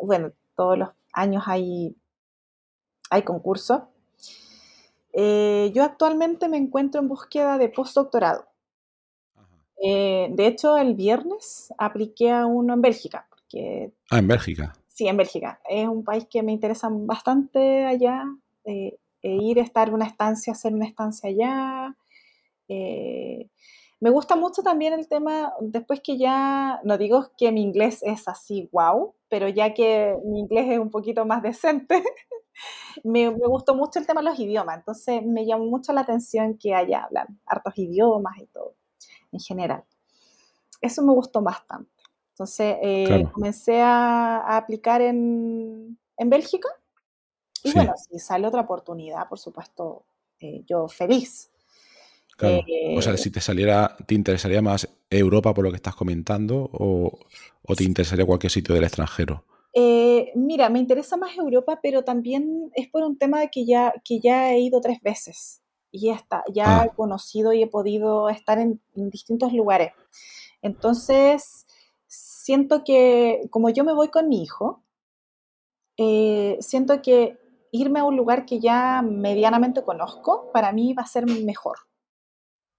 bueno, 0.00 0.32
todos 0.54 0.78
los 0.78 0.88
años 1.12 1.44
hay, 1.46 1.96
hay 3.10 3.22
concursos 3.22 3.82
eh, 5.18 5.72
yo 5.74 5.82
actualmente 5.82 6.46
me 6.46 6.58
encuentro 6.58 7.00
en 7.00 7.08
búsqueda 7.08 7.56
de 7.56 7.70
postdoctorado. 7.70 8.48
Eh, 9.82 10.28
de 10.30 10.46
hecho, 10.46 10.76
el 10.76 10.94
viernes 10.94 11.72
apliqué 11.78 12.30
a 12.30 12.44
uno 12.44 12.74
en 12.74 12.82
Bélgica. 12.82 13.26
Porque, 13.30 13.94
ah, 14.10 14.18
en 14.18 14.28
Bélgica. 14.28 14.74
Sí, 14.88 15.08
en 15.08 15.16
Bélgica. 15.16 15.58
Es 15.70 15.88
un 15.88 16.04
país 16.04 16.26
que 16.28 16.42
me 16.42 16.52
interesa 16.52 16.88
bastante 16.90 17.86
allá. 17.86 18.24
Eh, 18.64 18.98
e 19.22 19.30
ir, 19.36 19.58
estar 19.58 19.92
una 19.92 20.04
estancia, 20.04 20.52
hacer 20.52 20.74
una 20.74 20.84
estancia 20.84 21.30
allá. 21.30 21.96
Me 24.00 24.10
gusta 24.10 24.36
mucho 24.36 24.62
también 24.62 24.92
el 24.92 25.08
tema, 25.08 25.54
después 25.60 26.00
que 26.02 26.18
ya, 26.18 26.80
no 26.84 26.98
digo 26.98 27.30
que 27.38 27.50
mi 27.50 27.62
inglés 27.62 28.02
es 28.02 28.28
así, 28.28 28.68
wow, 28.72 29.14
pero 29.28 29.48
ya 29.48 29.72
que 29.72 30.16
mi 30.24 30.40
inglés 30.40 30.66
es 30.70 30.78
un 30.78 30.90
poquito 30.90 31.24
más 31.24 31.42
decente, 31.42 32.02
me, 33.04 33.28
gustó 33.30 33.74
mucho 33.74 33.98
el 33.98 34.06
tema 34.06 34.20
de 34.20 34.30
los 34.30 34.38
idiomas, 34.38 34.78
entonces 34.78 35.24
me 35.24 35.46
llamó 35.46 35.64
mucho 35.64 35.92
la 35.92 36.02
atención 36.02 36.58
que 36.58 36.74
allá 36.74 37.04
hablan 37.04 37.40
hartos 37.46 37.72
idiomas 37.78 38.36
y 38.38 38.46
todo, 38.46 38.74
en 39.32 39.40
general. 39.40 39.84
Eso 40.80 41.02
me 41.02 41.12
gustó 41.12 41.40
bastante. 41.40 41.90
Entonces 42.32 42.76
eh, 42.82 43.26
comencé 43.32 43.80
a, 43.80 44.58
aplicar 44.58 45.00
en, 45.00 45.98
en, 46.18 46.28
Bélgica 46.28 46.68
y 47.62 47.72
bueno, 47.72 47.94
si 47.96 48.18
sale 48.18 48.46
otra 48.46 48.60
oportunidad, 48.60 49.26
por 49.26 49.38
supuesto, 49.38 50.04
eh, 50.40 50.62
yo 50.66 50.86
feliz. 50.86 51.50
O 52.40 53.02
sea, 53.02 53.14
eh, 53.14 53.18
si 53.18 53.30
te 53.30 53.40
saliera, 53.40 53.96
¿te 54.06 54.14
interesaría 54.14 54.62
más 54.62 54.88
Europa 55.08 55.54
por 55.54 55.64
lo 55.64 55.70
que 55.70 55.76
estás 55.76 55.94
comentando 55.94 56.68
o, 56.72 57.18
o 57.62 57.74
te 57.76 57.84
interesaría 57.84 58.26
cualquier 58.26 58.50
sitio 58.50 58.74
del 58.74 58.84
extranjero? 58.84 59.44
Eh, 59.78 60.32
mira, 60.34 60.70
me 60.70 60.78
interesa 60.78 61.18
más 61.18 61.36
Europa, 61.36 61.80
pero 61.82 62.02
también 62.02 62.70
es 62.74 62.88
por 62.88 63.02
un 63.02 63.18
tema 63.18 63.40
de 63.40 63.50
que 63.50 63.66
ya, 63.66 63.92
que 64.02 64.20
ya 64.20 64.54
he 64.54 64.60
ido 64.60 64.80
tres 64.80 65.02
veces 65.02 65.60
y 65.90 66.06
ya 66.06 66.14
está, 66.14 66.42
ya 66.50 66.80
ah. 66.80 66.84
he 66.86 66.96
conocido 66.96 67.52
y 67.52 67.62
he 67.62 67.66
podido 67.66 68.30
estar 68.30 68.58
en, 68.58 68.80
distintos 68.94 69.52
lugares. 69.52 69.92
Entonces, 70.62 71.66
siento 72.06 72.84
que 72.84 73.48
como 73.50 73.68
yo 73.68 73.84
me 73.84 73.92
voy 73.92 74.08
con 74.08 74.30
mi 74.30 74.42
hijo, 74.42 74.82
eh, 75.98 76.56
siento 76.60 77.02
que 77.02 77.38
irme 77.70 78.00
a 78.00 78.04
un 78.04 78.16
lugar 78.16 78.46
que 78.46 78.60
ya 78.60 79.02
medianamente 79.02 79.82
conozco, 79.84 80.50
para 80.54 80.72
mí 80.72 80.94
va 80.94 81.02
a 81.02 81.06
ser 81.06 81.26
mejor. 81.26 81.76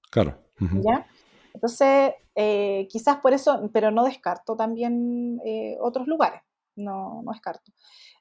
Claro. 0.10 0.38
¿Ya? 0.60 1.08
Entonces, 1.54 2.14
eh, 2.36 2.88
quizás 2.90 3.18
por 3.18 3.34
eso, 3.34 3.70
pero 3.74 3.92
no 3.92 4.04
descarto 4.04 4.56
también 4.56 5.40
otros 5.80 6.08
lugares 6.08 6.42
no, 6.78 7.22
no 7.24 7.32
descarto. 7.32 7.72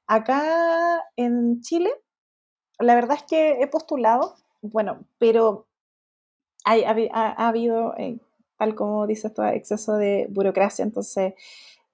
Acá 0.06 1.02
en 1.16 1.60
Chile, 1.60 1.90
la 2.78 2.94
verdad 2.94 3.18
es 3.18 3.24
que 3.24 3.60
he 3.60 3.66
postulado, 3.66 4.34
bueno, 4.62 5.04
pero 5.18 5.66
hay, 6.64 6.82
ha, 6.84 7.48
habido, 7.48 7.94
eh, 7.96 8.18
tal 8.58 8.74
como 8.74 9.06
dice 9.06 9.28
esto, 9.28 9.44
exceso 9.44 9.96
de 9.96 10.26
burocracia, 10.30 10.82
entonces 10.84 11.34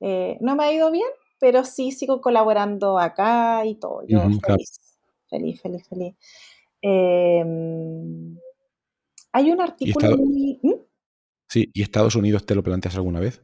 eh, 0.01 0.39
no 0.41 0.57
me 0.57 0.65
ha 0.65 0.73
ido 0.73 0.91
bien, 0.91 1.09
pero 1.39 1.65
sí 1.65 1.93
sigo 1.93 2.21
colaborando 2.21 2.99
acá 2.99 3.65
y 3.67 3.75
todo. 3.75 4.03
Yo 4.07 4.21
feliz, 4.47 4.81
feliz, 5.29 5.61
feliz, 5.61 5.89
feliz, 5.89 6.15
em, 6.81 8.39
hay 9.33 9.51
un 9.51 9.61
artículo 9.61 10.17
muy... 10.17 10.61
¿Mm? 10.63 10.75
Sí, 11.49 11.71
¿y 11.75 11.83
Estados 11.83 12.17
Unidos 12.17 12.47
te 12.47 12.55
lo 12.55 12.63
planteas 12.63 12.97
alguna 12.97 13.21
vez? 13.21 13.43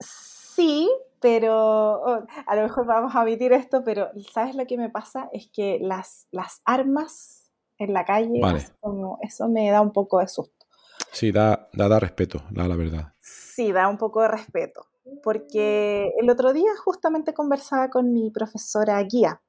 Sí, 0.00 0.90
pero 1.20 2.02
oh, 2.02 2.26
a 2.46 2.56
lo 2.56 2.62
mejor 2.62 2.86
vamos 2.86 3.14
a 3.14 3.22
omitir 3.22 3.52
esto, 3.52 3.82
pero 3.84 4.10
¿sabes 4.32 4.54
lo 4.54 4.66
que 4.66 4.76
me 4.76 4.90
pasa? 4.90 5.28
Es 5.32 5.48
que 5.52 5.78
las, 5.80 6.28
las 6.30 6.60
armas 6.64 7.50
en 7.78 7.92
la 7.92 8.04
calle, 8.04 8.40
como, 8.80 9.18
eso 9.22 9.48
me 9.48 9.70
da 9.70 9.80
un 9.80 9.92
poco 9.92 10.20
de 10.20 10.28
susto. 10.28 10.66
Sí, 11.12 11.32
da, 11.32 11.68
da, 11.72 11.98
respeto, 11.98 12.42
la, 12.52 12.68
la 12.68 12.76
verdad. 12.76 13.14
Sí, 13.20 13.72
da 13.72 13.88
un 13.88 13.98
poco 13.98 14.22
de 14.22 14.28
respeto, 14.28 14.86
porque 15.22 16.12
el 16.18 16.28
otro 16.30 16.52
día 16.52 16.70
justamente 16.82 17.34
conversaba 17.34 17.90
con 17.90 18.12
mi 18.12 18.30
profesora 18.30 19.02
guía. 19.02 19.42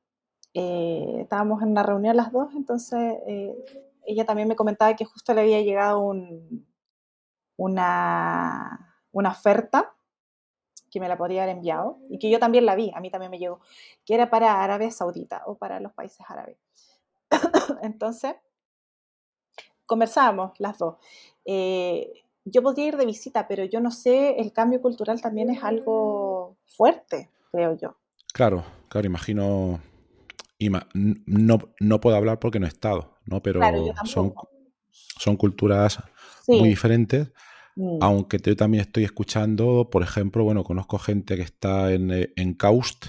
Eh, 0.60 1.22
estábamos 1.22 1.62
en 1.62 1.70
una 1.70 1.84
reunión 1.84 2.18
las 2.18 2.32
dos, 2.32 2.50
entonces 2.56 3.20
eh, 3.28 3.56
ella 4.08 4.26
también 4.26 4.48
me 4.48 4.56
comentaba 4.56 4.96
que 4.96 5.06
justo 5.06 5.32
le 5.36 5.42
había 5.42 5.62
llegado 5.62 6.00
un, 6.00 6.66
una, 7.58 8.96
una 9.12 9.30
oferta 9.30 9.94
que 10.90 11.00
me 11.00 11.08
la 11.08 11.16
podría 11.16 11.44
haber 11.44 11.58
enviado 11.58 12.00
y 12.10 12.18
que 12.18 12.32
yo 12.32 12.40
también 12.40 12.66
la 12.66 12.74
vi, 12.74 12.92
a 12.96 13.02
mí 13.02 13.12
también 13.12 13.30
me 13.30 13.38
llegó, 13.38 13.60
que 14.04 14.16
era 14.16 14.32
para 14.32 14.64
Arabia 14.64 14.90
Saudita 14.90 15.44
o 15.46 15.60
para 15.60 15.80
los 15.80 15.94
países 15.94 16.26
árabes. 16.28 16.58
Entonces, 17.84 18.34
conversábamos 19.86 20.60
las 20.60 20.80
dos. 20.80 20.96
Eh, 21.46 22.24
yo 22.46 22.64
podría 22.64 22.88
ir 22.88 22.98
de 22.98 23.06
visita, 23.06 23.48
pero 23.48 23.64
yo 23.64 23.80
no 23.80 23.92
sé, 23.92 24.40
el 24.40 24.52
cambio 24.54 24.82
cultural 24.82 25.22
también 25.22 25.52
es 25.52 25.64
algo 25.64 26.58
fuerte, 26.66 27.30
creo 27.52 27.78
yo. 27.78 27.96
Claro, 28.34 28.64
claro, 28.90 29.06
imagino, 29.06 29.80
no, 30.60 31.60
no 31.80 32.02
puedo 32.02 32.16
hablar 32.16 32.40
porque 32.40 32.60
no 32.60 32.66
he 32.66 32.70
estado, 32.70 33.18
¿no? 33.26 33.42
Pero 33.42 33.62
son, 34.06 34.34
son 34.92 35.38
culturas 35.38 36.00
muy 36.48 36.70
diferentes 36.70 37.32
Mm. 37.78 38.00
Aunque 38.02 38.40
yo 38.44 38.56
también 38.56 38.82
estoy 38.82 39.04
escuchando, 39.04 39.90
por 39.92 40.02
ejemplo, 40.02 40.44
bueno, 40.44 40.64
conozco 40.64 40.98
gente 40.98 41.36
que 41.36 41.44
está 41.44 41.94
en, 41.94 42.12
eh, 42.12 42.34
en 42.36 42.56
KAUST, 42.56 43.06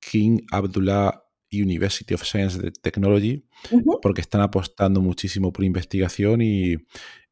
King 0.00 0.38
Abdullah 0.50 1.22
University 1.52 2.14
of 2.14 2.24
Science 2.24 2.58
and 2.58 2.72
Technology, 2.82 3.46
porque 4.02 4.20
están 4.20 4.40
apostando 4.40 5.00
muchísimo 5.00 5.52
por 5.52 5.64
investigación 5.64 6.42
y, 6.42 6.78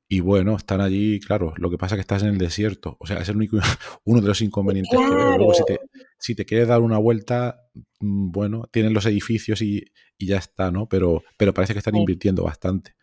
y, 0.08 0.20
bueno, 0.20 0.56
están 0.56 0.80
allí, 0.80 1.18
claro, 1.18 1.54
lo 1.56 1.70
que 1.70 1.78
pasa 1.78 1.94
es 1.94 1.98
que 1.98 2.02
estás 2.02 2.22
en 2.22 2.28
el 2.28 2.38
desierto, 2.38 2.96
o 3.00 3.06
sea, 3.06 3.18
es 3.18 3.28
el 3.28 3.36
único, 3.36 3.58
uno 4.04 4.20
de 4.20 4.28
los 4.28 4.40
inconvenientes 4.42 4.96
que 4.96 5.14
veo. 5.14 5.38
Luego, 5.38 5.54
si 5.54 5.64
te, 5.64 5.80
si 6.18 6.34
te 6.34 6.44
quieres 6.44 6.68
dar 6.68 6.80
una 6.80 6.98
vuelta, 6.98 7.60
mm, 8.00 8.30
bueno, 8.30 8.64
tienen 8.70 8.94
los 8.94 9.06
edificios 9.06 9.62
y, 9.62 9.84
y 10.18 10.26
ya 10.26 10.38
está, 10.38 10.70
¿no? 10.70 10.88
Pero, 10.88 11.22
pero 11.36 11.54
parece 11.54 11.72
que 11.72 11.78
están 11.78 11.96
invirtiendo 11.96 12.44
bastante. 12.44 12.94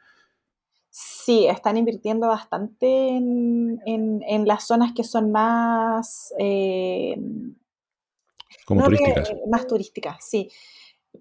Sí, 0.97 1.45
están 1.47 1.75
invirtiendo 1.75 2.29
bastante 2.29 2.87
en, 2.87 4.45
las 4.45 4.65
zonas 4.65 4.93
que 4.95 5.03
son 5.03 5.29
más... 5.29 6.33
Eh, 6.39 7.17
Como 8.65 8.85
turísticas. 8.85 9.33
más 9.51 9.67
turísticas, 9.67 10.17
sí. 10.25 10.49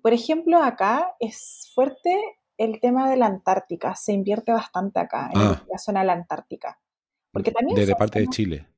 Por 0.01 0.13
ejemplo, 0.13 0.63
acá 0.63 1.17
es 1.19 1.73
fuerte 1.75 2.17
el 2.57 2.79
tema 2.79 3.11
de 3.11 3.17
la 3.17 3.27
Antártica. 3.27 3.97
Se 3.97 4.13
invierte 4.13 4.53
bastante 4.53 5.01
acá, 5.01 5.31
en 5.35 5.41
ah. 5.41 5.65
la 5.69 5.79
zona 5.79 6.01
de 6.01 6.07
la 6.07 6.13
Antártica. 6.13 6.81
Porque 7.33 7.51
también 7.51 7.75
de, 7.85 7.97
parte 7.97 8.21
de 8.21 8.29
Chile. 8.29 8.69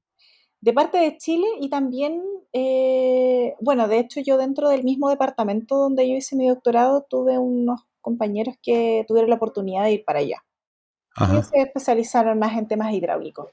De 0.60 0.72
parte 0.72 0.98
de 0.98 1.16
Chile 1.18 1.46
y 1.60 1.68
también, 1.68 2.22
eh, 2.52 3.54
bueno, 3.60 3.88
de 3.88 3.98
hecho 3.98 4.20
yo 4.20 4.38
dentro 4.38 4.68
del 4.68 4.84
mismo 4.84 5.10
departamento 5.10 5.76
donde 5.76 6.08
yo 6.08 6.16
hice 6.16 6.36
mi 6.36 6.48
doctorado 6.48 7.06
tuve 7.08 7.38
unos 7.38 7.82
compañeros 8.00 8.56
que 8.62 9.04
tuvieron 9.06 9.30
la 9.30 9.36
oportunidad 9.36 9.84
de 9.84 9.92
ir 9.92 10.04
para 10.04 10.20
allá 10.20 10.42
se 11.42 11.60
especializaron 11.60 12.38
más 12.38 12.56
en 12.56 12.68
temas 12.68 12.92
hidráulicos. 12.92 13.50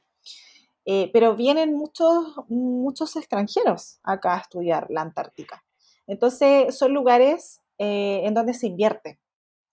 Eh, 0.86 1.10
pero 1.14 1.36
vienen 1.36 1.74
muchos, 1.74 2.26
muchos 2.50 3.16
extranjeros 3.16 4.00
acá 4.04 4.36
a 4.36 4.40
estudiar 4.40 4.88
la 4.90 5.02
Antártica. 5.02 5.64
Entonces 6.08 6.78
son 6.78 6.94
lugares 6.94 7.62
eh, 7.78 8.22
en 8.26 8.34
donde 8.34 8.54
se 8.54 8.68
invierte, 8.68 9.18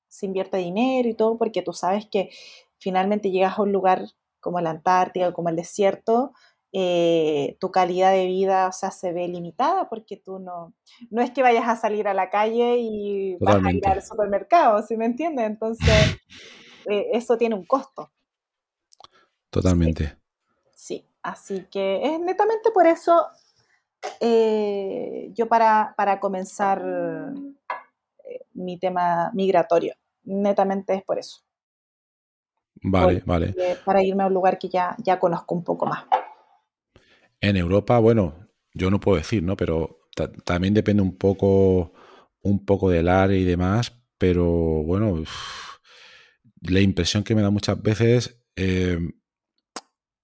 se 0.08 0.26
invierte 0.26 0.58
dinero 0.58 1.08
y 1.08 1.14
todo, 1.14 1.36
porque 1.36 1.62
tú 1.62 1.72
sabes 1.72 2.06
que 2.06 2.30
finalmente 2.78 3.32
llegas 3.32 3.58
a 3.58 3.62
un 3.62 3.72
lugar 3.72 4.04
como 4.38 4.60
la 4.60 4.70
Antártica 4.70 5.28
o 5.28 5.32
como 5.32 5.48
el 5.48 5.56
desierto, 5.56 6.32
eh, 6.72 7.56
tu 7.58 7.70
calidad 7.70 8.12
de 8.12 8.26
vida 8.26 8.68
o 8.68 8.72
sea, 8.72 8.90
se 8.90 9.12
ve 9.12 9.26
limitada 9.26 9.88
porque 9.88 10.16
tú 10.16 10.38
no, 10.38 10.72
no 11.10 11.22
es 11.22 11.30
que 11.32 11.42
vayas 11.42 11.68
a 11.68 11.76
salir 11.76 12.06
a 12.06 12.14
la 12.14 12.30
calle 12.30 12.78
y 12.78 13.36
vas 13.40 13.64
a 13.64 13.72
ir 13.72 13.86
al 13.86 14.02
supermercado, 14.02 14.82
¿sí 14.82 14.96
me 14.96 15.06
entiendes? 15.06 15.46
Entonces, 15.46 16.16
eh, 16.88 17.10
eso 17.12 17.36
tiene 17.36 17.54
un 17.54 17.64
costo. 17.64 18.10
Totalmente. 19.50 20.16
Sí, 20.74 21.04
así 21.22 21.66
que 21.70 22.00
es 22.04 22.20
netamente 22.20 22.70
por 22.70 22.86
eso 22.86 23.26
eh, 24.20 25.30
yo 25.34 25.48
para, 25.48 25.94
comenzar 26.20 26.82
eh, 28.24 28.40
mi 28.54 28.78
tema 28.78 29.30
migratorio, 29.34 29.94
netamente 30.24 30.94
es 30.94 31.02
por 31.02 31.18
eso. 31.18 31.40
Vale, 32.82 33.22
vale. 33.26 33.54
Para 33.84 34.02
irme 34.02 34.22
a 34.22 34.26
un 34.26 34.34
lugar 34.34 34.58
que 34.58 34.68
ya, 34.68 34.96
ya 34.98 35.18
conozco 35.18 35.54
un 35.54 35.64
poco 35.64 35.84
más. 35.84 36.04
En 37.40 37.56
Europa, 37.56 37.98
bueno, 37.98 38.48
yo 38.74 38.90
no 38.90 39.00
puedo 39.00 39.18
decir, 39.18 39.42
¿no? 39.42 39.56
Pero 39.56 40.00
también 40.44 40.74
depende 40.74 41.02
un 41.02 41.16
poco, 41.16 41.92
un 42.42 42.64
poco 42.64 42.90
del 42.90 43.08
área 43.08 43.38
y 43.38 43.44
demás, 43.44 43.92
pero 44.18 44.46
bueno, 44.46 45.24
la 46.60 46.80
impresión 46.80 47.24
que 47.24 47.34
me 47.34 47.42
da 47.42 47.50
muchas 47.50 47.80
veces, 47.82 48.42
eh, 48.56 48.98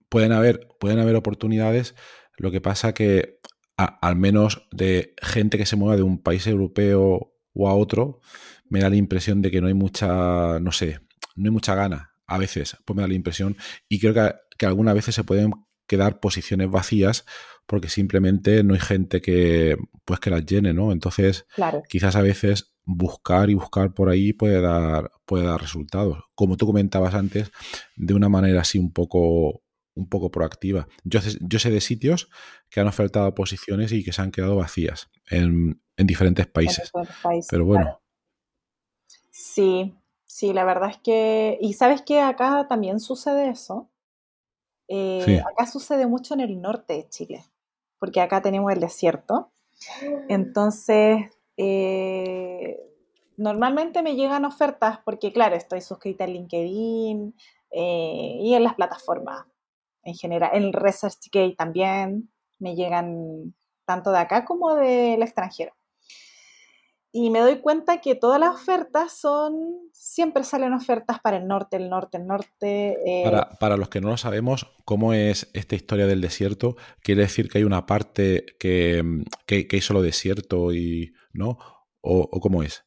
pueden, 0.08 0.32
haber, 0.32 0.68
pueden 0.78 0.98
haber 0.98 1.16
oportunidades, 1.16 1.94
lo 2.36 2.50
que 2.50 2.60
pasa 2.60 2.92
que 2.92 3.38
al 3.76 4.16
menos 4.16 4.66
de 4.70 5.14
gente 5.20 5.58
que 5.58 5.66
se 5.66 5.76
mueva 5.76 5.96
de 5.96 6.02
un 6.02 6.22
país 6.22 6.46
europeo 6.46 7.34
o 7.52 7.68
a 7.68 7.74
otro, 7.74 8.20
me 8.68 8.80
da 8.80 8.90
la 8.90 8.96
impresión 8.96 9.42
de 9.42 9.50
que 9.50 9.60
no 9.60 9.68
hay 9.68 9.74
mucha, 9.74 10.58
no 10.60 10.72
sé, 10.72 11.00
no 11.34 11.46
hay 11.46 11.50
mucha 11.50 11.74
gana. 11.74 12.12
A 12.26 12.38
veces, 12.38 12.76
pues 12.84 12.96
me 12.96 13.02
da 13.02 13.08
la 13.08 13.14
impresión. 13.14 13.56
Y 13.88 14.00
creo 14.00 14.12
que, 14.14 14.34
que 14.58 14.66
algunas 14.66 14.94
veces 14.94 15.14
se 15.14 15.24
pueden 15.24 15.52
quedar 15.86 16.20
posiciones 16.20 16.70
vacías 16.70 17.24
porque 17.66 17.88
simplemente 17.88 18.62
no 18.62 18.74
hay 18.74 18.80
gente 18.80 19.20
que 19.20 19.76
pues 20.04 20.20
que 20.20 20.30
las 20.30 20.46
llene, 20.46 20.72
¿no? 20.72 20.92
Entonces, 20.92 21.46
quizás 21.88 22.14
a 22.16 22.22
veces 22.22 22.74
buscar 22.84 23.50
y 23.50 23.54
buscar 23.54 23.92
por 23.92 24.08
ahí 24.08 24.32
puede 24.32 24.60
dar, 24.60 25.10
puede 25.24 25.44
dar 25.44 25.60
resultados. 25.60 26.18
Como 26.34 26.56
tú 26.56 26.66
comentabas 26.66 27.14
antes, 27.14 27.50
de 27.96 28.14
una 28.14 28.28
manera 28.28 28.60
así 28.60 28.78
un 28.78 28.92
poco 28.92 29.62
un 29.96 30.08
poco 30.08 30.30
proactiva. 30.30 30.86
Yo, 31.04 31.20
yo 31.40 31.58
sé 31.58 31.70
de 31.70 31.80
sitios 31.80 32.28
que 32.68 32.80
han 32.80 32.86
ofertado 32.86 33.34
posiciones 33.34 33.92
y 33.92 34.04
que 34.04 34.12
se 34.12 34.22
han 34.22 34.30
quedado 34.30 34.56
vacías 34.56 35.10
en, 35.30 35.80
diferentes 35.96 36.46
países. 36.46 36.92
Pero 37.50 37.64
bueno. 37.64 38.00
Sí, 39.30 39.94
sí, 40.26 40.52
la 40.52 40.64
verdad 40.64 40.90
es 40.90 40.98
que... 40.98 41.58
Y 41.60 41.72
sabes 41.72 42.02
que 42.02 42.20
acá 42.20 42.66
también 42.68 43.00
sucede 43.00 43.48
eso. 43.48 43.90
Eh, 44.88 45.40
acá 45.40 45.66
sucede 45.66 46.06
mucho 46.06 46.34
en 46.34 46.40
el 46.40 46.60
norte 46.60 46.94
de 46.94 47.08
Chile, 47.08 47.44
porque 47.98 48.20
acá 48.20 48.42
tenemos 48.42 48.72
el 48.72 48.80
desierto. 48.80 49.50
Entonces, 50.28 51.30
eh, 51.56 52.78
normalmente 53.36 54.02
me 54.02 54.14
llegan 54.14 54.44
ofertas 54.44 54.98
porque, 55.04 55.32
claro, 55.32 55.56
estoy 55.56 55.80
suscrita 55.80 56.24
en 56.24 56.32
LinkedIn 56.32 57.34
eh, 57.70 58.38
y 58.40 58.54
en 58.54 58.62
las 58.62 58.74
plataformas 58.74 59.46
en 60.02 60.14
general. 60.14 60.50
En 60.54 60.72
ResearchGate 60.72 61.56
también 61.56 62.30
me 62.58 62.74
llegan 62.74 63.54
tanto 63.84 64.12
de 64.12 64.18
acá 64.18 64.44
como 64.44 64.74
del 64.74 65.22
extranjero. 65.22 65.74
Y 67.18 67.30
me 67.30 67.40
doy 67.40 67.60
cuenta 67.60 68.02
que 68.02 68.14
todas 68.14 68.38
las 68.38 68.54
ofertas 68.54 69.10
son, 69.10 69.88
siempre 69.90 70.44
salen 70.44 70.74
ofertas 70.74 71.18
para 71.18 71.38
el 71.38 71.46
norte, 71.46 71.78
el 71.78 71.88
norte, 71.88 72.18
el 72.18 72.26
norte. 72.26 72.98
Eh. 73.06 73.24
Para, 73.58 73.78
los 73.78 73.88
que 73.88 74.02
no 74.02 74.10
lo 74.10 74.18
sabemos, 74.18 74.66
¿cómo 74.84 75.14
es 75.14 75.48
esta 75.54 75.76
historia 75.76 76.06
del 76.06 76.20
desierto? 76.20 76.76
¿Quiere 77.00 77.22
decir 77.22 77.48
que 77.48 77.56
hay 77.56 77.64
una 77.64 77.86
parte 77.86 78.44
que, 78.60 79.02
que, 79.46 79.66
que 79.66 79.76
hay 79.76 79.80
solo 79.80 80.02
desierto 80.02 80.74
y 80.74 81.14
no? 81.32 81.56
¿O, 82.02 82.28
cómo 82.38 82.62
es? 82.62 82.84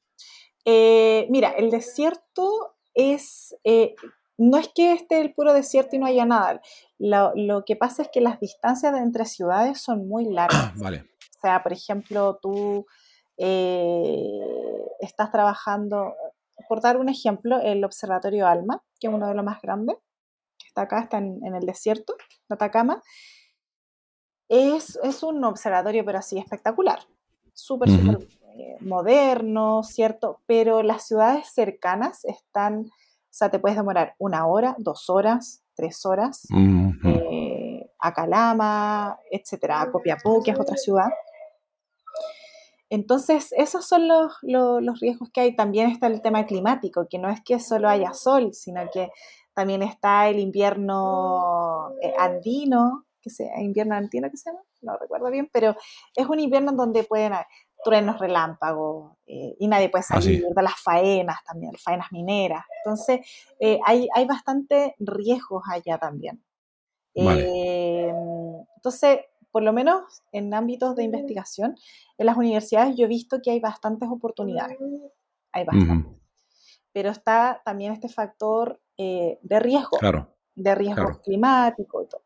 Eh, 0.64 1.26
mira, 1.32 1.50
el 1.50 1.72
desierto 1.72 2.76
es, 2.94 3.56
eh, 3.64 3.96
no 4.38 4.60
es 4.60 4.70
que 4.76 4.94
esté 4.94 5.22
el 5.22 5.34
puro 5.34 5.54
desierto 5.54 5.96
y 5.96 6.00
no 6.00 6.06
haya 6.06 6.26
nada. 6.26 6.62
Lo, 7.00 7.64
que 7.66 7.76
pasa 7.76 8.04
es 8.04 8.10
que 8.14 8.22
las 8.22 8.40
distancias 8.40 8.96
entre 8.96 9.26
ciudades 9.26 9.82
son 9.82 10.08
muy 10.08 10.26
largas. 10.26 10.72
vale. 10.78 11.10
O 11.36 11.42
sea, 11.42 11.64
por 11.64 11.74
ejemplo, 11.74 12.38
tú 12.40 12.86
eh, 13.40 14.86
estás 15.00 15.32
trabajando, 15.32 16.14
por 16.68 16.82
dar 16.82 16.98
un 16.98 17.10
ejemplo, 17.10 17.60
el 17.60 17.84
Observatorio 17.84 18.48
ALMA, 18.48 18.84
que 19.00 19.08
es 19.08 19.14
uno 19.14 19.28
de 19.28 19.34
los 19.34 19.46
más 19.46 19.62
grandes, 19.62 19.96
que 20.58 20.68
está 20.68 20.82
acá, 20.84 21.00
está 21.02 21.18
en, 21.18 21.42
el 21.44 21.66
desierto 21.66 22.16
de 22.48 22.56
Atacama. 22.56 23.02
Es, 24.50 24.98
un 25.24 25.44
observatorio, 25.44 26.04
pero 26.06 26.20
así 26.20 26.38
espectacular. 26.38 27.00
Súper, 27.54 27.90
súper 27.90 28.28
eh, 28.58 28.78
moderno, 28.82 29.84
¿cierto? 29.84 30.42
Pero 30.46 30.84
las 30.84 31.08
ciudades 31.08 31.48
cercanas 31.54 32.26
están 32.26 32.92
o 33.30 33.32
sea, 33.32 33.50
te 33.52 33.60
puedes 33.60 33.78
demorar 33.78 34.16
una 34.18 34.48
hora, 34.48 34.76
dos 34.80 35.08
horas, 35.10 35.64
tres 35.76 36.04
horas, 36.04 36.48
eh, 37.06 37.92
a 38.00 38.14
Calama, 38.14 39.20
etcétera, 39.30 39.82
a 39.82 39.92
Copiapó, 39.92 40.42
que 40.42 40.50
es 40.52 40.60
otra 40.60 40.76
ciudad. 40.76 41.10
Entonces, 42.90 43.54
esos 43.56 43.88
son 43.88 44.08
los, 44.08 44.34
los, 44.42 45.00
riesgos 45.00 45.30
que 45.32 45.42
hay. 45.42 45.56
También 45.56 45.90
está 45.90 46.08
el 46.08 46.22
tema 46.22 46.46
climático, 46.46 47.08
que 47.10 47.20
no 47.20 47.30
es 47.30 47.42
que 47.42 47.60
solo 47.60 47.88
haya 47.88 48.14
sol, 48.14 48.54
sino 48.54 48.82
que 48.92 49.10
también 49.54 49.84
está 49.84 50.28
el 50.30 50.40
invierno 50.40 51.92
eh, 52.02 52.14
andino, 52.18 53.06
que 53.22 53.30
sea 53.30 53.62
invierno 53.62 53.96
andino 53.96 54.30
que 54.30 54.38
se 54.38 54.50
llama, 54.50 54.64
no 54.82 54.98
recuerdo 54.98 55.30
bien, 55.30 55.50
pero 55.52 55.76
es 56.16 56.28
un 56.28 56.40
invierno 56.40 56.72
en 56.72 56.78
donde 56.78 57.04
pueden 57.04 57.34
truenos 57.84 58.20
relámpagos 58.20 59.14
eh, 59.26 59.56
y 59.60 59.68
nadie 59.68 59.90
puede 59.90 60.04
ah, 60.10 60.20
salir 60.22 60.44
de 60.44 60.62
las 60.62 60.80
faenas 60.82 61.38
también, 61.46 61.74
faenas 61.78 62.12
mineras. 62.12 62.66
Entonces, 62.84 63.22
eh, 63.60 63.80
hay, 63.86 64.08
hay 64.14 64.26
bastante 64.26 64.96
riesgos 65.00 65.64
allá 65.70 65.98
también. 65.98 66.44
Eh, 67.16 68.12
entonces, 68.76 69.20
por 69.52 69.64
lo 69.64 69.74
menos 69.74 70.04
en 70.32 70.54
ámbitos 70.54 70.96
de 70.96 71.04
investigación, 71.04 71.76
en 72.18 72.26
las 72.26 72.38
universidades 72.38 72.96
yo 72.96 73.06
he 73.06 73.10
visto 73.10 73.40
que 73.44 73.52
hay 73.52 73.60
bastantes 73.60 74.10
oportunidades. 74.10 74.78
Hay 75.52 75.66
bastantes. 75.66 76.14
Pero 76.92 77.10
está 77.10 77.62
también 77.64 77.94
este 77.94 78.10
factor 78.10 78.80
de 78.98 79.60
riesgo, 79.60 79.98
de 80.56 80.76
riesgo 80.76 81.22
climático 81.24 82.04
y 82.04 82.08
todo. 82.08 82.24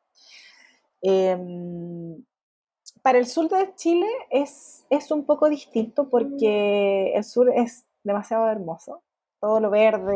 Em, 1.01 2.24
para 3.01 3.19
el 3.19 3.28
sur 3.28 3.49
de 3.49 3.76
Chile 3.76 4.07
es, 4.32 4.86
es 4.89 5.11
un 5.11 5.26
poco 5.26 5.49
distinto 5.49 6.09
porque 6.09 7.13
el 7.13 7.24
sur 7.24 7.51
es 7.53 7.86
demasiado 8.03 8.49
hermoso. 8.49 9.03
Todo 9.39 9.59
lo 9.59 9.69
verde. 9.69 10.13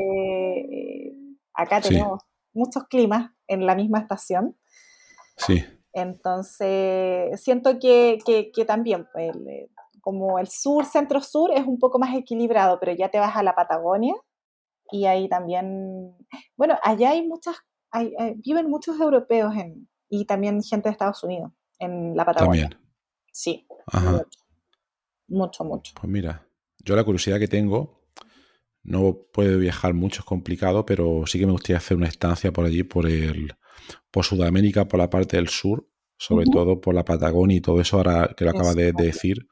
Eh, 0.72 1.14
acá 1.54 1.82
tenemos 1.82 2.24
muchos 2.54 2.86
climas 2.86 3.32
en 3.48 3.66
la 3.66 3.76
misma 3.76 4.00
estación. 4.00 4.56
Sí. 5.36 5.64
Entonces, 5.98 7.42
siento 7.42 7.80
que, 7.80 8.20
también, 8.68 9.08
pues, 9.12 9.36
eh, 9.48 9.68
como 10.00 10.38
el 10.38 10.48
sur, 10.48 10.86
centro-sur, 10.86 11.52
es 11.52 11.66
un 11.66 11.80
poco 11.80 11.98
más 11.98 12.16
equilibrado, 12.16 12.80
pero 12.80 12.94
ya 12.94 13.10
te 13.10 13.20
vas 13.20 13.36
a 13.36 13.42
la 13.42 13.56
Patagonia 13.56 14.14
y 14.92 15.06
ahí 15.06 15.28
también, 15.28 16.16
bueno, 16.56 16.78
allá 16.84 17.10
hay 17.10 17.28
muchas, 17.28 17.56
hay, 17.90 18.14
viven 18.46 18.70
muchos 18.70 19.00
europeos 19.00 19.56
en, 19.56 19.90
y 20.08 20.26
también 20.26 20.62
gente 20.62 20.88
de 20.88 20.94
Estados 20.94 21.24
Unidos 21.24 21.52
en 21.80 22.16
la 22.16 22.26
Patagonia. 22.26 22.70
También. 22.70 22.88
Sí. 23.34 23.68
Mucho, 25.28 25.64
mucho, 25.64 25.94
Pues 26.00 26.12
mira, 26.12 26.48
yo 26.78 26.96
la 26.96 27.04
curiosidad 27.04 27.40
que 27.40 27.48
tengo, 27.48 28.04
no 28.84 29.18
puedo 29.34 29.58
viajar 29.58 29.96
mucho, 29.96 30.22
es 30.22 30.26
complicado, 30.26 30.86
pero 30.86 31.26
sí 31.26 31.40
que 31.40 31.48
me 31.48 31.54
gustaría 31.54 31.78
hacer 31.78 31.98
una 31.98 32.08
estancia 32.08 32.54
por 32.54 32.66
allí, 32.66 32.84
por 32.84 33.08
el, 33.08 33.52
por 34.12 34.26
Sudamérica, 34.26 34.88
por 34.88 35.00
la 35.00 35.10
parte 35.10 35.38
del 35.38 35.50
sur, 35.50 35.88
sobre 36.18 36.46
todo 36.46 36.82
por 36.82 36.96
la 36.96 37.06
Patagonia 37.06 37.58
y 37.58 37.62
todo 37.62 37.80
eso, 37.80 37.98
ahora 37.98 38.34
que 38.36 38.46
lo 38.46 38.52
acaba 38.52 38.74
de, 38.74 38.92
decir, 38.92 39.48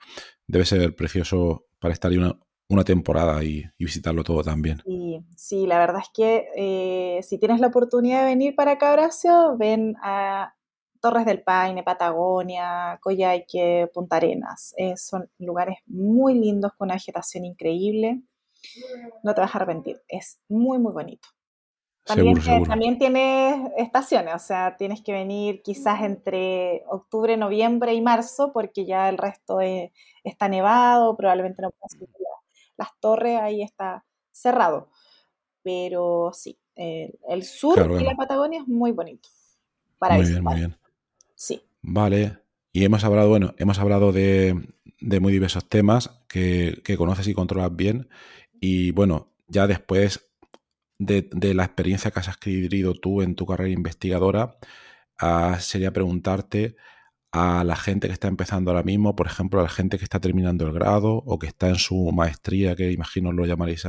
debe 0.47 0.65
ser 0.65 0.95
precioso 0.95 1.67
para 1.79 1.93
estar 1.93 2.11
ahí 2.11 2.17
una, 2.17 2.83
temporada 2.83 3.43
y, 3.43 3.63
visitarlo 3.77 4.23
todo 4.23 4.43
también. 4.43 4.81
Sí, 4.85 5.19
sí, 5.35 5.67
la 5.67 5.77
verdad 5.77 6.01
es 6.01 6.09
que 6.13 6.47
eh, 6.55 7.21
si 7.23 7.37
tienes 7.37 7.59
la 7.59 7.67
oportunidad 7.67 8.21
de 8.21 8.25
venir 8.25 8.55
para 8.55 8.71
acá, 8.71 8.93
Horacio, 8.93 9.55
ven 9.57 9.95
a, 10.01 10.55
Torres 11.05 11.27
del 11.27 11.43
Paine, 11.43 11.83
Patagonia, 11.83 12.97
Coyhaique, 12.99 13.91
Punta 13.93 14.15
Arenas. 14.15 14.73
Eh, 14.75 14.97
son 14.97 15.29
lugares 15.37 15.77
muy 15.85 16.33
lindos 16.33 16.71
con 16.75 16.87
una 16.87 16.95
vegetación 16.95 17.45
increíble. 17.45 18.23
No 19.21 19.35
te 19.35 19.41
vas 19.41 19.53
a 19.53 19.59
arrepentir. 19.59 20.01
Es 20.07 20.39
muy, 20.49 20.79
muy 20.79 20.93
bonito. 20.93 21.27
También, 22.05 22.39
también 22.65 22.99
tienes 22.99 23.71
estaciones, 23.77 24.35
o 24.35 24.39
sea, 24.39 24.77
tienes 24.77 25.01
que 25.01 25.11
venir 25.11 25.63
quizás 25.63 26.03
entre 26.03 26.83
octubre, 26.87 27.35
noviembre 27.35 27.95
y 27.95 28.01
marzo, 28.01 28.53
porque 28.53 28.85
ya 28.85 29.09
el 29.09 29.17
resto 29.17 29.59
está 30.23 30.47
nevado, 30.47 31.17
probablemente 31.17 31.63
no 31.63 31.71
puedas 31.71 31.93
subir 31.93 32.09
las 32.77 32.89
torres, 32.99 33.39
ahí 33.41 33.61
está 33.63 34.05
cerrado. 34.31 34.89
Pero 35.63 36.31
sí, 36.33 36.59
el 36.75 37.43
sur 37.43 37.97
de 37.97 38.03
la 38.03 38.15
Patagonia 38.15 38.61
es 38.61 38.67
muy 38.67 38.91
bonito. 38.91 39.29
Para 39.97 40.15
muy 40.15 40.25
bien, 40.25 40.43
muy 40.43 40.55
bien. 40.55 40.77
Sí. 41.33 41.61
Vale. 41.81 42.39
Y 42.71 42.83
hemos 42.83 43.03
hablado, 43.03 43.29
bueno, 43.29 43.55
hemos 43.57 43.79
hablado 43.79 44.11
de, 44.11 44.67
muy 44.99 45.31
diversos 45.31 45.67
temas 45.67 46.23
que, 46.27 46.81
conoces 46.97 47.27
y 47.27 47.33
controlas 47.33 47.75
bien. 47.75 48.09
Y 48.59 48.91
bueno, 48.91 49.31
ya 49.47 49.67
después 49.67 50.24
de, 50.97 51.53
la 51.53 51.65
experiencia 51.65 52.11
que 52.11 52.19
has 52.19 52.29
adquirido 52.29 52.93
tú 52.93 53.21
en 53.21 53.35
tu 53.35 53.45
carrera 53.45 53.69
investigadora, 53.71 54.57
ah, 55.19 55.57
sería 55.59 55.93
preguntarte 55.93 56.75
a 57.31 57.63
la 57.65 57.75
gente 57.75 58.07
que 58.07 58.13
está 58.13 58.27
empezando 58.29 58.71
ahora 58.71 58.83
mismo, 58.83 59.15
por 59.15 59.27
ejemplo, 59.27 59.59
a 59.59 59.63
la 59.63 59.69
gente 59.69 59.97
que 59.97 60.05
está 60.05 60.19
terminando 60.21 60.65
el 60.65 60.73
grado 60.73 61.15
o 61.25 61.37
que 61.39 61.47
está 61.47 61.69
en 61.69 61.75
su 61.75 62.11
maestría, 62.13 62.75
que 62.75 62.91
imagino 62.91 63.31
lo 63.33 63.45
llamaréis 63.45 63.85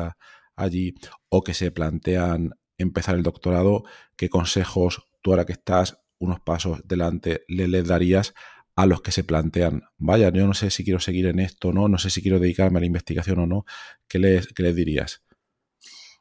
allí, 0.57 0.95
o 1.29 1.45
que 1.45 1.55
se 1.55 1.71
plantean 1.71 2.55
empezar 2.79 3.15
el 3.15 3.23
doctorado, 3.23 3.85
¿qué 4.17 4.29
consejos 4.29 5.07
tú 5.23 5.31
ahora 5.33 5.47
que 5.47 5.53
estás 5.53 5.99
unos 6.19 6.41
pasos 6.41 6.81
delante 6.85 7.45
le, 7.49 7.83
darías 7.83 8.35
a 8.75 8.87
los 8.87 9.01
que 9.01 9.13
se 9.13 9.25
plantean, 9.25 9.85
vaya, 9.97 10.31
yo 10.31 10.47
no 10.47 10.55
sé 10.55 10.71
si 10.71 10.85
quiero 10.85 11.01
seguir 11.01 11.27
en 11.27 11.41
esto 11.41 11.69
o 11.69 11.73
no, 11.73 11.89
no 11.89 11.99
sé 11.99 12.11
si 12.11 12.23
quiero 12.23 12.39
dedicarme 12.39 12.79
a 12.79 12.81
la 12.81 12.87
investigación 12.87 13.39
o 13.39 13.47
no, 13.47 13.65
¿qué 14.09 14.19
les, 14.19 14.49
les 14.59 14.77
dirías? 14.77 15.26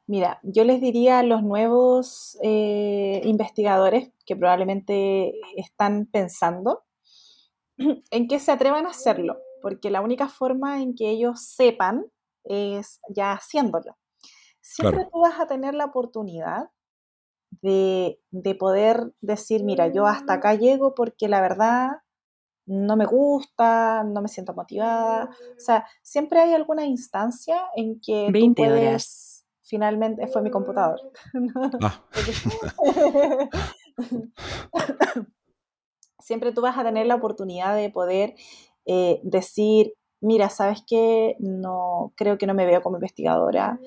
Mira, 0.07 0.39
yo 0.43 0.63
les 0.63 0.81
diría 0.81 1.19
a 1.19 1.23
los 1.23 1.41
nuevos 1.41 2.37
eh, 2.43 3.21
investigadores 3.23 4.11
que 4.25 4.35
probablemente 4.35 5.33
están 5.57 6.05
pensando 6.05 6.83
en 8.11 8.27
que 8.27 8.39
se 8.39 8.51
atrevan 8.51 8.85
a 8.85 8.91
hacerlo, 8.91 9.37
porque 9.61 9.89
la 9.89 10.01
única 10.01 10.27
forma 10.27 10.81
en 10.81 10.95
que 10.95 11.09
ellos 11.09 11.41
sepan 11.41 12.05
es 12.43 12.99
ya 13.09 13.33
haciéndolo. 13.33 13.97
Siempre 14.61 15.07
tú 15.11 15.19
vas 15.19 15.39
a 15.39 15.47
tener 15.47 15.73
la 15.73 15.85
oportunidad 15.85 16.69
de, 17.61 18.19
poder 18.59 19.13
decir, 19.21 19.63
mira, 19.63 19.87
yo 19.87 20.05
hasta 20.05 20.33
acá 20.33 20.55
llego 20.55 20.93
porque 20.95 21.27
la 21.27 21.41
verdad 21.41 21.89
no 22.65 22.95
me 22.95 23.05
gusta, 23.05 24.03
no 24.03 24.21
me 24.21 24.27
siento 24.27 24.53
motivada. 24.53 25.29
O 25.55 25.59
sea, 25.59 25.85
siempre 26.01 26.39
hay 26.41 26.53
alguna 26.53 26.85
instancia 26.85 27.61
en 27.75 27.99
que 27.99 28.29
20 28.31 28.61
tú 28.61 28.69
puedes, 28.69 29.34
finalmente, 29.65 30.27
fue 30.27 30.41
mi 30.41 30.51
computador. 30.51 30.99
Ah. 31.81 32.01
siempre 36.25 36.51
tú 36.51 36.61
vas 36.61 36.77
a 36.77 36.83
tener 36.83 37.05
la 37.05 37.15
oportunidad 37.15 37.75
de 37.75 37.91
poder 37.91 38.33
eh, 38.85 39.19
decir, 39.23 39.93
mira, 40.21 40.49
¿sabes 40.49 40.83
qué? 40.87 41.35
No, 41.39 42.13
creo 42.15 42.37
que 42.37 42.47
no 42.47 42.55
me 42.55 42.65
veo 42.65 42.81
como 42.81 42.97
investigadora, 42.97 43.79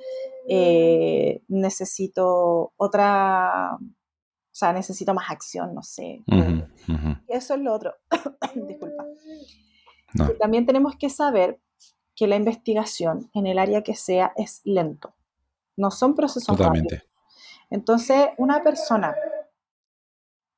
eh, 0.48 1.42
necesito 1.48 2.72
otra, 2.76 3.74
o 3.74 4.52
sea, 4.52 4.72
necesito 4.72 5.14
más 5.14 5.30
acción, 5.30 5.74
no 5.74 5.82
sé. 5.82 6.22
Eso 7.26 7.54
es 7.54 7.60
lo 7.60 7.74
otro. 7.74 7.94
Disculpa. 8.54 9.04
También 10.38 10.64
tenemos 10.64 10.94
que 10.96 11.10
saber 11.10 11.60
que 12.14 12.28
la 12.28 12.36
investigación 12.36 13.30
en 13.34 13.46
el 13.46 13.58
área 13.58 13.82
que 13.82 13.94
sea 13.94 14.32
es 14.36 14.60
lento. 14.64 15.14
No 15.78 15.92
son 15.92 16.14
procesos 16.16 16.56
Totalmente. 16.56 17.04
Entonces, 17.70 18.30
una 18.36 18.62
persona 18.64 19.14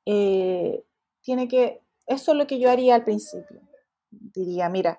eh, 0.07 0.83
tiene 1.21 1.47
que, 1.47 1.83
eso 2.07 2.33
es 2.33 2.39
lo 2.39 2.47
que 2.47 2.59
yo 2.59 2.71
haría 2.71 2.95
al 2.95 3.05
principio. 3.05 3.61
Diría, 4.11 4.71
mira, 4.71 4.99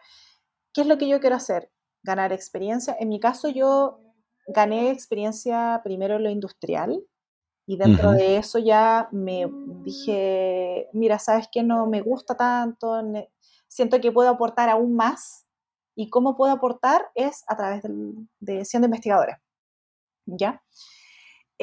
¿qué 0.74 0.82
es 0.82 0.88
lo 0.88 1.00
que 1.00 1.08
yo 1.08 1.20
quiero 1.20 1.38
hacer? 1.38 1.72
Ganar 2.04 2.34
experiencia. 2.34 2.96
En 3.00 3.10
mi 3.10 3.20
caso, 3.20 3.50
yo 3.50 4.00
gané 4.48 4.92
experiencia 4.92 5.82
primero 5.84 6.18
en 6.18 6.24
lo 6.24 6.30
industrial 6.30 7.04
y 7.66 7.78
dentro 7.78 8.12
de 8.12 8.38
eso 8.38 8.60
ya 8.60 9.10
me 9.12 9.48
dije, 9.84 10.88
mira, 10.94 11.18
¿sabes 11.18 11.48
qué? 11.52 11.64
No 11.64 11.88
me 11.88 12.02
gusta 12.02 12.36
tanto, 12.36 13.02
siento 13.68 14.00
que 14.00 14.12
puedo 14.12 14.30
aportar 14.30 14.70
aún 14.70 14.96
más 14.96 15.48
y 15.96 16.10
cómo 16.10 16.36
puedo 16.36 16.52
aportar 16.52 17.10
es 17.16 17.44
a 17.48 17.56
través 17.56 17.84
de 18.40 18.66
siendo 18.66 18.86
investigadora. 18.86 19.42
¿Ya? 20.26 20.62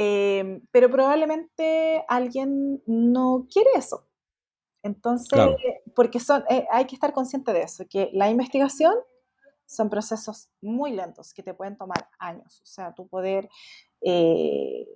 Em, 0.00 0.60
pero 0.70 0.88
probablemente 0.88 2.04
alguien 2.06 2.80
no 2.86 3.48
quiere 3.52 3.70
eso. 3.74 4.06
Entonces, 4.84 5.40
porque 5.96 6.20
son, 6.20 6.44
eh, 6.48 6.68
hay 6.70 6.84
que 6.86 6.94
estar 6.94 7.12
consciente 7.12 7.52
de 7.52 7.62
eso, 7.62 7.84
que 7.90 8.10
la 8.12 8.30
investigación 8.30 8.94
son 9.66 9.90
procesos 9.90 10.50
muy 10.62 10.92
lentos 10.92 11.34
que 11.34 11.42
te 11.42 11.52
pueden 11.52 11.76
tomar 11.76 12.08
años. 12.20 12.60
O 12.62 12.66
sea, 12.66 12.94
tú 12.94 13.08
poder 13.08 13.48
eh, 14.00 14.86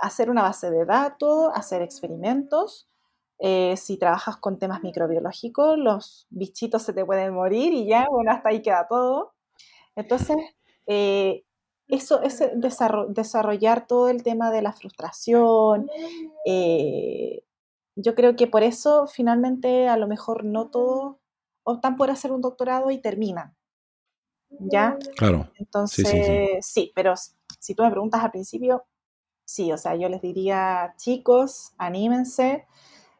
hacer 0.00 0.30
una 0.30 0.42
base 0.42 0.70
de 0.70 0.84
datos, 0.84 1.50
hacer 1.52 1.82
experimentos. 1.82 2.88
Eh, 3.40 3.76
si 3.76 3.98
trabajas 3.98 4.36
con 4.36 4.60
temas 4.60 4.82
microbiológicos, 4.84 5.76
los 5.76 6.28
bichitos 6.30 6.82
se 6.84 6.92
te 6.92 7.04
pueden 7.04 7.34
morir 7.34 7.74
y 7.74 7.86
ya, 7.86 8.06
bueno, 8.08 8.30
hasta 8.30 8.50
ahí 8.50 8.62
queda 8.62 8.86
todo. 8.88 9.34
Entonces, 9.96 10.36
eso 11.88 12.22
es 12.22 12.42
desarrollar 12.56 13.86
todo 13.86 14.08
el 14.08 14.22
tema 14.22 14.50
de 14.50 14.62
la 14.62 14.72
frustración. 14.72 15.88
Eh, 16.44 17.44
yo 17.94 18.14
creo 18.14 18.36
que 18.36 18.46
por 18.46 18.62
eso 18.62 19.06
finalmente 19.06 19.88
a 19.88 19.96
lo 19.96 20.06
mejor 20.06 20.44
no 20.44 20.68
todos 20.68 21.16
optan 21.62 21.96
por 21.96 22.10
hacer 22.10 22.32
un 22.32 22.40
doctorado 22.40 22.90
y 22.90 22.98
terminan. 22.98 23.56
¿Ya? 24.48 24.96
Claro. 25.16 25.50
Entonces, 25.56 26.64
sí, 26.64 26.92
pero 26.94 27.14
si 27.58 27.74
tú 27.74 27.82
me 27.82 27.90
preguntas 27.90 28.22
al 28.22 28.30
principio, 28.30 28.84
sí, 29.44 29.72
o 29.72 29.78
sea, 29.78 29.96
yo 29.96 30.08
les 30.08 30.22
diría, 30.22 30.94
chicos, 30.98 31.72
anímense. 31.78 32.66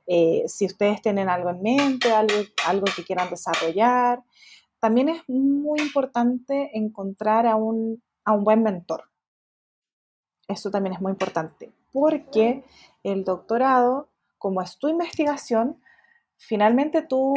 Eh, 0.07 0.45
si 0.47 0.67
ustedes 0.67 1.03
tienen 1.03 1.29
algo 1.29 1.51
en 1.51 1.63
mente, 1.63 2.13
algo, 2.13 2.35
algo 2.67 2.85
que 2.95 3.05
quieran 3.05 3.29
desarrollar. 3.29 4.23
También 4.79 5.09
es 5.09 5.23
muy 5.29 5.81
importante 5.81 6.71
encontrar 6.75 7.47
a 7.47 7.57
un 7.57 8.03
a 8.27 8.33
un 8.33 8.45
buen 8.45 8.63
mentor. 8.63 9.05
Eso 10.49 10.71
también 10.71 10.95
es 10.95 11.01
muy 11.01 11.13
importante, 11.13 11.73
porque 11.93 12.65
el 13.03 13.25
doctorado, 13.25 14.09
como 14.39 14.61
es 14.61 14.79
tu 14.79 14.89
investigación, 14.89 15.81
finalmente 16.37 17.03
tú 17.03 17.35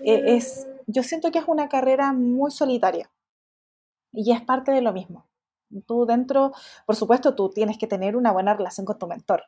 eh, 0.00 0.22
es, 0.26 0.68
yo 0.86 1.02
siento 1.02 1.32
que 1.32 1.38
es 1.38 1.48
una 1.48 1.68
carrera 1.68 2.12
muy 2.12 2.50
solitaria 2.50 3.10
y 4.12 4.32
es 4.32 4.42
parte 4.42 4.72
de 4.72 4.82
lo 4.82 4.92
mismo. 4.92 5.26
Tú 5.86 6.06
dentro, 6.06 6.52
por 6.86 6.96
supuesto, 6.96 7.34
tú 7.34 7.50
tienes 7.50 7.78
que 7.78 7.86
tener 7.86 8.16
una 8.16 8.32
buena 8.32 8.54
relación 8.54 8.86
con 8.86 8.98
tu 8.98 9.06
mentor, 9.06 9.44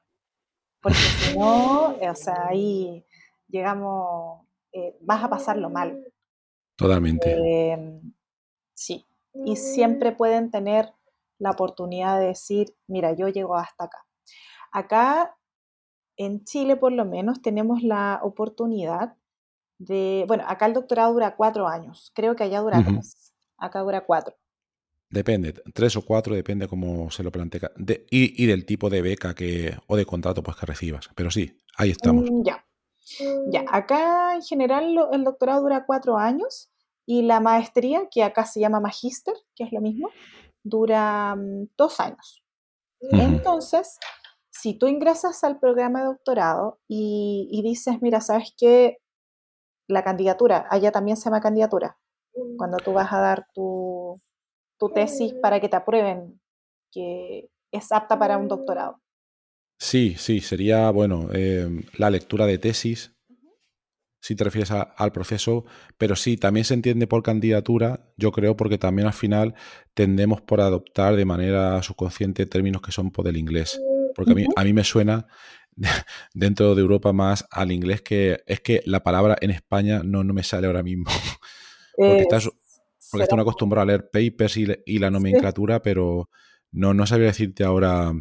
porque 0.81 0.99
si 0.99 1.39
no, 1.39 1.97
o 1.97 2.15
sea, 2.15 2.49
ahí 2.49 3.05
llegamos, 3.49 4.47
eh, 4.73 4.97
vas 5.01 5.25
a 5.25 5.31
pasarlo 5.31 5.71
mal. 5.71 6.05
Totalmente. 6.77 7.33
Eh, 7.33 8.01
sí, 8.75 9.07
y 9.33 9.57
siempre 9.57 10.13
pueden 10.13 10.51
tener 10.51 10.93
la 11.39 11.51
oportunidad 11.51 12.21
de 12.21 12.27
decir, 12.27 12.75
mira, 12.87 13.15
yo 13.15 13.29
llego 13.29 13.57
hasta 13.57 13.85
acá. 13.85 13.99
Acá, 14.73 15.37
en 16.17 16.45
Chile 16.45 16.77
por 16.77 16.93
lo 16.93 17.05
menos, 17.05 17.43
tenemos 17.43 17.83
la 17.83 18.21
oportunidad 18.23 19.17
de, 19.79 20.25
bueno, 20.29 20.45
acá 20.47 20.67
el 20.67 20.75
doctorado 20.75 21.15
dura 21.15 21.37
cuatro 21.37 21.67
años, 21.67 22.13
creo 22.15 22.37
que 22.37 22.45
allá 22.45 22.61
dura 22.61 22.85
tres, 22.85 23.33
acá 23.57 23.81
dura 23.81 24.05
cuatro. 24.05 24.37
Depende, 25.09 25.55
tres 25.75 25.97
o 25.97 26.03
cuatro, 26.03 26.37
depende 26.37 26.69
cómo 26.69 27.11
se 27.11 27.25
lo 27.25 27.33
plantea. 27.33 27.73
y, 28.11 28.47
del 28.47 28.65
tipo 28.65 28.89
de 28.89 29.03
beca 29.03 29.35
que, 29.35 29.77
o 29.89 29.97
de 29.97 30.07
contrato 30.07 30.41
pues, 30.43 30.57
que 30.57 30.67
recibas. 30.67 31.11
Pero 31.17 31.33
sí, 31.33 31.59
ahí 31.77 31.91
estamos. 31.91 32.31
Mm, 32.31 32.45
ya. 32.45 32.65
Ya, 33.51 33.65
acá 33.69 34.37
en 34.37 34.43
general 34.43 34.97
el 35.13 35.25
doctorado 35.25 35.63
dura 35.63 35.85
cuatro 35.85 36.17
años 36.17 36.71
y 37.07 37.23
la 37.23 37.41
maestría, 37.41 38.09
que 38.11 38.23
acá 38.23 38.45
se 38.45 38.61
llama 38.61 38.81
magíster, 38.81 39.35
que 39.55 39.65
es 39.65 39.73
lo 39.73 39.81
mismo, 39.81 40.11
dura 40.63 41.35
mm, 41.35 41.69
dos 41.77 42.01
años. 42.01 42.43
Entonces, 43.01 43.99
si 44.51 44.75
tú 44.75 44.87
ingresas 44.87 45.43
al 45.43 45.59
programa 45.59 46.01
de 46.01 46.07
doctorado 46.07 46.81
y, 46.87 47.61
dices, 47.65 48.03
mira, 48.03 48.21
¿sabes 48.21 48.53
qué? 48.57 48.99
La 49.89 50.05
candidatura, 50.05 50.67
allá 50.71 50.93
también 50.93 51.17
se 51.17 51.25
llama 51.25 51.41
candidatura, 51.41 51.99
cuando 52.57 52.77
tú 52.79 52.93
vas 52.93 53.13
a 53.13 53.21
dar 53.21 53.47
tu, 53.55 54.21
tesis 54.95 55.35
para 55.35 55.61
que 55.61 55.69
te 55.69 55.77
aprueben 55.77 56.41
que 56.93 57.51
es 57.71 57.93
apta 57.93 58.19
para 58.19 58.39
un 58.39 58.49
doctorado. 58.49 59.01
Sí, 59.79 60.15
sí, 60.17 60.41
sería, 60.41 60.91
bueno, 60.91 61.29
eh, 61.33 61.69
la 61.97 62.11
lectura 62.11 62.47
de 62.47 62.59
tesis 62.59 63.15
si 64.21 64.37
te 64.37 64.45
refieres 64.45 64.71
al 64.71 65.13
proceso, 65.13 65.65
pero 65.97 66.15
sí, 66.15 66.37
también 66.37 66.65
se 66.65 66.75
entiende 66.75 67.07
por 67.07 67.23
candidatura, 67.23 68.13
yo 68.17 68.33
creo, 68.33 68.57
porque 68.57 68.79
también 68.79 69.07
al 69.07 69.15
final 69.15 69.55
tendemos 69.95 70.43
por 70.43 70.61
adoptar 70.61 71.17
de 71.17 71.25
manera 71.25 71.83
subconsciente 71.83 72.47
términos 72.47 72.83
que 72.83 72.93
son 72.93 73.11
por 73.11 73.27
el 73.27 73.37
inglés. 73.37 73.81
Porque 74.15 74.33
a 74.33 74.35
mí, 74.35 74.47
a 74.57 74.65
mí 74.65 74.73
me 74.73 74.85
suena 74.85 75.27
dentro 76.35 76.75
de 76.75 76.83
Europa 76.83 77.13
más 77.13 77.47
al 77.51 77.73
inglés 77.73 78.03
que 78.03 78.43
es 78.47 78.61
que 78.61 78.83
la 78.85 79.03
palabra 79.03 79.37
en 79.41 79.51
España 79.51 80.03
no, 80.05 80.23
no 80.23 80.35
me 80.35 80.43
sale 80.43 80.67
ahora 80.67 80.83
mismo. 80.83 81.07
porque 81.97 82.23
estás, 82.23 82.51
porque 83.11 83.25
estoy 83.25 83.41
acostumbrado 83.41 83.83
a 83.83 83.87
leer 83.87 84.11
papers 84.11 84.57
y, 84.57 84.99
la 84.99 85.11
nomenclatura, 85.11 85.83
pero 85.83 86.31
no, 86.73 86.95
no 86.95 87.07
sabría 87.07 87.29
decirte 87.29 87.65
ahora 87.65 88.13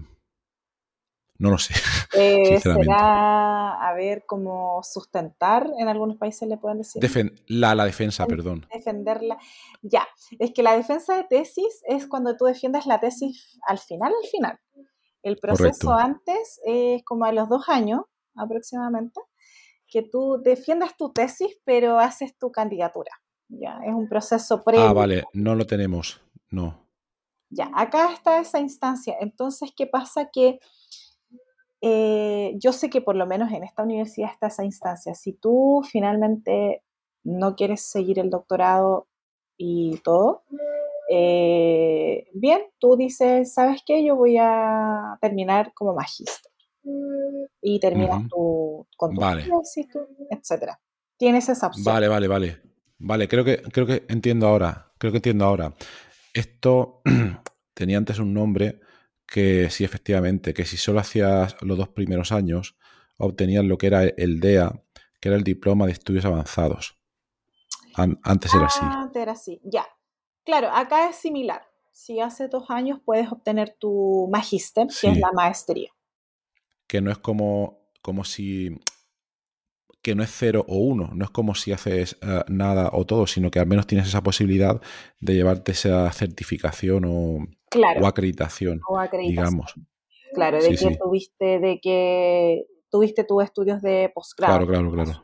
no 1.40 1.50
lo 1.50 1.58
sé. 1.58 1.74
Eh, 2.12 2.60
será, 2.60 3.88
a 3.88 3.94
ver, 3.94 4.26
como 4.26 4.82
sustentar, 4.82 5.70
en 5.78 5.88
algunos 5.88 6.18
países 6.18 6.50
le 6.50 6.58
pueden 6.58 6.80
decir. 6.80 7.04
la, 7.46 7.76
la 7.76 7.86
defensa, 7.86 8.26
perdón. 8.26 8.66
Defenderla. 8.74 9.38
Ya, 9.84 10.08
es 10.40 10.52
que 10.52 10.64
la 10.64 10.76
defensa 10.76 11.16
de 11.16 11.26
tesis 11.26 11.84
es 11.88 12.08
cuando 12.08 12.36
tú 12.36 12.46
defiendes 12.46 12.88
la 12.88 13.00
tesis 13.00 13.60
al 13.68 13.78
final, 13.78 14.12
al 14.12 14.30
final. 14.30 14.60
El 15.22 15.38
proceso 15.38 15.94
antes 15.94 16.60
es 16.66 17.04
como 17.04 17.26
a 17.26 17.32
los 17.32 17.48
dos 17.48 17.70
años 17.70 18.02
aproximadamente, 18.36 19.22
que 19.88 20.02
tú 20.02 20.42
defiendas 20.44 20.98
tu 20.98 21.14
tesis, 21.14 21.60
pero 21.64 22.00
haces 22.00 22.36
tu 22.40 22.52
candidatura. 22.52 23.12
Ya, 23.50 23.80
es 23.86 23.94
un 23.94 24.10
proceso 24.10 24.56
ah, 24.56 24.64
previo. 24.66 24.86
Ah, 24.86 24.94
vale, 24.94 25.24
no 25.34 25.54
lo 25.54 25.66
tenemos, 25.66 26.22
no. 26.50 26.88
Ya, 27.50 27.72
acá 27.76 28.14
está 28.14 28.40
esa 28.40 28.60
instancia. 28.60 29.16
Entonces, 29.20 29.72
¿qué 29.76 29.88
pasa? 29.88 30.30
Que 30.32 30.60
eh, 31.82 32.56
yo 32.58 32.74
sé 32.74 32.90
que 32.90 33.02
por 33.02 33.16
lo 33.16 33.26
menos 33.26 33.52
en 33.52 33.64
esta 33.64 33.84
universidad 33.84 34.32
está 34.32 34.48
esa 34.48 34.66
instancia. 34.66 35.14
Si 35.14 35.34
tú 35.34 35.82
finalmente 35.90 36.84
no 37.24 37.56
quieres 37.56 37.82
seguir 37.82 38.20
el 38.20 38.30
doctorado 38.30 39.08
y 39.58 40.00
todo, 40.04 40.44
eh, 41.10 42.28
bien, 42.34 42.62
tú 42.80 42.96
dices, 42.96 43.54
¿sabes 43.54 43.82
qué? 43.86 44.04
Yo 44.04 44.16
voy 44.16 44.38
a 44.40 45.18
terminar 45.22 45.74
como 45.74 45.94
magíster. 45.94 46.52
Y 47.62 47.80
terminas 47.80 48.28
tu, 48.30 48.88
con 48.98 49.14
tu 49.14 49.22
vale. 49.22 49.46
etcétera. 50.30 50.80
Tienes 51.18 51.50
esa 51.50 51.68
opción. 51.68 51.84
Vale, 51.84 52.08
vale, 52.08 52.28
vale. 52.28 52.62
Vale, 52.98 53.28
creo 53.28 53.44
que, 53.46 53.62
creo 53.62 53.86
que 53.86 54.06
entiendo 54.10 54.48
ahora. 54.48 54.92
Creo 54.98 55.12
que 55.12 55.18
entiendo 55.18 55.46
ahora. 55.46 55.74
Esto 56.34 57.02
tenía 57.74 57.98
antes 57.98 58.20
un 58.20 58.34
nombre 58.34 58.80
que 59.30 59.70
sí, 59.70 59.84
efectivamente, 59.84 60.54
que 60.54 60.66
si 60.66 60.78
solo 60.78 61.00
hacías 61.00 61.56
los 61.62 61.78
dos 61.78 61.90
primeros 61.90 62.32
años, 62.32 62.76
obtenías 63.18 63.64
lo 63.64 63.78
que 63.78 63.88
era 63.88 64.04
el 64.04 64.40
DEA, 64.40 64.84
que 65.20 65.30
era 65.30 65.38
el 65.38 65.44
diploma 65.44 65.86
de 65.86 65.92
estudios 65.92 66.26
avanzados. 66.26 66.98
antes 67.96 68.54
era 68.54 68.66
así. 68.66 68.80
Antes 68.82 69.22
era 69.22 69.34
así, 69.34 69.62
ya. 69.64 69.86
Claro, 70.44 70.70
acá 70.72 71.10
es 71.10 71.18
similar. 71.18 71.62
Si 71.92 72.20
hace 72.20 72.48
dos 72.48 72.70
años 72.70 73.02
puedes 73.04 73.32
obtener 73.32 73.76
tu 73.78 74.28
magíster, 74.32 74.88
que 74.88 75.10
es 75.10 75.18
la 75.20 75.32
maestría. 75.32 75.92
Que 76.88 77.02
no 77.02 77.12
es 77.12 77.18
como, 77.20 77.82
como 78.02 78.24
si 78.24 78.80
que 80.02 80.16
no 80.16 80.24
es 80.24 80.32
cero 80.32 80.66
o 80.68 80.78
uno, 80.78 81.12
no 81.14 81.26
es 81.26 81.32
como 81.32 81.56
si 81.56 81.72
haces 81.72 82.18
eh, 82.22 82.43
nada 82.47 82.89
o 82.93 83.06
todo, 83.06 83.28
sino 83.28 83.52
que 83.52 83.60
al 83.60 83.68
menos 83.68 83.88
tienes 83.88 84.08
esa 84.08 84.24
posibilidad 84.24 84.82
de 85.20 85.34
llevarte 85.34 85.74
esa 85.74 86.12
certificación 86.12 87.04
o, 87.06 87.47
acreditación, 88.06 88.82
digamos. 89.28 89.76
Claro, 90.34 90.62
de 90.62 90.76
que 90.76 90.97
tuviste, 90.97 91.60
de 91.60 91.80
que 91.82 92.66
tuviste 92.89 93.24
tus 93.24 93.43
estudios 93.43 93.82
de 93.82 94.12
posgrado. 94.14 94.66
Claro, 94.66 94.68
claro, 94.68 94.91
claro. 94.91 95.24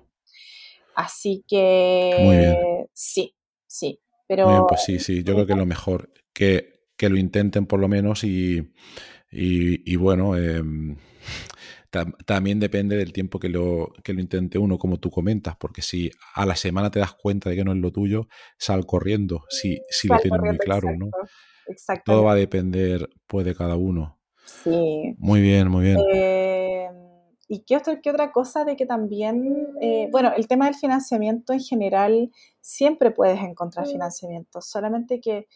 Así 0.96 1.44
que 1.48 2.88
sí, 2.94 3.36
sí. 3.68 4.02
Pero, 4.28 4.46
Muy 4.46 4.54
bien, 4.54 4.66
pues 4.68 4.82
sí, 4.84 5.00
sí, 5.00 5.24
yo 5.24 5.34
creo 5.34 5.46
que 5.46 5.54
es 5.54 5.60
lo 5.60 5.66
mejor, 5.68 6.10
que, 6.34 6.88
que 6.98 7.10
lo 7.10 7.18
intenten 7.18 7.68
por 7.68 7.80
lo 7.80 7.88
menos 7.88 8.24
y, 8.24 8.74
y, 9.32 9.96
bueno, 9.98 10.34
em, 12.02 12.14
también 12.26 12.60
depende 12.60 12.96
del 12.96 13.14
tiempo 13.14 13.40
que 13.40 13.50
lo, 13.50 13.94
que 14.04 14.14
lo 14.14 14.22
intente 14.22 14.58
uno, 14.58 14.78
como 14.78 14.98
tú 14.98 15.10
comentas, 15.10 15.56
porque 15.58 15.82
si 15.82 16.12
a 16.34 16.46
la 16.46 16.56
semana 16.56 16.92
te 16.92 17.00
das 17.00 17.14
cuenta 17.14 17.50
de 17.50 17.56
que 17.56 17.64
no 17.64 17.72
es 17.72 17.80
lo 17.80 17.92
tuyo, 17.92 18.28
sal 18.58 18.86
corriendo, 18.86 19.44
si, 19.50 19.80
si 19.90 20.08
lo 20.08 20.18
tienes 20.20 20.42
muy 20.42 20.58
claro, 20.58 20.90
¿no? 20.98 21.10
Todo 22.06 22.24
va 22.24 22.34
a 22.34 22.36
depender 22.36 23.10
pues, 23.28 23.46
de 23.46 23.56
cada 23.56 23.76
uno. 23.76 24.20
Sí. 24.64 25.16
Muy 25.18 25.42
bien, 25.42 25.70
muy 25.70 25.86
bien. 25.86 25.98
Eh, 26.14 26.88
y 27.48 27.64
qué 27.64 27.78
otra, 27.78 28.00
qué 28.02 28.10
otra 28.10 28.32
cosa 28.32 28.66
de 28.66 28.76
que 28.76 28.86
también, 28.86 29.68
eh, 29.82 30.08
bueno, 30.12 30.32
el 30.36 30.48
tema 30.48 30.66
del 30.66 30.76
financiamiento 30.76 31.54
en 31.54 31.60
general, 31.60 32.32
siempre 32.60 33.12
puedes 33.12 33.40
encontrar 33.42 33.88
financiamiento, 33.88 34.62
solamente 34.62 35.20
que 35.20 35.48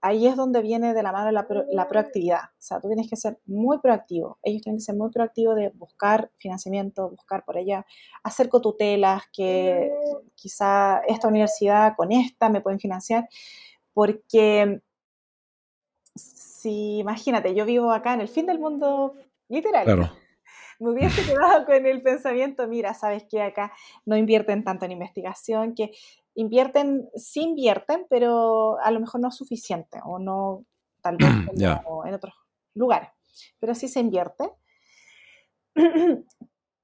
ahí 0.00 0.26
es 0.26 0.36
donde 0.36 0.60
viene 0.62 0.94
de 0.94 1.02
la 1.02 1.12
mano 1.12 1.30
la, 1.30 1.46
la, 1.70 1.88
proactividad. 1.88 2.40
O 2.44 2.60
sea, 2.60 2.80
tú 2.80 2.88
tienes 2.88 3.08
que 3.08 3.16
ser 3.16 3.38
muy 3.46 3.78
proactivo. 3.78 4.38
Ellos 4.42 4.62
tienen 4.62 4.78
que 4.78 4.84
ser 4.84 4.96
muy 4.96 5.10
proactivos 5.10 5.56
de 5.56 5.70
buscar 5.70 6.30
financiamiento, 6.38 7.10
buscar 7.10 7.44
por 7.44 7.56
allá, 7.56 7.86
hacer 8.22 8.48
cotutelas, 8.48 9.22
que 9.32 9.90
quizá 10.34 11.00
esta 11.06 11.28
universidad 11.28 11.94
con 11.96 12.12
esta 12.12 12.48
me 12.48 12.60
pueden 12.60 12.80
financiar, 12.80 13.28
porque 13.94 14.82
si, 16.14 16.98
imagínate, 16.98 17.54
yo 17.54 17.64
vivo 17.64 17.92
acá 17.92 18.14
en 18.14 18.20
el 18.20 18.28
fin 18.28 18.46
del 18.46 18.58
mundo, 18.58 19.14
literal. 19.48 19.84
Claro. 19.84 20.12
Me 20.80 20.90
hubiese 20.90 21.24
quedado 21.24 21.64
con 21.64 21.86
el 21.86 22.02
pensamiento, 22.02 22.66
mira, 22.66 22.92
sabes 22.92 23.24
que 23.30 23.40
acá 23.40 23.72
no 24.04 24.16
invierten 24.16 24.64
tanto 24.64 24.84
en 24.84 24.90
investigación, 24.90 25.76
que 25.76 25.92
invierten, 26.34 27.08
sí 27.14 27.42
invierten, 27.42 28.06
pero 28.08 28.78
a 28.80 28.90
lo 28.90 29.00
mejor 29.00 29.20
no 29.20 29.28
es 29.28 29.36
suficiente 29.36 29.98
o 30.04 30.18
no 30.18 30.64
tal 31.00 31.16
vez 31.16 31.28
en 32.06 32.14
otros 32.14 32.34
lugares, 32.74 33.10
pero 33.58 33.74
sí 33.74 33.88
se 33.88 34.00
invierte. 34.00 34.50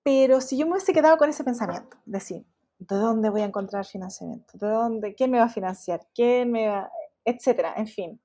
pero 0.03 0.41
si 0.41 0.57
yo 0.57 0.67
me 0.67 0.73
hubiese 0.73 0.93
quedado 0.93 1.17
con 1.17 1.29
ese 1.31 1.45
pensamiento, 1.45 1.97
decir, 2.05 2.45
¿de 2.79 2.97
dónde 2.97 3.31
voy 3.31 3.43
a 3.43 3.47
encontrar 3.47 3.85
financiamiento? 3.85 4.57
¿De 4.59 4.69
dónde? 4.69 5.15
¿Quién 5.15 5.31
me 5.31 5.39
va 5.39 5.45
a 5.45 5.51
financiar? 5.51 6.07
¿Quién 6.15 6.51
me 6.51 6.69
va? 6.69 6.91
Etcétera, 7.25 7.75
en 7.77 7.87
fin. 7.87 8.21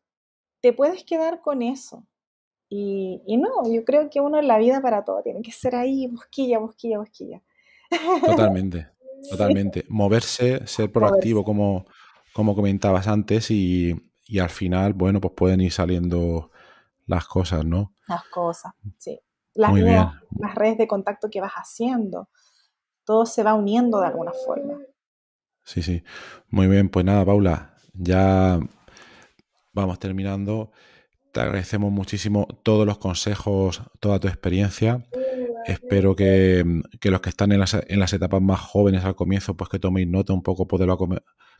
Te 0.62 0.74
puedes 0.74 1.04
quedar 1.04 1.42
con 1.42 1.62
eso. 1.62 2.06
Y, 2.70 3.22
y 3.28 3.38
no, 3.38 3.50
yo 3.72 3.84
creo 3.84 4.10
que 4.10 4.22
uno 4.22 4.40
en 4.40 4.48
la 4.48 4.58
vida 4.58 4.82
para 4.82 5.04
todo 5.04 5.22
tiene 5.22 5.42
que 5.42 5.52
ser 5.52 5.76
ahí, 5.76 6.08
busquilla, 6.08 6.60
busquilla, 6.60 7.00
busquilla. 7.00 7.42
Totalmente. 8.26 8.93
Totalmente. 9.30 9.86
Moverse, 9.90 10.66
ser 10.68 10.92
proactivo, 10.92 11.44
como, 11.44 11.86
como 12.34 12.56
comentabas 12.56 13.08
antes, 13.08 13.52
y, 13.52 13.96
al 14.40 14.50
final, 14.50 14.94
bueno, 14.94 15.22
pues 15.22 15.34
pueden 15.36 15.62
ir 15.62 15.72
saliendo 15.72 16.52
las 17.06 17.26
cosas, 17.26 17.66
¿no? 17.66 17.94
Las 18.08 18.24
cosas, 18.26 18.74
sí. 18.98 19.20
Las, 19.56 19.70
Muy 19.70 19.84
bien. 19.84 20.08
las 20.40 20.56
redes 20.56 20.78
de 20.80 20.88
contacto 20.88 21.30
que 21.30 21.40
vas 21.40 21.54
haciendo, 21.54 22.30
todo 23.06 23.26
se 23.26 23.44
va 23.44 23.54
uniendo 23.54 24.00
de 24.00 24.08
alguna 24.08 24.32
forma. 24.46 24.80
Sí, 25.64 25.82
sí. 25.82 26.04
Muy 26.50 26.68
bien, 26.68 26.90
pues 26.90 27.06
nada, 27.06 27.24
Paula, 27.24 27.76
ya 27.94 28.60
vamos 29.72 30.00
terminando. 30.00 30.72
Te 31.32 31.42
agradecemos 31.42 31.92
muchísimo 31.92 32.48
todos 32.64 32.86
los 32.86 32.98
consejos, 32.98 33.82
toda 34.00 34.20
tu 34.20 34.28
experiencia. 34.28 35.06
Espero 35.66 36.16
que, 36.16 36.64
los 37.03 37.22
que 37.22 37.30
están 37.30 37.51
en 37.51 37.59
las, 37.59 38.14
etapas 38.14 38.41
más 38.41 38.59
jóvenes 38.59 39.03
al 39.05 39.16
comienzo, 39.16 39.55
pues 39.55 39.70
que 39.70 39.80
toméis 39.80 40.07
nota 40.07 40.34
un 40.34 40.43
poco 40.43 40.78
de 40.78 40.86
lo 40.86 40.97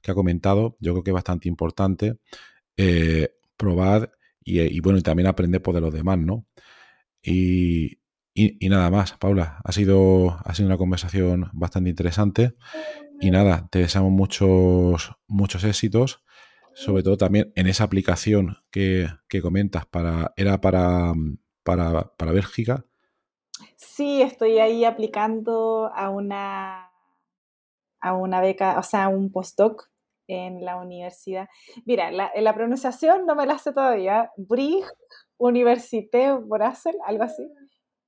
que 0.02 0.12
ha 0.12 0.14
comentado. 0.14 0.76
Yo 0.80 0.94
creo 0.94 1.04
que 1.04 1.10
es 1.12 1.16
bastante 1.16 1.48
importante 1.48 2.18
eh, 2.78 3.36
probar 3.58 4.12
y, 4.44 4.80
bueno, 4.82 5.00
y 5.00 5.02
también 5.02 5.28
aprender 5.28 5.62
por 5.62 5.74
de 5.74 5.82
los 5.82 5.94
demás, 5.94 6.20
¿no? 6.20 6.46
Y, 7.22 8.00
nada 8.62 8.90
más, 8.90 9.14
Paula, 9.14 9.62
ha 9.64 9.72
sido, 9.72 10.38
ha 10.44 10.54
sido 10.54 10.68
una 10.68 10.78
conversación 10.78 11.50
bastante 11.54 11.90
interesante. 11.90 12.56
Y 13.22 13.32
nada, 13.32 13.70
te 13.72 13.80
deseamos 13.80 14.12
muchos, 14.12 15.16
muchos 15.28 15.64
éxitos, 15.64 16.24
sobre 16.74 17.04
todo 17.04 17.18
también 17.18 17.54
en 17.56 17.68
esa 17.68 17.86
aplicación 17.86 18.58
que, 18.72 19.08
comentas, 19.42 19.86
para, 19.86 20.34
era 20.36 20.60
para, 20.60 21.14
para, 21.64 22.12
para 22.18 22.32
Bélgica 22.34 22.86
Sí, 23.86 24.22
estoy 24.22 24.60
ahí 24.60 24.86
aplicando 24.86 25.92
a 25.94 26.10
una, 26.10 26.90
a 28.00 28.14
una 28.14 28.42
beca, 28.42 28.80
o 28.80 28.84
sea, 28.84 29.06
a 29.06 29.10
un 29.10 29.32
postdoc 29.32 29.90
en 30.28 30.64
la 30.64 30.78
universidad. 30.78 31.48
Mira, 31.86 32.12
la, 32.12 32.32
la 32.36 32.56
pronunciación 32.56 33.26
no 33.26 33.36
me 33.36 33.46
la 33.46 33.58
sé 33.58 33.74
todavía. 33.74 34.32
Brig 34.38 34.84
Université 35.38 36.34
Brussels, 36.34 36.98
algo 37.06 37.24
así. 37.24 37.44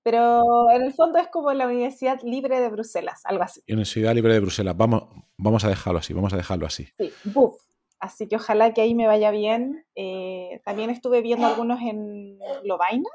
Pero 0.03 0.69
en 0.71 0.83
el 0.83 0.93
fondo 0.93 1.17
es 1.17 1.27
como 1.27 1.51
la 1.53 1.65
Universidad 1.65 2.19
Libre 2.23 2.59
de 2.59 2.69
Bruselas, 2.69 3.21
algo 3.25 3.43
así. 3.43 3.61
Universidad 3.67 4.13
Libre 4.13 4.33
de 4.33 4.39
Bruselas, 4.39 4.77
vamos, 4.77 5.07
vamos 5.35 5.65
a 5.65 5.69
dejarlo 5.69 5.99
así, 5.99 6.13
vamos 6.13 6.31
a 6.33 6.37
dejarlo 6.37 6.67
así. 6.67 6.87
Sí, 6.97 7.11
BUF. 7.23 7.55
Así 7.99 8.27
que 8.27 8.35
ojalá 8.35 8.73
que 8.73 8.81
ahí 8.81 8.93
me 8.93 9.07
vaya 9.07 9.31
bien. 9.31 9.85
Eh, 9.95 10.61
también 10.63 10.91
estuve 10.91 11.21
viendo 11.21 11.47
algunos 11.47 11.81
en 11.81 12.37
Lovaina, 12.63 13.09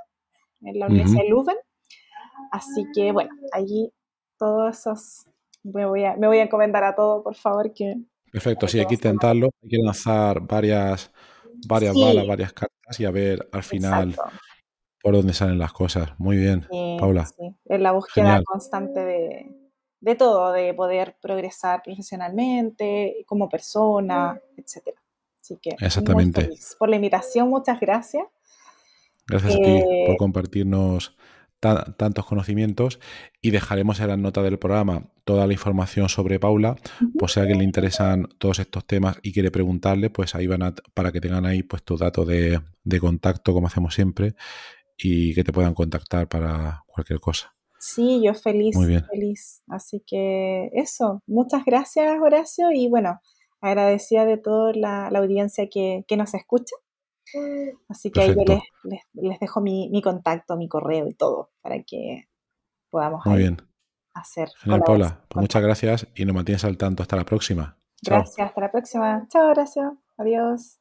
en 0.62 0.78
la 0.80 0.86
Universidad 0.86 1.22
de 1.22 1.28
Leuven. 1.28 1.56
Así 2.50 2.84
que 2.94 3.12
bueno, 3.12 3.30
allí 3.52 3.92
todos 4.38 4.78
esos, 4.78 5.26
me 5.62 5.84
voy 5.86 6.04
a, 6.04 6.16
me 6.16 6.26
voy 6.26 6.38
a 6.38 6.44
encomendar 6.44 6.84
a 6.84 6.94
todo, 6.94 7.22
por 7.22 7.34
favor, 7.34 7.72
que... 7.74 7.96
Perfecto, 8.32 8.68
sí, 8.68 8.78
hay 8.78 8.86
que 8.86 8.94
intentarlo, 8.94 9.50
hay 9.62 9.68
que 9.68 9.78
lanzar 9.78 10.40
varias, 10.40 11.12
varias 11.66 11.94
balas, 11.94 12.26
varias 12.26 12.52
cartas 12.52 13.00
y 13.00 13.04
a 13.04 13.10
ver 13.10 13.48
al 13.52 13.62
final 13.62 14.16
por 15.02 15.14
dónde 15.14 15.32
salen 15.32 15.58
las 15.58 15.72
cosas. 15.72 16.10
Muy 16.18 16.36
bien, 16.36 16.66
Paula. 16.98 17.26
Sí. 17.26 17.54
Es 17.64 17.80
la 17.80 17.92
búsqueda 17.92 18.42
constante 18.44 19.00
de, 19.00 19.50
de 20.00 20.14
todo, 20.14 20.52
de 20.52 20.74
poder 20.74 21.16
progresar 21.20 21.82
profesionalmente, 21.82 23.24
como 23.26 23.48
persona, 23.48 24.40
etc. 24.56 24.96
Así 25.42 25.58
que, 25.60 25.70
Exactamente. 25.80 26.50
por 26.78 26.88
la 26.88 26.96
invitación, 26.96 27.48
muchas 27.48 27.80
gracias. 27.80 28.24
Gracias 29.26 29.54
a 29.54 29.56
ti 29.56 29.82
por 30.06 30.14
eh, 30.14 30.16
compartirnos 31.60 31.96
tantos 31.96 32.26
conocimientos 32.26 33.00
y 33.40 33.50
dejaremos 33.50 34.00
en 34.00 34.08
la 34.08 34.16
nota 34.16 34.42
del 34.42 34.58
programa 34.58 35.10
toda 35.24 35.46
la 35.46 35.52
información 35.52 36.08
sobre 36.08 36.40
Paula, 36.40 36.76
pues 37.18 37.32
si 37.32 37.40
a 37.40 37.42
alguien 37.42 37.58
le 37.58 37.64
interesan 37.64 38.28
todos 38.38 38.58
estos 38.58 38.84
temas 38.86 39.18
y 39.22 39.32
quiere 39.32 39.50
preguntarle, 39.50 40.10
pues 40.10 40.34
ahí 40.34 40.46
van 40.46 40.62
a, 40.62 40.74
para 40.94 41.12
que 41.12 41.20
tengan 41.20 41.46
ahí 41.46 41.62
pues 41.62 41.82
tu 41.82 41.96
dato 41.96 42.24
de, 42.24 42.60
contacto 43.00 43.52
como 43.52 43.68
hacemos 43.68 43.94
siempre 43.94 44.34
y 44.96 45.34
que 45.34 45.44
te 45.44 45.52
puedan 45.52 45.74
contactar 45.74 46.28
para 46.28 46.82
cualquier 46.86 47.20
cosa. 47.20 47.54
Sí, 47.78 48.20
yo 48.22 48.34
feliz, 48.34 48.76
Muy 48.76 48.88
bien. 48.88 49.04
feliz. 49.04 49.62
Así 49.68 50.02
que 50.06 50.70
eso, 50.74 51.22
muchas 51.26 51.64
gracias 51.64 52.18
Horacio 52.20 52.72
y 52.72 52.88
bueno, 52.88 53.20
agradecida 53.60 54.26
de 54.26 54.36
toda 54.36 54.72
la, 54.74 55.08
audiencia 55.08 55.68
que, 55.70 56.04
que 56.06 56.16
nos 56.16 56.34
escucha 56.34 56.74
Así 57.88 58.10
que 58.10 58.22
ahí 58.22 58.34
yo 58.46 58.60
les, 58.84 59.40
dejo 59.40 59.60
mi, 59.60 60.00
contacto, 60.02 60.56
mi 60.56 60.68
correo 60.68 61.08
y 61.08 61.14
todo 61.14 61.50
para 61.60 61.82
que 61.82 62.28
podamos 62.90 63.24
Muy 63.26 63.38
bien. 63.38 63.62
hacer. 64.14 64.48
Genial, 64.58 64.82
Paula. 64.84 65.20
Pues 65.28 65.40
muchas 65.40 65.62
gracias 65.62 66.06
y 66.14 66.24
nos 66.24 66.34
mantienes 66.34 66.64
al 66.64 66.76
tanto. 66.76 67.02
Hasta 67.02 67.16
la 67.16 67.24
próxima. 67.24 67.76
Gracias, 68.02 68.48
hasta 68.48 68.60
la 68.60 68.70
próxima. 68.70 69.26
Chao, 69.28 69.50
gracias. 69.50 69.92
Adiós. 70.16 70.79